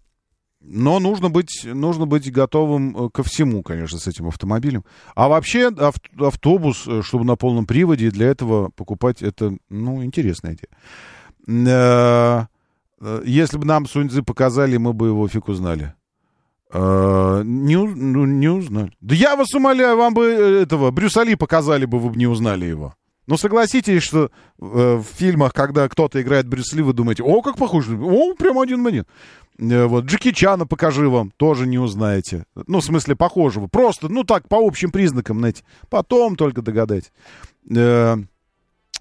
[0.69, 4.85] но нужно быть, нужно быть готовым э, ко всему, конечно, с этим автомобилем.
[5.15, 5.71] А вообще
[6.19, 12.49] автобус, э, чтобы на полном приводе, для этого покупать, это, ну, интересная идея.
[13.01, 15.95] Э, если бы нам Суньцзы показали, мы бы его фиг узнали.
[16.73, 18.93] Не, ну, не узнали.
[19.01, 22.65] Да я вас умоляю, вам бы этого Брюса Ли показали бы, вы бы не узнали
[22.65, 22.95] его.
[23.27, 27.57] Ну, согласитесь, что э, в фильмах, когда кто-то играет Брюс Ли, вы думаете, о, как
[27.57, 29.05] похож, о, прям один в один.
[29.59, 32.45] Э, вот, Джеки Чана покажи вам, тоже не узнаете.
[32.67, 33.67] Ну, в смысле, похожего.
[33.67, 35.65] Просто, ну, так, по общим признакам, знаете.
[35.89, 37.13] Потом только догадать.
[37.71, 38.17] Э,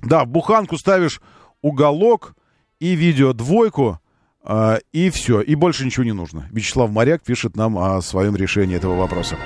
[0.01, 1.21] да, в буханку ставишь
[1.61, 2.35] уголок
[2.79, 3.99] и видео двойку,
[4.43, 5.41] э, и все.
[5.41, 6.47] И больше ничего не нужно.
[6.51, 9.37] Вячеслав Моряк пишет нам о своем решении этого вопроса.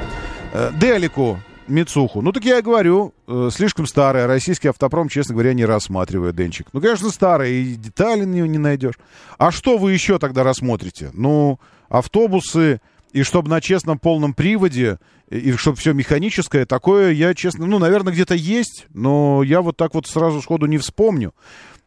[0.53, 1.39] Э, Делику
[1.69, 2.21] Мицуху.
[2.21, 4.27] Ну, так я и говорю, э, слишком старая.
[4.27, 6.67] Российский автопром, честно говоря, не рассматривает, Денчик.
[6.73, 8.95] Ну, конечно, старая, и детали не, не найдешь.
[9.37, 11.11] А что вы еще тогда рассмотрите?
[11.13, 12.81] Ну, автобусы,
[13.11, 18.13] и чтобы на честном полном приводе, и чтобы все механическое, такое я, честно, ну, наверное,
[18.13, 21.33] где-то есть, но я вот так вот сразу сходу не вспомню.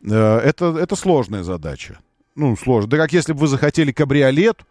[0.05, 1.99] Э, это, это сложная задача.
[2.35, 2.91] Ну, сложно.
[2.91, 4.63] Да как если бы вы захотели кабриолет,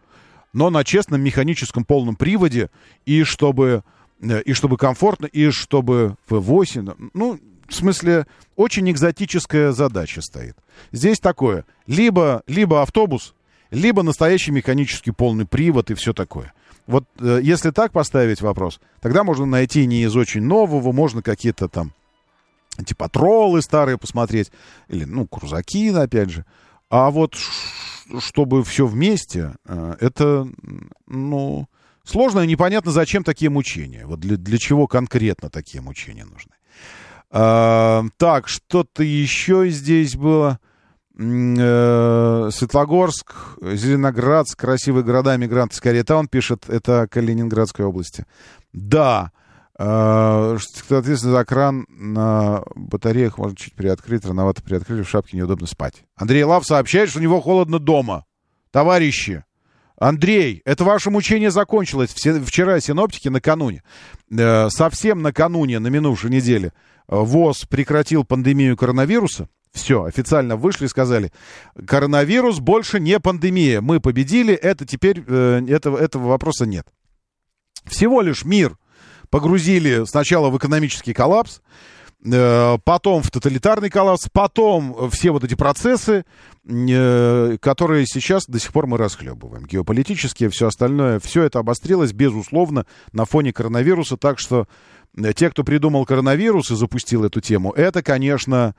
[0.52, 2.70] но на честном механическом полном приводе,
[3.06, 3.84] и чтобы
[4.22, 7.10] и чтобы комфортно, и чтобы V8.
[7.14, 8.26] Ну, в смысле,
[8.56, 10.56] очень экзотическая задача стоит.
[10.92, 11.64] Здесь такое.
[11.86, 13.34] Либо, либо автобус,
[13.70, 16.52] либо настоящий механический полный привод и все такое.
[16.86, 21.68] Вот э, если так поставить вопрос, тогда можно найти не из очень нового, можно какие-то
[21.68, 21.92] там
[22.84, 24.50] типа троллы старые посмотреть,
[24.88, 26.44] или, ну, крузаки, опять же.
[26.90, 27.36] А вот
[28.18, 30.46] чтобы все вместе, э, это,
[31.06, 31.66] ну,
[32.04, 34.06] Сложно и непонятно, зачем такие мучения.
[34.06, 36.52] Вот для, для чего конкретно такие мучения нужны.
[37.30, 40.58] А, так, что-то еще здесь было.
[41.18, 46.04] Э, Светлогорск, Зеленоградск, красивые города, мигранты скорее.
[46.10, 48.24] Он пишет, это Калининградской области.
[48.72, 49.30] Да,
[49.76, 56.04] соответственно, за кран на батареях можно чуть приоткрыть, рановато приоткрыли, в шапке неудобно спать.
[56.14, 58.24] Андрей Лав сообщает, что у него холодно дома.
[58.70, 59.44] Товарищи,
[59.96, 63.82] Андрей, это ваше мучение закончилось вчера синоптики накануне.
[64.30, 69.48] Э, совсем накануне, на минувшей неделе, э, ВОЗ прекратил пандемию коронавируса.
[69.72, 71.32] Все, официально вышли и сказали,
[71.86, 73.80] коронавирус больше не пандемия.
[73.80, 76.86] Мы победили, это теперь, э, этого, этого вопроса нет.
[77.86, 78.76] Всего лишь мир
[79.30, 81.62] погрузили сначала в экономический коллапс,
[82.24, 86.24] потом в тоталитарный коллапс, потом все вот эти процессы,
[86.64, 89.64] э, которые сейчас до сих пор мы расхлебываем.
[89.64, 94.16] Геополитические, все остальное, все это обострилось, безусловно, на фоне коронавируса.
[94.16, 94.68] Так что
[95.16, 98.74] э, те, кто придумал коронавирус и запустил эту тему, это, конечно,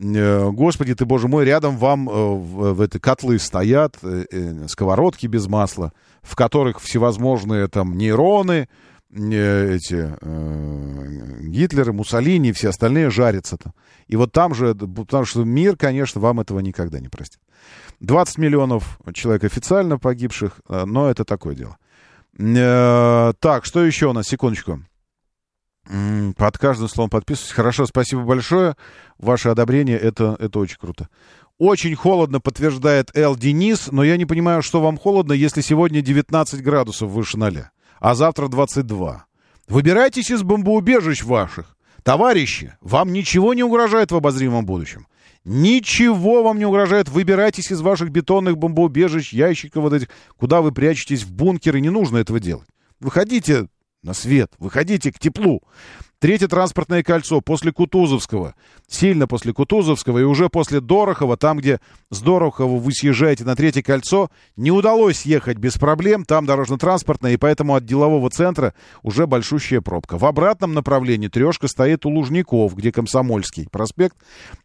[0.00, 3.96] Господи ты, Боже мой, рядом вам в, в этой котлы стоят
[4.68, 5.92] сковородки без масла,
[6.22, 8.68] в которых всевозможные там нейроны,
[9.10, 13.72] эти э, Гитлеры, Муссолини и все остальные жарятся там.
[14.06, 17.40] И вот там же, потому что мир, конечно, вам этого никогда не простит.
[18.00, 21.78] 20 миллионов человек официально погибших, э, но это такое дело.
[22.38, 24.26] Э, так, что еще у нас?
[24.26, 24.82] Секундочку.
[26.36, 27.52] Под каждым словом подписываюсь.
[27.52, 28.76] Хорошо, спасибо большое.
[29.16, 31.08] Ваше одобрение, это, это очень круто.
[31.56, 36.62] Очень холодно, подтверждает Эл Денис, но я не понимаю, что вам холодно, если сегодня 19
[36.62, 39.26] градусов выше ноля а завтра 22.
[39.68, 41.76] Выбирайтесь из бомбоубежищ ваших.
[42.02, 45.06] Товарищи, вам ничего не угрожает в обозримом будущем.
[45.44, 47.08] Ничего вам не угрожает.
[47.08, 51.80] Выбирайтесь из ваших бетонных бомбоубежищ, ящиков вот этих, куда вы прячетесь в бункеры.
[51.80, 52.68] Не нужно этого делать.
[53.00, 53.68] Выходите
[54.02, 55.62] на свет, выходите к теплу.
[56.20, 58.56] Третье транспортное кольцо после Кутузовского,
[58.88, 61.80] сильно после Кутузовского и уже после Дорохова, там, где
[62.10, 67.36] с Дорохова вы съезжаете на третье кольцо, не удалось ехать без проблем, там дорожно-транспортное, и
[67.36, 68.74] поэтому от делового центра
[69.04, 70.18] уже большущая пробка.
[70.18, 74.16] В обратном направлении трешка стоит у Лужников, где Комсомольский проспект,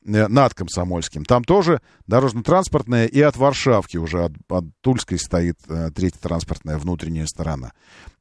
[0.04, 1.24] э, над Комсомольским.
[1.24, 7.28] Там тоже дорожно-транспортное, и от Варшавки уже, от, от Тульской стоит э, третья транспортная внутренняя
[7.28, 7.74] сторона.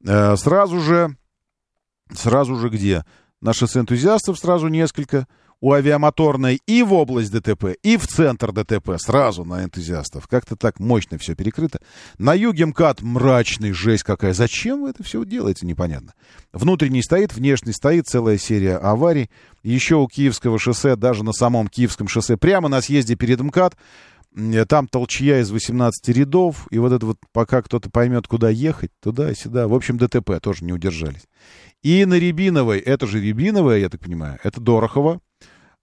[0.05, 1.15] Э, сразу же,
[2.13, 3.03] сразу же где?
[3.43, 5.27] На шоссе энтузиастов сразу несколько.
[5.59, 8.97] У авиамоторной и в область ДТП, и в центр ДТП.
[8.97, 10.27] Сразу на энтузиастов.
[10.27, 11.79] Как-то так мощно все перекрыто.
[12.17, 14.33] На юге МКАД мрачный, жесть какая.
[14.33, 16.13] Зачем вы это все делаете, непонятно.
[16.53, 19.29] Внутренний стоит, внешний стоит, целая серия аварий.
[19.61, 23.75] Еще у Киевского шоссе, даже на самом Киевском шоссе, прямо на съезде перед МКАД,
[24.67, 29.31] там толчья из 18 рядов, и вот это вот, пока кто-то поймет, куда ехать, туда
[29.31, 29.67] и сюда.
[29.67, 31.27] В общем, ДТП тоже не удержались.
[31.81, 35.19] И на Рябиновой, это же Рябиновая, я так понимаю, это Дорохова,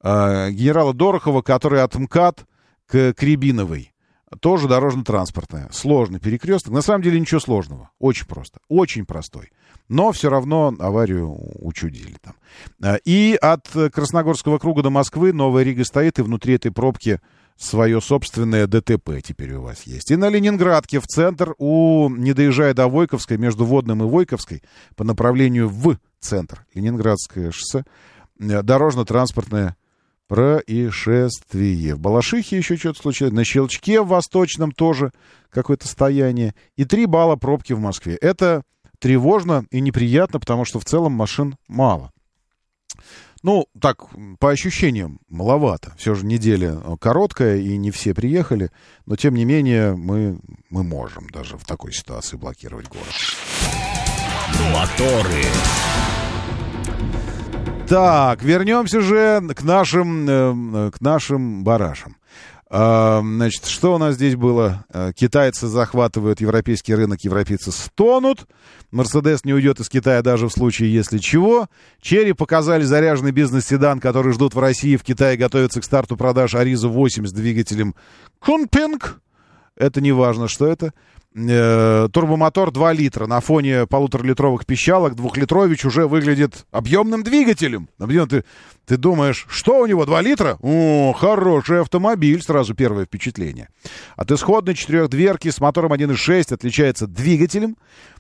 [0.03, 2.47] э, генерала Дорохова, который от МКАД
[2.87, 3.93] к, к Рябиновой.
[4.41, 5.69] Тоже дорожно-транспортная.
[5.73, 6.73] Сложный перекресток.
[6.73, 7.91] На самом деле ничего сложного.
[7.99, 8.61] Очень просто.
[8.69, 9.51] Очень простой.
[9.89, 12.35] Но все равно аварию учудили там.
[12.81, 17.21] А, и от Красногорского круга до Москвы Новая Рига стоит, и внутри этой пробки
[17.61, 20.11] свое собственное ДТП теперь у вас есть.
[20.11, 24.63] И на Ленинградке в центр, у, не доезжая до Войковской, между Водным и Войковской,
[24.97, 27.85] по направлению в центр, Ленинградское шоссе,
[28.41, 29.77] э, дорожно-транспортное
[30.27, 31.97] происшествие.
[31.97, 33.35] В Балашихе еще что-то случилось.
[33.35, 35.13] На Щелчке в Восточном тоже
[35.51, 36.55] какое-то стояние.
[36.77, 38.15] И три балла пробки в Москве.
[38.15, 38.63] Это
[38.99, 42.11] тревожно и неприятно, потому что в целом машин мало.
[43.43, 44.05] Ну, так,
[44.39, 45.95] по ощущениям, маловато.
[45.97, 48.71] Все же неделя э, короткая, и не все приехали.
[49.07, 50.39] Но, тем не менее, мы,
[50.69, 53.07] мы можем даже в такой ситуации блокировать город.
[54.75, 55.45] Моторы.
[57.89, 62.17] Так, вернемся же к нашим, э, к нашим барашам.
[62.71, 64.85] Значит, что у нас здесь было?
[64.91, 68.47] А, китайцы захватывают европейский рынок, европейцы стонут.
[68.93, 71.67] Мерседес не уйдет из Китая даже в случае, если чего.
[72.01, 74.97] Черри показали заряженный бизнес-седан, который ждут в России.
[74.97, 77.97] В Китае готовится к старту продаж Аризу 8 с двигателем
[78.39, 79.21] Кунпинг.
[79.75, 80.93] Это не важно, что это.
[81.33, 83.27] Э, турбомотор 2 литра.
[83.27, 87.89] На фоне полуторалитровых пищалок двухлитрович уже выглядит объемным двигателем.
[87.99, 88.45] Ты,
[88.85, 90.59] ты думаешь, что у него 2 литра?
[90.61, 93.69] О, хороший автомобиль, сразу первое впечатление.
[94.17, 97.77] От исходной четырехдверки с мотором 1.6 отличается двигателем.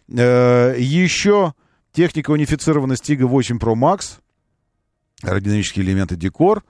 [0.08, 1.54] Э, еще
[1.92, 4.18] техника унифицирована Stiga 8 Pro Max.
[5.22, 6.62] Аэродинамические элементы декор–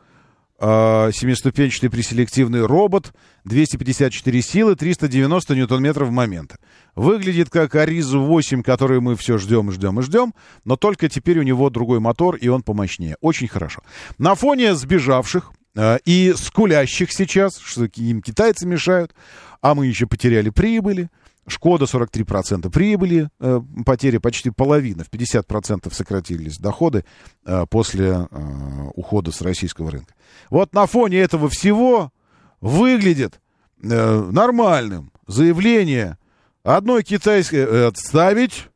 [0.61, 3.15] семиступенчатый преселективный робот,
[3.45, 6.57] 254 силы, 390 ньютон-метров в момент.
[6.95, 10.35] Выглядит как Аризу 8, который мы все ждем, ждем и ждем,
[10.65, 13.17] но только теперь у него другой мотор, и он помощнее.
[13.21, 13.83] Очень хорошо.
[14.19, 19.15] На фоне сбежавших э, и скулящих сейчас, что им китайцы мешают,
[19.63, 21.09] а мы еще потеряли прибыли,
[21.51, 27.05] Шкода 43% прибыли, э, потери почти половина, в 50% сократились доходы
[27.45, 30.15] э, после э, ухода с российского рынка.
[30.49, 32.13] Вот на фоне этого всего
[32.61, 33.41] выглядит
[33.83, 36.19] нормальным заявление
[36.63, 38.69] одной китайской отставить,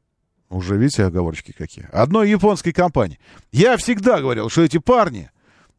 [0.48, 3.18] уже видите оговорочки какие, одной японской компании.
[3.52, 5.30] Я всегда говорил, что эти парни,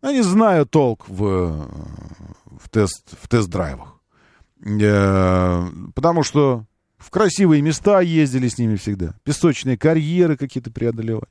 [0.01, 1.67] они знают толк в,
[2.45, 3.95] в, тест, в тест-драйвах.
[4.61, 6.65] Потому что
[6.97, 9.15] в красивые места ездили с ними всегда.
[9.23, 11.27] Песочные карьеры какие-то преодолевали.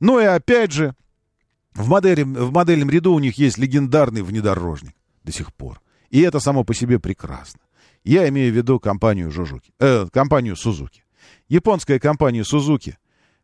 [0.00, 0.94] Ну и опять же,
[1.74, 5.80] в, модели, в модельном ряду у них есть легендарный внедорожник до сих пор.
[6.10, 7.60] И это само по себе прекрасно.
[8.04, 11.04] Я имею в виду компанию, Жужуки, э, компанию Сузуки.
[11.48, 12.98] Японская компания Сузуки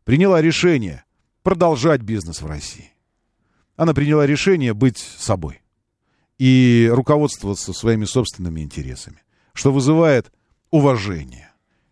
[0.05, 1.05] приняла решение
[1.43, 2.93] продолжать бизнес в России.
[3.77, 5.63] Она приняла решение быть собой
[6.39, 9.23] и руководствоваться своими собственными интересами,
[9.55, 10.33] что вызывает
[10.71, 11.50] уважение.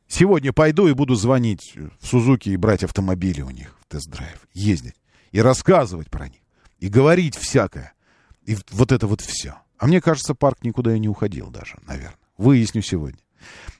[0.08, 4.96] Сегодня пойду и буду звонить в Сузуки и брать автомобили у них в тест-драйв, ездить
[5.32, 6.40] и рассказывать про них,
[6.78, 7.92] и говорить всякое.
[8.44, 9.56] И вот это вот все.
[9.76, 12.18] А мне кажется, парк никуда и не уходил даже, наверное.
[12.38, 13.20] Выясню сегодня.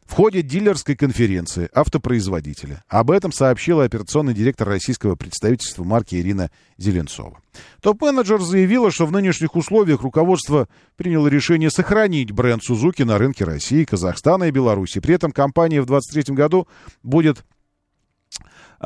[0.06, 7.40] В ходе дилерской конференции автопроизводителя об этом сообщила операционный директор российского представительства марки Ирина Зеленцова.
[7.82, 10.66] Топ-менеджер заявила, что в нынешних условиях руководство
[10.97, 15.01] приняло решение сохранить бренд Сузуки на рынке России, Казахстана и Беларуси.
[15.01, 16.66] При этом компания в 2023 году
[17.02, 17.44] будет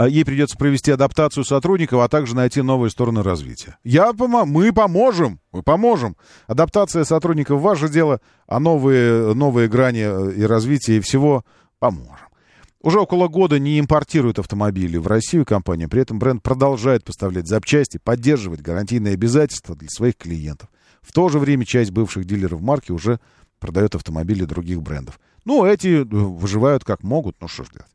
[0.08, 3.76] ей придется провести адаптацию сотрудников, а также найти новые стороны развития.
[3.84, 6.16] Я пом- мы поможем, мы поможем.
[6.46, 11.44] Адаптация сотрудников– ваше дело, а новые, новые грани э, и развития и всего
[11.78, 12.16] поможем.
[12.80, 17.98] Уже около года не импортирует автомобили в Россию компания, при этом бренд продолжает поставлять запчасти,
[18.02, 20.68] поддерживать гарантийные обязательства для своих клиентов.
[21.00, 23.20] В то же время часть бывших дилеров марки уже
[23.60, 25.20] продает автомобили других брендов.
[25.44, 27.91] Ну, эти э, выживают как могут, ну что ж делать.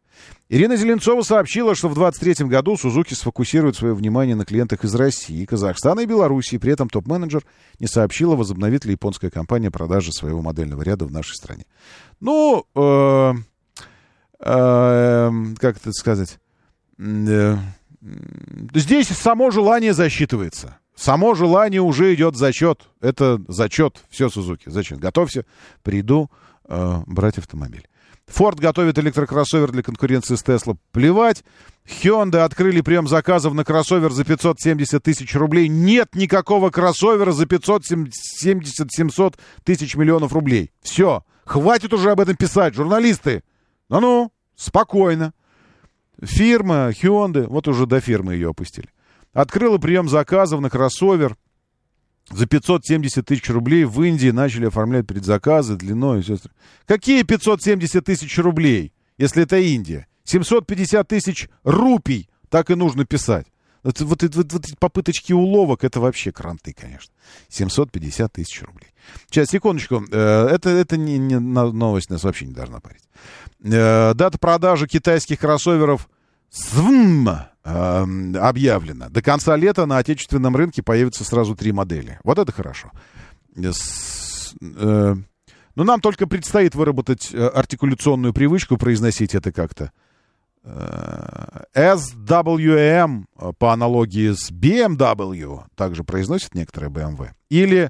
[0.49, 5.45] Ирина Зеленцова сообщила, что в 2023 году Сузуки сфокусирует свое внимание на клиентах из России,
[5.45, 6.57] Казахстана и Белоруссии.
[6.57, 7.44] При этом топ-менеджер
[7.80, 11.65] не сообщила, возобновит ли японская компания продажи своего модельного ряда в нашей стране.
[12.22, 13.34] Ну, э,
[14.39, 16.39] э, как это сказать?
[16.98, 17.57] Э,
[18.73, 20.77] здесь само желание засчитывается.
[20.95, 22.89] Само желание уже идет зачет.
[23.02, 24.03] Это зачет.
[24.10, 24.99] Все, Сузуки, зачет.
[24.99, 25.45] Готовься,
[25.84, 26.31] приду
[26.68, 27.88] э, брать автомобиль.
[28.27, 30.77] Форд готовит электрокроссовер для конкуренции с Тесла.
[30.91, 31.43] Плевать.
[31.85, 35.69] Hyundai открыли прием заказов на кроссовер за 570 тысяч рублей.
[35.69, 40.71] Нет никакого кроссовера за 570-700 тысяч миллионов рублей.
[40.81, 41.23] Все.
[41.45, 43.43] Хватит уже об этом писать, журналисты.
[43.87, 45.33] Ну-ну, спокойно.
[46.21, 48.89] Фирма Hyundai, вот уже до фирмы ее опустили,
[49.33, 51.37] открыла прием заказов на кроссовер
[52.29, 56.25] за 570 тысяч рублей в Индии начали оформлять предзаказы длиной.
[56.85, 60.07] Какие 570 тысяч рублей, если это Индия?
[60.25, 63.47] 750 тысяч рупий, так и нужно писать.
[63.83, 67.13] Вот, вот, вот, вот попыточки уловок, это вообще кранты, конечно.
[67.47, 68.89] 750 тысяч рублей.
[69.29, 70.03] Сейчас, секундочку.
[70.11, 73.03] Э, это, это не, не новость нас вообще не должна парить.
[73.63, 76.09] Э, дата продажи китайских кроссоверов
[76.49, 79.09] СВМ э, объявлена.
[79.09, 82.19] До конца лета на отечественном рынке появятся сразу три модели.
[82.23, 82.91] Вот это хорошо.
[83.55, 85.15] Э,
[85.75, 89.91] но нам только предстоит выработать артикуляционную привычку произносить это как-то.
[91.75, 93.25] SWM
[93.57, 97.29] по аналогии с BMW также произносят некоторые BMW.
[97.49, 97.89] Или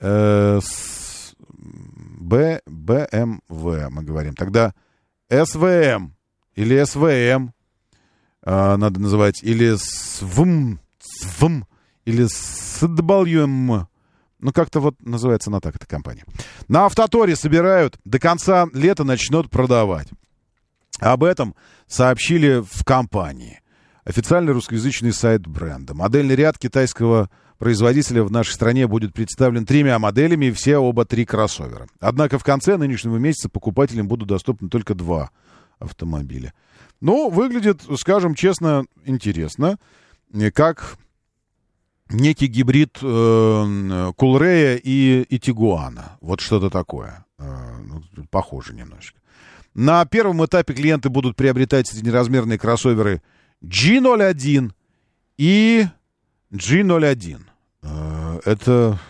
[0.00, 0.60] э,
[2.22, 4.34] B, BMW мы говорим.
[4.34, 4.74] Тогда
[5.30, 6.10] SVM
[6.54, 7.50] или SVM
[8.44, 9.42] э, надо называть.
[9.42, 10.78] Или SVM,
[11.22, 11.64] SVM
[12.04, 13.86] или SWM.
[14.40, 16.24] Ну, как-то вот называется она так, эта компания.
[16.68, 20.08] На Автоторе собирают, до конца лета начнут продавать.
[20.98, 21.54] Об этом
[21.86, 23.60] сообщили в компании.
[24.04, 25.94] Официальный русскоязычный сайт бренда.
[25.94, 31.24] Модельный ряд китайского производителя в нашей стране будет представлен тремя моделями, и все оба три
[31.24, 31.86] кроссовера.
[32.00, 35.30] Однако в конце нынешнего месяца покупателям будут доступны только два
[35.78, 36.52] автомобиля.
[37.02, 39.76] Ну, выглядит, скажем честно, интересно,
[40.54, 40.96] как
[42.08, 46.16] некий гибрид э, Кулрея и, и Тигуана.
[46.20, 47.26] Вот что-то такое.
[47.40, 49.18] Э, ну, похоже немножечко.
[49.74, 53.20] На первом этапе клиенты будут приобретать среднеразмерные кроссоверы
[53.64, 54.70] G01
[55.38, 55.86] и
[56.52, 57.40] G01.
[57.82, 59.00] Э, это...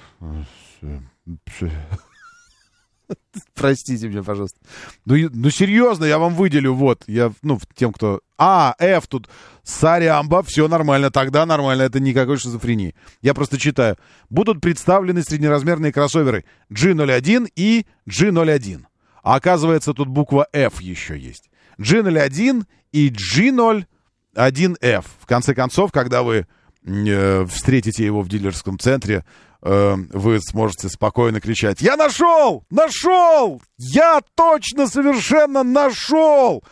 [3.55, 4.59] Простите меня, пожалуйста.
[5.05, 8.20] Ну, ну, серьезно, я вам выделю, вот, я, ну, тем, кто...
[8.39, 9.28] А, F тут,
[9.62, 12.94] сарямба, все нормально, тогда нормально, это никакой шизофрении.
[13.20, 13.97] Я просто читаю.
[14.30, 18.84] Будут представлены среднеразмерные кроссоверы G01 и G01.
[19.22, 21.51] А оказывается, тут буква F еще есть.
[21.78, 25.05] G01 и G01F.
[25.20, 26.47] В конце концов, когда вы
[26.84, 29.24] э, встретите его в дилерском центре,
[29.62, 32.64] э, вы сможете спокойно кричать «Я нашел!
[32.70, 33.62] Нашел!
[33.78, 36.62] Я точно совершенно нашел!»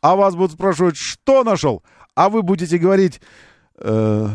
[0.00, 1.82] А вас будут спрашивать «Что нашел?»
[2.14, 3.20] А вы будете говорить
[3.78, 4.28] э,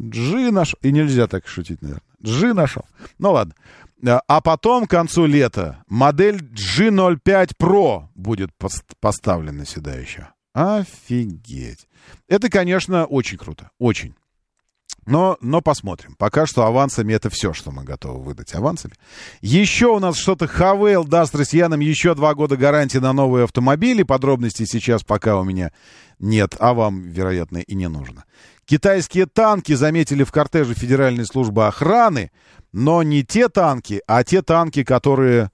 [0.00, 0.78] «Джи нашел».
[0.82, 2.02] И нельзя так шутить, наверное.
[2.22, 2.84] «Джи нашел».
[3.18, 3.54] Ну ладно.
[4.02, 8.50] Э, а потом, к концу лета, модель G05 Pro будет
[9.00, 10.28] поставлена сюда еще.
[10.52, 11.86] Офигеть.
[12.28, 13.70] Это, конечно, очень круто.
[13.78, 14.14] Очень.
[15.06, 16.16] Но, но посмотрим.
[16.18, 18.94] Пока что авансами это все, что мы готовы выдать авансами.
[19.40, 24.02] Еще у нас что-то Хавейл даст россиянам еще два года гарантии на новые автомобили.
[24.02, 25.72] Подробностей сейчас пока у меня
[26.18, 28.24] нет, а вам, вероятно, и не нужно.
[28.64, 32.32] Китайские танки заметили в кортеже Федеральной службы охраны,
[32.72, 35.50] но не те танки, а те танки, которые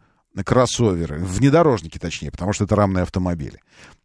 [0.47, 3.61] кроссоверы, внедорожники точнее, потому что это рамные автомобили.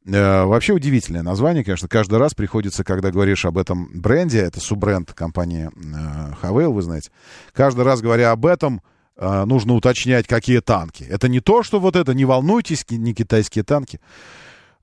[0.07, 5.11] Э, вообще удивительное название, конечно, каждый раз приходится, когда говоришь об этом бренде, это суббренд
[5.13, 7.11] компании э, Хавейл, вы знаете,
[7.53, 8.81] каждый раз говоря об этом,
[9.17, 11.03] э, нужно уточнять, какие танки.
[11.03, 13.99] Это не то, что вот это, не волнуйтесь, не китайские танки.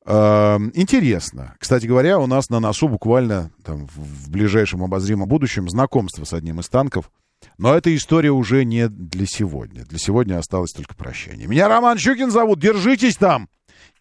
[0.06, 1.54] Интересно.
[1.58, 6.60] Кстати говоря, у нас на носу буквально там, в ближайшем обозримом будущем знакомство с одним
[6.60, 7.10] из танков.
[7.56, 9.86] Но эта история уже не для сегодня.
[9.86, 11.46] Для сегодня осталось только прощание.
[11.46, 12.60] Меня Роман Щукин зовут.
[12.60, 13.48] Держитесь там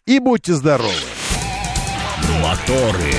[0.04, 1.13] и будьте здоровы.
[2.22, 3.12] Моторы.